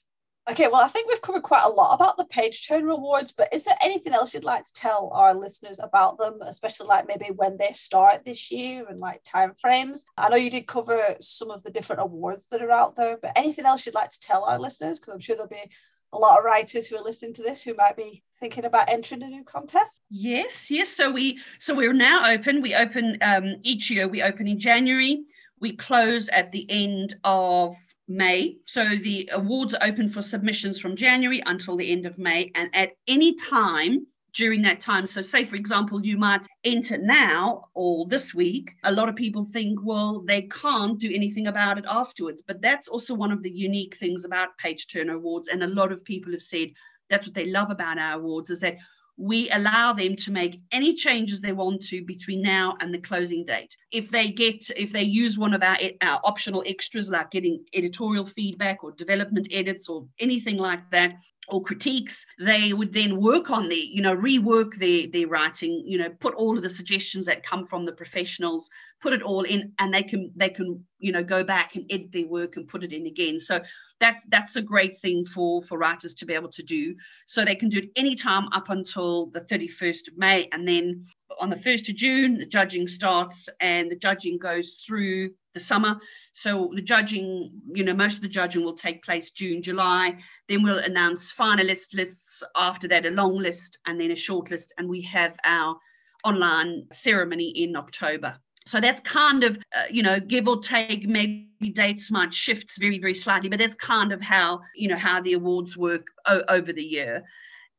Okay, 0.49 0.68
well, 0.68 0.80
I 0.80 0.87
think 0.87 1.09
we've 1.09 1.20
covered 1.20 1.43
quite 1.43 1.64
a 1.64 1.68
lot 1.68 1.93
about 1.93 2.16
the 2.16 2.24
Page 2.24 2.68
Turner 2.68 2.91
Awards, 2.91 3.32
but 3.32 3.53
is 3.53 3.64
there 3.64 3.76
anything 3.82 4.12
else 4.12 4.32
you'd 4.32 4.45
like 4.45 4.62
to 4.62 4.72
tell 4.72 5.11
our 5.12 5.34
listeners 5.34 5.80
about 5.82 6.18
them, 6.18 6.39
especially 6.43 6.87
like 6.87 7.09
maybe 7.09 7.32
when 7.34 7.57
they 7.57 7.72
start 7.72 8.24
this 8.24 8.53
year 8.53 8.87
and 8.89 9.01
like 9.01 9.24
timeframes? 9.24 10.03
I 10.16 10.28
know 10.28 10.37
you 10.37 10.49
did 10.49 10.68
cover 10.68 11.16
some 11.18 11.51
of 11.51 11.64
the 11.64 11.72
different 11.72 12.03
awards 12.03 12.47
that 12.51 12.62
are 12.62 12.70
out 12.70 12.95
there, 12.95 13.18
but 13.20 13.32
anything 13.34 13.66
else 13.66 13.84
you'd 13.84 13.97
like 13.97 14.11
to 14.11 14.20
tell 14.20 14.45
our 14.45 14.57
listeners? 14.57 15.01
Because 15.01 15.14
I'm 15.14 15.20
sure 15.20 15.34
there'll 15.34 15.49
be 15.49 15.72
a 16.17 16.19
lot 16.19 16.39
of 16.39 16.45
writers 16.45 16.89
who 16.89 16.97
are 16.97 17.03
listening 17.03 17.35
to 17.35 17.43
this 17.43 17.62
who 17.62 17.75
might 17.75 17.97
be 17.97 18.23
thinking 18.41 18.64
about 18.64 18.89
entering 18.89 19.23
a 19.23 19.27
new 19.27 19.45
contest. 19.45 20.01
Yes 20.11 20.71
yes. 20.71 20.89
So 20.89 21.11
we 21.11 21.41
so 21.59 21.75
we're 21.75 21.93
now 21.93 22.31
open. 22.31 22.62
We 22.62 22.75
open 22.75 23.19
um, 23.21 23.57
each 23.62 23.91
year. 23.91 24.09
We 24.09 24.23
open 24.23 24.49
in 24.49 24.59
january. 24.59 25.25
We 25.61 25.75
close 25.75 26.29
at 26.29 26.53
the 26.53 26.67
end 26.69 27.17
of 27.25 27.75
May. 28.09 28.59
So 28.67 28.85
the 28.85 29.31
awards 29.33 29.75
are 29.75 29.87
open 29.87 30.09
for 30.09 30.23
submissions 30.23 30.81
from 30.81 30.97
January 30.97 31.43
until 31.45 31.77
the 31.77 31.91
end 31.91 32.07
of 32.07 32.19
May. 32.19 32.53
And 32.55 32.69
at 32.75 32.91
any 33.09 33.35
time 33.35 34.07
during 34.37 34.62
that 34.62 34.80
time. 34.80 35.07
So, 35.07 35.22
say 35.22 35.45
for 35.45 35.57
example, 35.57 36.05
you 36.05 36.18
might 36.18 36.47
enter 36.62 36.99
now 36.99 37.62
or 37.74 38.07
this 38.07 38.34
week. 38.34 38.72
A 38.84 38.93
lot 38.93 39.09
of 39.09 39.16
people 39.16 39.45
think, 39.45 39.78
well, 39.82 40.20
they 40.20 40.43
can't 40.43 40.99
do 40.99 41.11
anything 41.12 41.47
about 41.47 41.78
it 41.78 41.87
afterwards. 41.89 42.43
But 42.47 42.61
that's 42.61 42.87
also 42.87 43.14
one 43.14 43.32
of 43.32 43.43
the 43.43 43.51
unique 43.51 43.97
things 43.97 44.24
about 44.24 44.59
Page 44.59 44.89
Turner 44.89 45.14
Awards. 45.14 45.49
And 45.49 45.62
a 45.62 45.68
lot 45.68 45.91
of 45.91 46.05
people 46.05 46.32
have 46.32 46.43
said 46.43 46.68
that's 47.09 47.26
what 47.26 47.34
they 47.34 47.47
love 47.47 47.70
about 47.70 47.99
our 47.99 48.18
awards 48.18 48.51
is 48.51 48.61
that 48.61 48.76
we 49.18 49.49
allow 49.49 49.95
them 49.95 50.14
to 50.14 50.30
make 50.30 50.61
any 50.72 50.93
changes 50.93 51.41
they 51.41 51.53
want 51.53 51.82
to 51.87 52.05
between 52.05 52.43
now 52.43 52.76
and 52.80 52.93
the 52.93 52.99
closing 52.99 53.47
date. 53.47 53.74
If 53.91 54.11
they 54.11 54.28
get, 54.28 54.68
if 54.76 54.93
they 54.93 55.05
use 55.05 55.39
one 55.39 55.55
of 55.55 55.62
our, 55.62 55.78
our 56.03 56.20
optional 56.22 56.62
extras 56.66 57.09
like 57.09 57.30
getting 57.30 57.64
editorial 57.72 58.26
feedback 58.26 58.84
or 58.84 58.93
development 58.93 59.49
edits 59.51 59.89
or 59.89 60.07
anything 60.18 60.59
like 60.59 60.91
that, 60.91 61.14
or 61.49 61.62
critiques, 61.62 62.26
they 62.38 62.72
would 62.72 62.92
then 62.92 63.20
work 63.20 63.51
on 63.51 63.68
the, 63.68 63.76
you 63.76 64.03
know, 64.03 64.16
rework 64.16 64.74
their 64.76 65.07
their 65.09 65.28
writing, 65.28 65.82
you 65.86 65.99
know, 65.99 66.11
put 66.11 66.34
all 66.34 66.57
of 66.57 66.62
the 66.62 66.70
suggestions 66.70 67.26
that 67.26 67.42
come 67.42 67.64
from 67.64 67.84
the 67.84 67.92
professionals, 67.92 68.68
put 69.01 69.12
it 69.12 69.22
all 69.22 69.42
in, 69.42 69.72
and 69.78 69.94
they 69.94 70.03
can 70.03 70.32
they 70.36 70.49
can, 70.49 70.84
you 70.99 71.12
know, 71.12 71.22
go 71.22 71.44
back 71.44 71.76
and 71.76 71.86
edit 71.90 72.12
their 72.12 72.26
work 72.26 72.57
and 72.57 72.68
put 72.68 72.82
it 72.82 72.92
in 72.92 73.07
again. 73.07 73.38
So 73.38 73.61
that's 74.01 74.24
that's 74.28 74.57
a 74.57 74.62
great 74.62 74.99
thing 74.99 75.24
for 75.24 75.62
for 75.62 75.78
writers 75.78 76.14
to 76.14 76.26
be 76.26 76.34
able 76.34 76.51
to 76.51 76.62
do. 76.62 76.97
So 77.26 77.44
they 77.44 77.55
can 77.55 77.68
do 77.68 77.78
it 77.78 77.90
anytime 77.97 78.49
up 78.53 78.68
until 78.68 79.26
the 79.30 79.40
31st 79.40 80.09
of 80.09 80.18
May, 80.18 80.49
and 80.53 80.66
then 80.66 81.07
on 81.41 81.51
the 81.51 81.57
1st 81.57 81.89
of 81.89 81.97
June, 81.97 82.39
the 82.39 82.47
judging 82.47 82.87
starts, 82.87 83.49
and 83.61 83.91
the 83.91 83.97
judging 83.97 84.39
goes 84.39 84.74
through 84.87 85.31
the 85.55 85.61
summer. 85.61 85.99
So 86.33 86.70
the 86.74 86.83
judging, 86.83 87.51
you 87.72 87.85
know, 87.85 87.95
most 87.95 88.16
of 88.16 88.22
the 88.22 88.29
judging 88.29 88.62
will 88.62 88.74
take 88.74 89.03
place 89.03 89.31
June, 89.31 89.62
July. 89.62 90.18
Then 90.49 90.62
we'll 90.62 90.79
announce 90.79 91.33
finalist 91.33 91.95
lists 91.95 92.43
after 92.55 92.87
that, 92.89 93.07
a 93.07 93.11
long 93.11 93.37
list 93.37 93.79
and 93.87 94.01
then 94.01 94.11
a 94.11 94.16
short 94.16 94.51
list. 94.51 94.74
And 94.79 94.89
we 94.89 95.01
have 95.03 95.37
our 95.45 95.77
online 96.24 96.87
ceremony 96.93 97.49
in 97.49 97.77
October. 97.77 98.39
So 98.66 98.81
that's 98.81 99.01
kind 99.01 99.45
of, 99.45 99.59
uh, 99.77 99.85
you 99.89 100.03
know, 100.03 100.18
give 100.18 100.49
or 100.49 100.61
take, 100.61 101.07
maybe 101.07 101.70
dates 101.72 102.11
might 102.11 102.35
shift 102.35 102.77
very, 102.79 102.99
very 102.99 103.14
slightly, 103.14 103.49
but 103.49 103.61
that's 103.61 103.77
kind 103.77 104.12
of 104.12 104.20
how, 104.20 104.61
you 104.74 104.89
know, 104.89 104.97
how 104.97 105.20
the 105.20 105.35
awards 105.35 105.77
work 105.77 106.09
o- 106.27 106.43
over 106.49 106.72
the 106.72 106.83
year. 106.83 107.24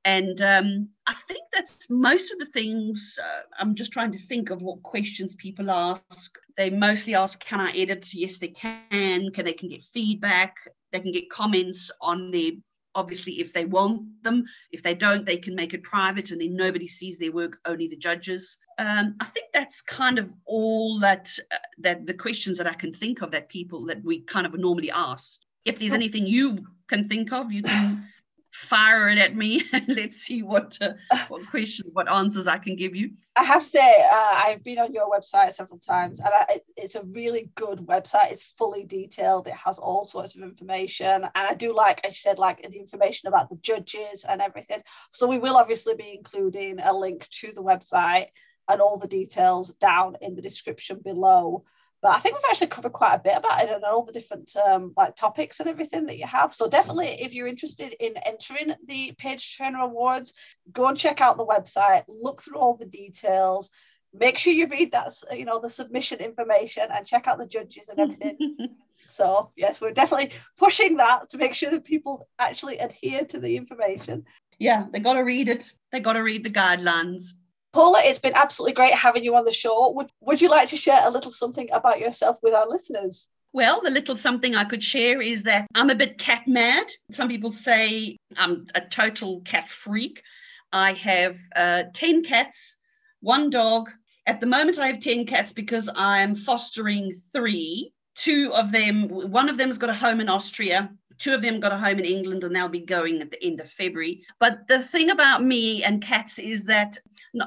And 0.08 0.41
um, 0.41 0.88
I 1.05 1.14
think 1.14 1.41
that's 1.51 1.89
most 1.89 2.32
of 2.32 2.39
the 2.39 2.45
things. 2.45 3.20
Uh, 3.22 3.41
I'm 3.60 3.76
just 3.76 3.91
trying 3.91 4.14
to 4.14 4.18
think 4.18 4.51
of 4.51 4.62
what 4.62 4.82
questions 4.82 5.36
people 5.36 5.70
ask. 5.70 6.38
They 6.55 6.70
mostly 6.70 7.14
ask, 7.14 7.43
"Can 7.43 7.60
I 7.60 7.72
edit?" 7.72 8.14
Yes, 8.14 8.38
they 8.38 8.47
can. 8.47 9.30
Can 9.32 9.43
they 9.43 9.51
can 9.51 9.68
get 9.68 9.84
feedback? 9.84 10.55
They 10.93 11.01
can 11.01 11.12
get 11.12 11.30
comments 11.30 11.91
on 11.99 12.32
their 12.32 12.51
obviously 12.95 13.34
if 13.34 13.53
they 13.53 13.66
want 13.66 14.01
them 14.24 14.43
if 14.72 14.82
they 14.82 14.95
don't 14.95 15.24
they 15.24 15.38
can 15.38 15.53
make 15.53 15.76
it 15.76 15.84
private 15.84 16.32
and 16.32 16.41
then 16.41 16.55
nobody 16.55 16.88
sees 16.88 17.20
their 17.20 17.32
work 17.32 17.60
only 17.66 17.88
the 17.88 17.95
judges 17.95 18.58
um, 18.80 19.14
i 19.20 19.26
think 19.26 19.45
that's 19.53 19.82
kind 19.82 20.18
of 20.18 20.34
all 20.45 20.97
that 20.97 21.32
uh, 21.51 21.58
that 21.78 22.08
the 22.08 22.14
questions 22.14 22.58
that 22.58 22.66
i 22.66 22.74
can 22.74 22.91
think 22.91 23.22
of 23.22 23.30
that 23.30 23.49
people 23.49 23.86
that 23.86 24.03
we 24.03 24.22
kind 24.22 24.47
of 24.47 24.58
normally 24.58 24.89
ask 24.89 25.41
if 25.64 25.78
there's 25.78 25.93
anything 25.93 26.26
you 26.26 26.66
can 26.88 27.08
think 27.08 27.32
of 27.32 27.51
you 27.51 27.62
can 27.62 28.08
fire 28.58 29.08
it 29.08 29.20
at 29.20 29.36
me 29.36 29.64
and 29.72 29.86
let's 29.88 30.18
see 30.18 30.41
what 30.41 30.78
uh, 30.82 30.93
what 31.28 31.45
questions 31.47 31.89
what 31.93 32.12
answers 32.12 32.47
i 32.47 32.58
can 32.58 32.76
give 32.76 32.95
you. 32.95 33.12
I 33.36 33.43
have 33.43 33.62
to 33.62 33.68
say 33.68 34.08
uh, 34.12 34.41
i've 34.45 34.64
been 34.64 34.80
on 34.80 34.93
your 34.93 35.10
website 35.10 35.53
several 35.53 35.80
times 35.80 36.20
and 36.20 36.30
I, 36.34 36.60
it's 36.76 36.95
a 36.95 37.03
really 37.03 37.51
good 37.55 37.80
website. 37.80 38.32
It's 38.32 38.53
fully 38.58 38.84
detailed. 38.84 39.47
It 39.47 39.53
has 39.53 39.78
all 39.78 40.05
sorts 40.05 40.36
of 40.36 40.41
information 40.41 41.24
and 41.24 41.30
i 41.36 41.53
do 41.53 41.76
like 41.76 42.01
i 42.03 42.10
said 42.10 42.39
like 42.39 42.62
the 42.62 42.80
information 42.80 43.28
about 43.28 43.49
the 43.49 43.58
judges 43.58 44.26
and 44.28 44.41
everything. 44.41 44.82
So 45.12 45.28
we 45.28 45.38
will 45.38 45.55
obviously 45.55 45.95
be 45.95 46.16
including 46.18 46.80
a 46.80 46.93
link 46.93 47.28
to 47.41 47.51
the 47.53 47.64
website 47.64 48.28
and 48.68 48.82
all 48.82 48.97
the 48.97 49.08
details 49.08 49.72
down 49.76 50.18
in 50.22 50.36
the 50.36 50.41
description 50.41 50.99
below 51.03 51.64
but 52.02 52.16
I 52.16 52.20
think 52.20 52.36
we've 52.36 52.50
actually 52.50 52.68
covered 52.68 52.93
quite 52.93 53.16
a 53.16 53.20
bit 53.20 53.38
about 53.38 53.64
it 53.64 53.70
and 53.70 53.84
all 53.84 54.06
the 54.06 54.14
different 54.14 54.56
um, 54.56 54.93
like 54.95 55.16
topics 55.16 55.60
and 55.60 55.68
everything 55.68 56.06
that 56.06 56.18
you 56.18 56.28
have. 56.28 56.54
So 56.54 56.70
definitely, 56.70 57.18
if 57.20 57.34
you're 57.34 57.48
interested 57.48 57.93
in 58.00 58.14
entering 58.18 58.76
the 58.88 59.14
Page 59.18 59.58
Turner 59.58 59.80
Awards, 59.80 60.34
go 60.72 60.88
and 60.88 60.98
check 60.98 61.22
out 61.22 61.38
the 61.38 61.45
website, 61.45 62.04
look 62.08 62.41
through 62.41 62.60
all 62.60 62.78
the 62.78 62.86
details, 62.86 63.70
make 64.14 64.38
sure 64.38 64.54
you 64.54 64.68
read 64.68 64.91
that 64.91 65.12
you 65.32 65.45
know 65.45 65.60
the 65.60 65.70
submission 65.70 66.20
information 66.20 66.88
and 66.93 67.06
check 67.06 67.28
out 67.28 67.39
the 67.39 67.48
judges 67.48 67.89
and 67.89 68.00
everything. 68.00 68.38
so 69.10 69.52
yes, 69.56 69.82
we're 69.82 69.91
definitely 69.91 70.34
pushing 70.58 70.98
that 70.98 71.30
to 71.30 71.38
make 71.38 71.56
sure 71.56 71.72
that 71.72 71.84
people 71.84 72.28
actually 72.38 72.78
adhere 72.78 73.26
to 73.26 73.39
the 73.39 73.58
information. 73.58 74.24
Yeah, 74.60 74.86
they 74.91 75.00
got 75.00 75.14
to 75.14 75.22
read 75.22 75.50
it. 75.50 75.72
They 75.91 76.00
got 76.00 76.14
to 76.14 76.24
read 76.24 76.43
the 76.43 76.50
guidelines. 76.50 77.34
Paula, 77.78 78.01
it's 78.03 78.17
been 78.17 78.34
absolutely 78.34 78.73
great 78.73 78.95
having 78.95 79.23
you 79.23 79.36
on 79.36 79.45
the 79.45 79.51
show. 79.51 79.91
Would, 79.91 80.09
would 80.21 80.41
you 80.41 80.49
like 80.49 80.67
to 80.69 80.75
share 80.75 80.99
a 81.03 81.11
little 81.11 81.30
something 81.30 81.69
about 81.71 81.99
yourself 81.99 82.38
with 82.41 82.55
our 82.55 82.67
listeners? 82.67 83.28
Well, 83.53 83.82
the 83.84 83.91
little 83.91 84.15
something 84.15 84.55
I 84.55 84.63
could 84.63 84.84
share 84.84 85.21
is 85.21 85.43
that 85.43 85.67
I'm 85.75 85.91
a 85.91 85.95
bit 85.95 86.17
cat 86.17 86.47
mad. 86.47 86.88
Some 87.11 87.28
people 87.28 87.51
say 87.51 88.17
I'm 88.36 88.65
a 88.73 88.82
total 88.82 89.41
cat 89.41 89.69
freak. 89.69 90.23
I 90.73 90.93
have 90.93 91.38
uh, 91.55 91.84
10 91.93 92.23
cats, 92.23 92.78
one 93.19 93.51
dog. 93.51 93.91
At 94.25 94.41
the 94.41 94.47
moment, 94.47 94.80
I 94.80 94.88
have 94.88 94.99
10 94.99 95.28
cats 95.28 95.53
because 95.53 95.88
I'm 95.95 96.34
fostering 96.34 97.11
three. 97.32 97.93
Two 98.15 98.51
of 98.55 98.71
them, 98.71 99.07
one 99.07 99.49
of 99.49 99.57
them 99.57 99.69
has 99.69 99.78
got 99.78 99.91
a 99.91 99.93
home 99.93 100.19
in 100.19 100.30
Austria, 100.30 100.89
Two 101.18 101.34
of 101.34 101.41
them 101.41 101.59
got 101.59 101.72
a 101.72 101.78
home 101.78 101.99
in 101.99 102.05
England 102.05 102.43
and 102.43 102.55
they'll 102.55 102.68
be 102.68 102.80
going 102.80 103.22
at 103.22 103.32
the 103.32 103.43
end 103.43 103.59
of 103.59 103.70
February. 103.70 104.24
But 104.39 104.68
the 104.68 104.82
thing 104.82 105.09
about 105.09 105.43
me 105.43 105.84
and 105.84 106.01
cats 106.01 106.39
is 106.39 106.63
that, 106.65 106.97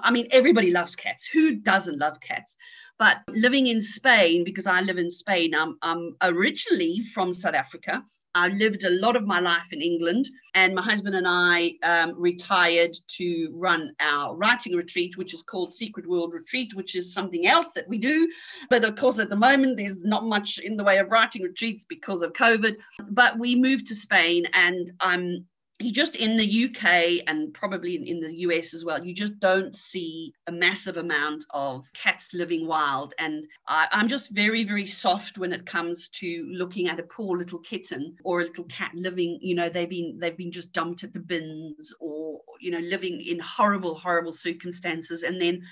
I 0.02 0.10
mean, 0.10 0.28
everybody 0.30 0.70
loves 0.70 0.96
cats. 0.96 1.26
Who 1.26 1.56
doesn't 1.56 1.98
love 1.98 2.20
cats? 2.20 2.56
But 2.98 3.18
living 3.28 3.66
in 3.66 3.80
Spain, 3.80 4.44
because 4.44 4.66
I 4.66 4.82
live 4.82 4.98
in 4.98 5.10
Spain, 5.10 5.54
I'm, 5.54 5.78
I'm 5.82 6.16
originally 6.20 7.00
from 7.00 7.32
South 7.32 7.54
Africa. 7.54 8.04
I 8.34 8.48
lived 8.48 8.84
a 8.84 8.90
lot 8.90 9.16
of 9.16 9.26
my 9.26 9.40
life 9.40 9.72
in 9.72 9.82
England, 9.82 10.28
and 10.54 10.74
my 10.74 10.82
husband 10.82 11.16
and 11.16 11.26
I 11.26 11.74
um, 11.82 12.14
retired 12.16 12.96
to 13.16 13.48
run 13.52 13.92
our 14.00 14.36
writing 14.36 14.76
retreat, 14.76 15.16
which 15.16 15.34
is 15.34 15.42
called 15.42 15.72
Secret 15.72 16.06
World 16.06 16.34
Retreat, 16.34 16.74
which 16.74 16.94
is 16.94 17.12
something 17.12 17.46
else 17.46 17.72
that 17.72 17.88
we 17.88 17.98
do. 17.98 18.30
But 18.68 18.84
of 18.84 18.94
course, 18.94 19.18
at 19.18 19.30
the 19.30 19.36
moment, 19.36 19.76
there's 19.76 20.04
not 20.04 20.24
much 20.24 20.58
in 20.58 20.76
the 20.76 20.84
way 20.84 20.98
of 20.98 21.10
writing 21.10 21.42
retreats 21.42 21.84
because 21.84 22.22
of 22.22 22.32
COVID. 22.32 22.76
But 23.10 23.38
we 23.38 23.56
moved 23.56 23.86
to 23.86 23.94
Spain, 23.94 24.46
and 24.52 24.90
I'm 25.00 25.46
you 25.80 25.92
just 25.92 26.16
in 26.16 26.36
the 26.36 26.64
UK 26.64 27.24
and 27.26 27.52
probably 27.54 27.94
in, 27.96 28.20
the 28.20 28.34
US 28.40 28.74
as 28.74 28.84
well, 28.84 29.04
you 29.04 29.14
just 29.14 29.38
don't 29.40 29.74
see 29.74 30.32
a 30.46 30.52
massive 30.52 30.98
amount 30.98 31.44
of 31.50 31.90
cats 31.94 32.34
living 32.34 32.66
wild. 32.66 33.14
And 33.18 33.46
I, 33.66 33.88
I'm 33.92 34.08
just 34.08 34.30
very, 34.30 34.64
very 34.64 34.86
soft 34.86 35.38
when 35.38 35.52
it 35.52 35.66
comes 35.66 36.08
to 36.08 36.46
looking 36.52 36.88
at 36.88 37.00
a 37.00 37.04
poor 37.04 37.38
little 37.38 37.58
kitten 37.60 38.16
or 38.24 38.40
a 38.40 38.44
little 38.44 38.64
cat 38.64 38.92
living, 38.94 39.38
you 39.40 39.54
know, 39.54 39.68
they've 39.68 39.88
been 39.88 40.18
they've 40.18 40.36
been 40.36 40.52
just 40.52 40.72
dumped 40.72 41.02
at 41.02 41.12
the 41.12 41.20
bins 41.20 41.94
or, 42.00 42.40
you 42.60 42.70
know, 42.70 42.80
living 42.80 43.20
in 43.20 43.38
horrible, 43.38 43.94
horrible 43.94 44.32
circumstances. 44.32 45.22
And 45.22 45.40
then 45.40 45.62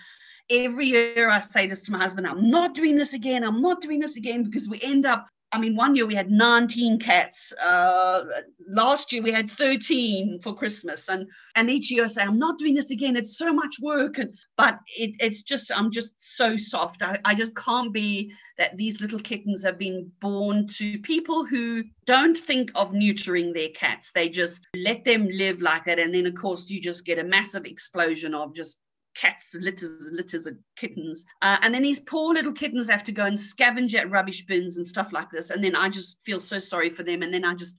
every 0.51 0.87
year 0.87 1.29
I 1.29 1.41
say 1.41 1.67
this 1.67 1.83
to 1.83 1.93
my 1.93 1.99
husband, 1.99 2.27
I'm 2.27 2.51
not 2.51 2.75
doing 2.75 2.97
this 2.97 3.13
again. 3.13 3.45
I'm 3.45 3.61
not 3.61 3.81
doing 3.81 4.01
this 4.01 4.17
again 4.17 4.43
because 4.43 4.69
we 4.69 4.81
end 4.81 5.07
up 5.07 5.29
I 5.51 5.59
mean, 5.59 5.77
one 5.77 5.97
year 5.97 6.07
we 6.07 6.15
had 6.15 6.31
19 6.31 6.99
cats. 6.99 7.53
Uh, 7.55 8.25
last 8.69 9.13
year 9.13 9.23
we 9.23 9.31
had 9.31 9.51
13 9.51 10.41
for 10.41 10.55
Christmas, 10.55 11.09
and 11.09 11.27
and 11.55 11.71
each 11.71 11.91
year 11.91 12.05
I 12.05 12.07
say 12.09 12.23
I'm 12.23 12.39
not 12.39 12.59
doing 12.59 12.75
this 12.75 12.91
again. 12.91 13.17
It's 13.17 13.39
so 13.39 13.53
much 13.53 13.77
work, 13.81 14.19
and 14.19 14.37
but 14.57 14.79
it, 14.97 15.17
it's 15.21 15.43
just 15.43 15.73
I'm 15.75 15.91
just 15.91 16.15
so 16.19 16.57
soft. 16.59 17.03
I, 17.03 17.19
I 17.25 17.35
just 17.35 17.57
can't 17.57 17.93
be 17.95 18.33
that 18.59 18.77
these 18.77 19.01
little 19.01 19.21
kittens 19.21 19.65
have 19.65 19.79
been 19.79 20.13
born 20.21 20.67
to 20.69 20.99
people 20.99 21.47
who 21.47 21.85
don't 22.05 22.37
think 22.37 22.71
of 22.75 22.93
neutering 22.93 23.55
their 23.55 23.71
cats. 23.71 24.13
They 24.13 24.29
just 24.29 24.67
let 24.75 25.05
them 25.05 25.29
live 25.29 25.63
like 25.63 25.87
that, 25.87 25.99
and 25.99 26.15
then 26.15 26.27
of 26.27 26.35
course 26.35 26.69
you 26.69 26.81
just 26.81 27.07
get 27.07 27.19
a 27.19 27.25
massive 27.25 27.65
explosion 27.65 28.35
of 28.35 28.55
just 28.55 28.79
cats, 29.21 29.55
litters 29.61 30.11
litters 30.13 30.47
of 30.47 30.57
kittens. 30.77 31.25
Uh, 31.43 31.59
and 31.63 31.75
then 31.75 31.83
these 31.83 31.99
poor 31.99 32.35
little 32.35 32.53
kittens 32.53 32.89
have 32.89 33.03
to 33.05 33.13
go 33.13 33.25
and 33.25 33.37
scavenge 33.37 33.95
at 33.95 34.11
rubbish 34.11 34.47
bins 34.47 34.77
and 34.77 34.87
stuff 34.87 35.13
like 35.13 35.31
this. 35.31 35.51
And 35.51 35.63
then 35.63 35.75
I 35.75 35.89
just 35.89 36.23
feel 36.23 36.41
so 36.41 36.59
sorry 36.59 36.91
for 36.91 37.03
them. 37.03 37.23
And 37.23 37.33
then 37.33 37.45
I 37.45 37.55
just 37.55 37.77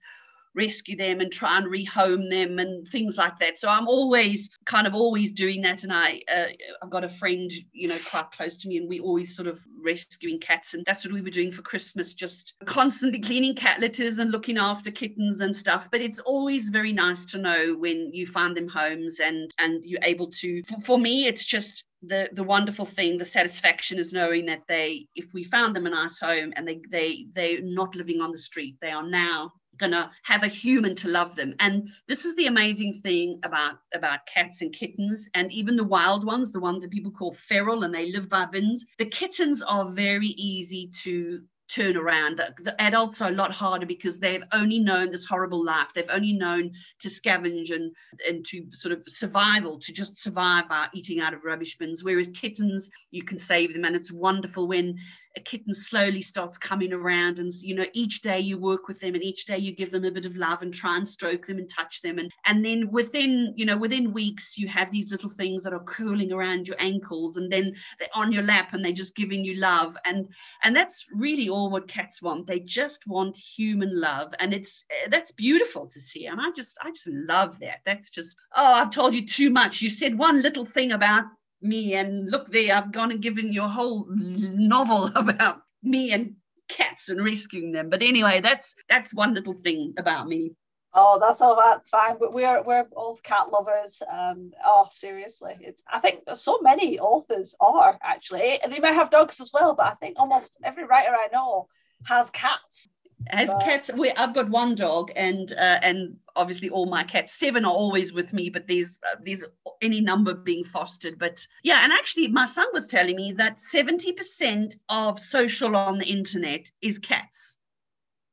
rescue 0.60 0.98
them 0.98 1.22
and 1.22 1.32
try 1.32 1.58
and 1.58 1.68
rehome 1.68 2.30
them 2.30 2.60
and 2.60 2.86
things 2.88 3.18
like 3.18 3.40
that. 3.40 3.58
So 3.58 3.70
I'm 3.70 3.88
always 3.88 4.50
kind 4.66 4.86
of 4.86 4.94
always 4.94 5.32
doing 5.32 5.62
that. 5.62 5.84
And 5.84 5.94
I 5.94 6.22
uh, 6.36 6.50
I've 6.84 6.90
got 6.90 7.06
a 7.06 7.10
friend 7.22 7.50
you 7.72 7.88
know 7.88 7.98
quite 8.12 8.30
close 8.32 8.58
to 8.58 8.68
me, 8.68 8.78
and 8.78 8.90
we 8.90 9.00
always 9.00 9.36
sort 9.36 9.48
of 9.48 9.60
rescuing 9.82 10.40
cats, 10.40 10.74
and 10.74 10.84
that's 10.86 11.06
what 11.06 11.14
we 11.14 11.22
were 11.22 11.38
doing 11.40 11.52
for 11.52 11.62
Christmas, 11.62 12.14
just 12.14 12.54
constantly 12.66 13.20
cleaning 13.20 13.56
cat 13.56 13.80
litters 13.80 14.20
and 14.20 14.32
looking 14.32 14.58
after 14.58 14.92
kittens 14.92 15.40
and 15.42 15.56
stuff. 15.56 15.88
But 15.92 16.02
it's 16.02 16.20
always 16.20 16.70
very 16.70 16.94
nice 16.94 17.26
to 17.32 17.38
know 17.38 17.76
when 17.78 18.12
you 18.14 18.28
find 18.28 18.56
them 18.56 18.68
homes 18.68 19.20
and 19.20 19.52
and 19.60 19.82
you're 19.86 20.04
able 20.04 20.30
to. 20.42 20.62
For 20.84 21.00
me, 21.00 21.28
it's 21.28 21.46
just 21.46 21.86
the 22.02 22.30
the 22.32 22.44
wonderful 22.44 22.86
thing 22.86 23.18
the 23.18 23.26
satisfaction 23.26 24.00
is 24.00 24.14
knowing 24.14 24.46
that 24.46 24.64
they 24.68 25.06
if 25.16 25.34
we 25.34 25.44
found 25.44 25.76
them 25.76 25.86
a 25.86 25.90
nice 25.90 26.18
home 26.18 26.54
and 26.56 26.66
they 26.68 26.80
they 26.90 27.26
they're 27.34 27.62
not 27.62 27.94
living 27.94 28.22
on 28.22 28.32
the 28.32 28.38
street 28.38 28.76
they 28.80 28.92
are 28.92 29.04
now 29.04 29.52
going 29.80 29.92
to 29.92 30.10
have 30.24 30.44
a 30.44 30.48
human 30.48 30.96
to 30.96 31.08
love 31.08 31.36
them 31.36 31.56
and 31.60 31.90
this 32.08 32.26
is 32.26 32.36
the 32.36 32.48
amazing 32.48 32.94
thing 32.94 33.40
about 33.44 33.80
about 33.94 34.26
cats 34.26 34.62
and 34.62 34.74
kittens 34.74 35.30
and 35.34 35.52
even 35.52 35.76
the 35.76 35.84
wild 35.84 36.24
ones 36.26 36.52
the 36.52 36.60
ones 36.60 36.84
that 36.84 36.92
people 36.92 37.12
call 37.12 37.34
feral 37.34 37.84
and 37.84 37.94
they 37.94 38.12
live 38.12 38.30
by 38.30 38.46
bins 38.46 38.86
the 38.98 39.06
kittens 39.06 39.62
are 39.62 39.90
very 39.90 40.28
easy 40.28 40.90
to 41.04 41.42
turn 41.70 41.96
around. 41.96 42.38
The 42.38 42.76
adults 42.82 43.22
are 43.22 43.30
a 43.30 43.34
lot 43.34 43.52
harder 43.52 43.86
because 43.86 44.20
they've 44.20 44.44
only 44.52 44.80
known 44.80 45.12
this 45.12 45.26
horrible 45.26 45.64
life. 45.64 45.94
They've 45.94 46.10
only 46.10 46.34
known 46.34 46.72
to 47.00 47.08
scavenge 47.08 47.74
and, 47.74 47.96
and 48.28 48.44
to 48.48 48.66
sort 48.74 48.92
of 48.92 49.04
survival, 49.08 49.80
to 49.80 49.94
just 49.94 50.18
survive 50.18 50.68
by 50.68 50.88
eating 50.94 51.22
out 51.22 51.34
of 51.34 51.46
rubbish 51.46 51.78
bins. 51.78 52.04
Whereas 52.04 52.30
kittens, 52.30 52.90
you 53.12 53.22
can 53.22 53.38
save 53.40 53.74
them. 53.74 53.86
And 53.86 53.96
it's 53.96 54.12
wonderful 54.12 54.68
when 54.68 54.98
a 55.38 55.40
kitten 55.40 55.74
slowly 55.74 56.22
starts 56.22 56.58
coming 56.58 56.92
around 56.92 57.40
and 57.40 57.54
you 57.62 57.76
know 57.76 57.86
each 57.94 58.22
day 58.22 58.40
you 58.40 58.58
work 58.58 58.88
with 58.88 59.00
them 59.00 59.14
and 59.14 59.24
each 59.24 59.46
day 59.46 59.58
you 59.58 59.72
give 59.72 59.92
them 59.92 60.04
a 60.04 60.12
bit 60.12 60.26
of 60.26 60.36
love 60.36 60.62
and 60.62 60.74
try 60.74 60.98
and 60.98 61.08
stroke 61.08 61.46
them 61.46 61.60
and 61.60 61.70
touch 61.70 62.02
them. 62.02 62.18
And 62.18 62.32
and 62.46 62.66
then 62.66 62.90
within 62.92 63.54
you 63.56 63.66
know 63.66 63.78
within 63.78 64.12
weeks 64.12 64.58
you 64.58 64.68
have 64.68 64.92
these 64.92 65.12
little 65.12 65.30
things 65.30 65.64
that 65.64 65.74
are 65.74 65.84
curling 65.84 66.32
around 66.32 66.68
your 66.68 66.78
ankles 66.80 67.38
and 67.38 67.52
then 67.52 67.76
they're 68.00 68.08
on 68.16 68.32
your 68.32 68.44
lap 68.44 68.74
and 68.74 68.84
they're 68.84 68.92
just 68.92 69.16
giving 69.16 69.46
you 69.46 69.56
love. 69.56 69.96
And 70.06 70.28
and 70.64 70.76
that's 70.76 71.06
really 71.14 71.48
all 71.48 71.70
what 71.70 71.88
cats 71.88 72.22
want. 72.22 72.48
They 72.48 72.60
just 72.60 73.06
want 73.08 73.36
human 73.36 74.00
love. 74.00 74.34
And 74.40 74.54
it's 74.54 74.84
eh, 74.90 75.08
that's 75.10 75.32
beautiful 75.32 75.86
to 75.88 76.00
see. 76.00 76.26
And 76.26 76.42
i 76.42 76.50
just 76.52 76.78
i 76.82 76.90
just 76.90 77.08
love 77.08 77.60
that. 77.60 77.82
That's 77.86 78.10
just 78.10 78.36
oh 78.56 78.74
i've 78.74 78.92
told 78.92 79.14
you 79.14 79.26
too 79.28 79.52
much. 79.52 79.82
You 79.82 79.90
said 79.90 80.18
one 80.18 80.42
little 80.42 80.66
thing 80.66 80.92
about 80.92 81.26
me 81.62 81.94
and 81.94 82.30
look 82.30 82.48
there 82.48 82.76
i've 82.76 82.92
gone 82.92 83.12
and 83.12 83.22
given 83.22 83.52
you 83.52 83.64
a 83.64 83.68
whole 83.68 84.08
novel 84.10 85.06
about 85.16 85.62
me 85.84 86.12
and 86.12 86.36
cats 86.68 87.10
and 87.10 87.24
rescuing 87.24 87.72
them 87.72 87.90
but 87.90 88.04
anyway 88.04 88.40
that's 88.40 88.76
that's 88.88 89.14
one 89.14 89.34
little 89.34 89.54
thing 89.54 89.94
about 89.98 90.28
me 90.28 90.52
Oh, 90.94 91.20
that's 91.20 91.40
all 91.40 91.56
that's 91.56 91.88
fine. 91.90 92.16
But 92.20 92.34
we're 92.34 92.64
we're 92.64 92.86
both 92.92 93.22
cat 93.22 93.52
lovers, 93.52 94.02
and 94.12 94.54
oh, 94.66 94.88
seriously, 94.90 95.56
it's. 95.62 95.84
I 95.92 96.00
think 96.00 96.24
so 96.34 96.60
many 96.62 96.98
authors 97.00 97.54
are 97.60 98.00
actually, 98.02 98.60
and 98.62 98.74
they 98.74 98.80
might 98.80 98.94
have 98.94 99.12
dogs 99.12 99.40
as 99.40 99.52
well. 99.54 99.76
But 99.76 99.86
I 99.86 99.94
think 99.96 100.18
almost 100.18 100.58
every 100.64 100.86
writer 100.86 101.12
I 101.12 101.28
know 101.32 101.68
has 102.06 102.32
cats. 102.32 102.88
As 103.28 103.50
But- 103.50 103.62
cats, 103.62 103.92
we 103.94 104.12
I've 104.12 104.34
got 104.34 104.50
one 104.50 104.76
dog, 104.76 105.12
and 105.16 105.52
uh, 105.52 105.80
and 105.82 106.18
obviously 106.36 106.70
all 106.70 106.86
my 106.86 107.04
cats. 107.04 107.34
Seven 107.34 107.66
are 107.66 107.74
always 107.74 108.14
with 108.14 108.34
me, 108.34 108.50
but 108.50 108.68
there's 108.68 108.98
uh, 109.12 109.18
there's 109.24 109.44
any 109.82 110.02
number 110.02 110.34
being 110.34 110.64
fostered. 110.64 111.20
But 111.20 111.46
yeah, 111.64 111.84
and 111.84 111.92
actually, 111.94 112.28
my 112.28 112.46
son 112.46 112.68
was 112.74 112.88
telling 112.88 113.16
me 113.16 113.34
that 113.34 113.60
seventy 113.60 114.14
percent 114.14 114.78
of 114.88 115.20
social 115.20 115.76
on 115.76 115.98
the 115.98 116.06
internet 116.06 116.72
is 116.82 116.98
cats. 116.98 117.58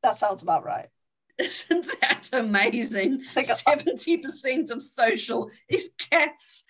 That 0.02 0.16
sounds 0.16 0.42
about 0.42 0.64
right. 0.64 0.88
Isn't 1.38 1.86
that 2.00 2.30
amazing? 2.32 3.22
Seventy 3.42 4.18
percent 4.18 4.70
of 4.70 4.82
social 4.82 5.50
is 5.68 5.90
cats. 6.10 6.64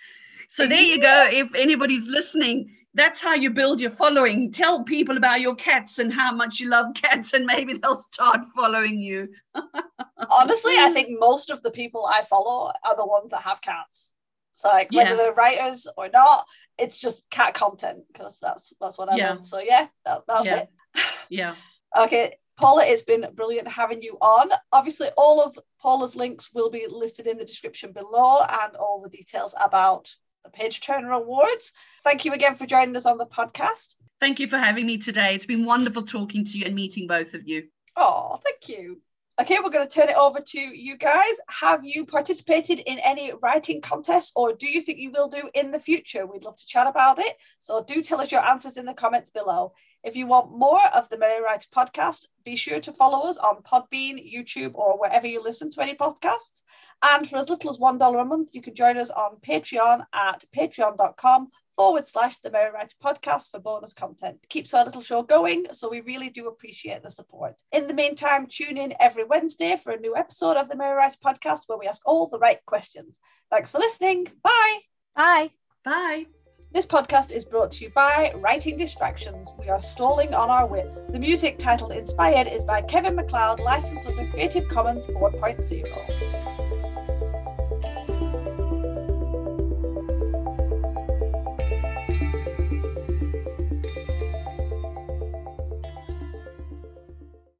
So 0.48 0.66
there 0.66 0.82
you 0.82 1.00
go. 1.00 1.28
If 1.30 1.54
anybody's 1.54 2.06
listening, 2.06 2.74
that's 2.96 3.20
how 3.20 3.34
you 3.34 3.50
build 3.50 3.80
your 3.80 3.90
following. 3.90 4.50
Tell 4.50 4.82
people 4.82 5.16
about 5.18 5.40
your 5.40 5.54
cats 5.54 5.98
and 5.98 6.12
how 6.12 6.34
much 6.34 6.58
you 6.58 6.68
love 6.68 6.94
cats, 6.94 7.34
and 7.34 7.44
maybe 7.44 7.74
they'll 7.74 7.96
start 7.96 8.40
following 8.54 8.98
you. 8.98 9.28
Honestly, 10.30 10.72
I 10.78 10.90
think 10.92 11.08
most 11.20 11.50
of 11.50 11.62
the 11.62 11.70
people 11.70 12.06
I 12.06 12.22
follow 12.22 12.72
are 12.84 12.96
the 12.96 13.06
ones 13.06 13.30
that 13.30 13.42
have 13.42 13.60
cats. 13.60 14.14
It's 14.54 14.64
like 14.64 14.90
whether 14.90 15.10
Yeah. 15.10 15.16
they're 15.16 15.34
writers 15.34 15.86
or 15.98 16.08
not, 16.08 16.46
it's 16.78 16.98
just 16.98 17.28
cat 17.28 17.52
content 17.52 18.04
because 18.10 18.40
that's 18.40 18.72
that's 18.80 18.96
what 18.98 19.10
I 19.10 19.16
Yeah. 19.16 19.34
love. 19.34 19.46
So 19.46 19.60
yeah, 19.62 19.88
that, 20.06 20.22
that's 20.26 20.46
Yeah. 20.46 20.56
it. 20.56 20.68
Yeah. 21.28 21.54
Okay, 21.96 22.38
Paula, 22.56 22.84
it's 22.84 23.02
been 23.02 23.26
brilliant 23.34 23.68
having 23.68 24.00
you 24.00 24.16
on. 24.22 24.50
Obviously, 24.72 25.08
all 25.16 25.42
of 25.42 25.58
Paula's 25.82 26.16
links 26.16 26.50
will 26.54 26.70
be 26.70 26.86
listed 26.88 27.26
in 27.26 27.36
the 27.36 27.44
description 27.44 27.92
below 27.92 28.38
and 28.42 28.76
all 28.76 29.02
the 29.02 29.10
details 29.10 29.54
about 29.62 30.14
Page 30.52 30.80
Turner 30.80 31.12
Awards. 31.12 31.72
Thank 32.04 32.24
you 32.24 32.32
again 32.32 32.56
for 32.56 32.66
joining 32.66 32.96
us 32.96 33.06
on 33.06 33.18
the 33.18 33.26
podcast. 33.26 33.94
Thank 34.20 34.40
you 34.40 34.48
for 34.48 34.58
having 34.58 34.86
me 34.86 34.98
today. 34.98 35.34
It's 35.34 35.46
been 35.46 35.64
wonderful 35.64 36.02
talking 36.02 36.44
to 36.44 36.58
you 36.58 36.64
and 36.64 36.74
meeting 36.74 37.06
both 37.06 37.34
of 37.34 37.46
you. 37.46 37.64
Oh, 37.96 38.40
thank 38.44 38.68
you. 38.68 39.00
Okay, 39.38 39.58
we're 39.62 39.68
going 39.68 39.86
to 39.86 39.94
turn 39.94 40.08
it 40.08 40.16
over 40.16 40.40
to 40.40 40.58
you 40.58 40.96
guys. 40.96 41.34
Have 41.48 41.84
you 41.84 42.06
participated 42.06 42.78
in 42.78 42.98
any 43.00 43.32
writing 43.42 43.82
contests 43.82 44.32
or 44.34 44.54
do 44.54 44.66
you 44.66 44.80
think 44.80 44.98
you 44.98 45.10
will 45.10 45.28
do 45.28 45.50
in 45.52 45.72
the 45.72 45.78
future? 45.78 46.26
We'd 46.26 46.44
love 46.44 46.56
to 46.56 46.66
chat 46.66 46.86
about 46.86 47.18
it. 47.18 47.36
So 47.60 47.84
do 47.86 48.00
tell 48.00 48.22
us 48.22 48.32
your 48.32 48.42
answers 48.42 48.78
in 48.78 48.86
the 48.86 48.94
comments 48.94 49.28
below. 49.28 49.74
If 50.02 50.14
you 50.14 50.26
want 50.26 50.56
more 50.56 50.86
of 50.94 51.08
the 51.08 51.18
Merry 51.18 51.42
Writer 51.42 51.66
podcast, 51.74 52.26
be 52.44 52.56
sure 52.56 52.80
to 52.80 52.92
follow 52.92 53.28
us 53.28 53.38
on 53.38 53.62
Podbean, 53.62 54.16
YouTube, 54.32 54.74
or 54.74 54.98
wherever 54.98 55.26
you 55.26 55.42
listen 55.42 55.70
to 55.72 55.82
any 55.82 55.94
podcasts. 55.94 56.62
And 57.02 57.28
for 57.28 57.36
as 57.36 57.48
little 57.48 57.70
as 57.70 57.78
$1 57.78 58.20
a 58.20 58.24
month, 58.24 58.50
you 58.54 58.62
can 58.62 58.74
join 58.74 58.96
us 58.96 59.10
on 59.10 59.36
Patreon 59.46 60.04
at 60.14 60.44
patreon.com 60.56 61.48
forward 61.76 62.06
slash 62.06 62.38
the 62.38 62.50
Merry 62.50 62.72
Writer 62.72 62.94
podcast 63.02 63.50
for 63.50 63.60
bonus 63.60 63.92
content. 63.92 64.38
It 64.42 64.48
keeps 64.48 64.72
our 64.72 64.84
little 64.84 65.02
show 65.02 65.22
going, 65.22 65.66
so 65.72 65.90
we 65.90 66.00
really 66.00 66.30
do 66.30 66.48
appreciate 66.48 67.02
the 67.02 67.10
support. 67.10 67.60
In 67.72 67.86
the 67.86 67.94
meantime, 67.94 68.46
tune 68.50 68.78
in 68.78 68.94
every 68.98 69.24
Wednesday 69.24 69.76
for 69.76 69.92
a 69.92 70.00
new 70.00 70.16
episode 70.16 70.56
of 70.56 70.68
the 70.68 70.76
Merry 70.76 70.96
Writer 70.96 71.18
podcast 71.24 71.62
where 71.66 71.78
we 71.78 71.86
ask 71.86 72.00
all 72.06 72.28
the 72.28 72.38
right 72.38 72.64
questions. 72.66 73.20
Thanks 73.50 73.72
for 73.72 73.78
listening. 73.78 74.26
Bye. 74.42 74.78
Bye. 75.14 75.50
Bye. 75.84 76.26
This 76.72 76.84
podcast 76.84 77.30
is 77.30 77.44
brought 77.44 77.70
to 77.72 77.84
you 77.84 77.90
by 77.90 78.32
Writing 78.36 78.76
Distractions. 78.76 79.52
We 79.58 79.68
are 79.70 79.80
stalling 79.80 80.34
on 80.34 80.50
our 80.50 80.66
WIP. 80.66 81.12
The 81.12 81.18
music 81.18 81.58
titled 81.58 81.92
Inspired 81.92 82.48
is 82.48 82.64
by 82.64 82.82
Kevin 82.82 83.14
MacLeod, 83.14 83.60
licensed 83.60 84.06
under 84.06 84.26
Creative 84.30 84.68
Commons 84.68 85.06
4.0. 85.06 86.45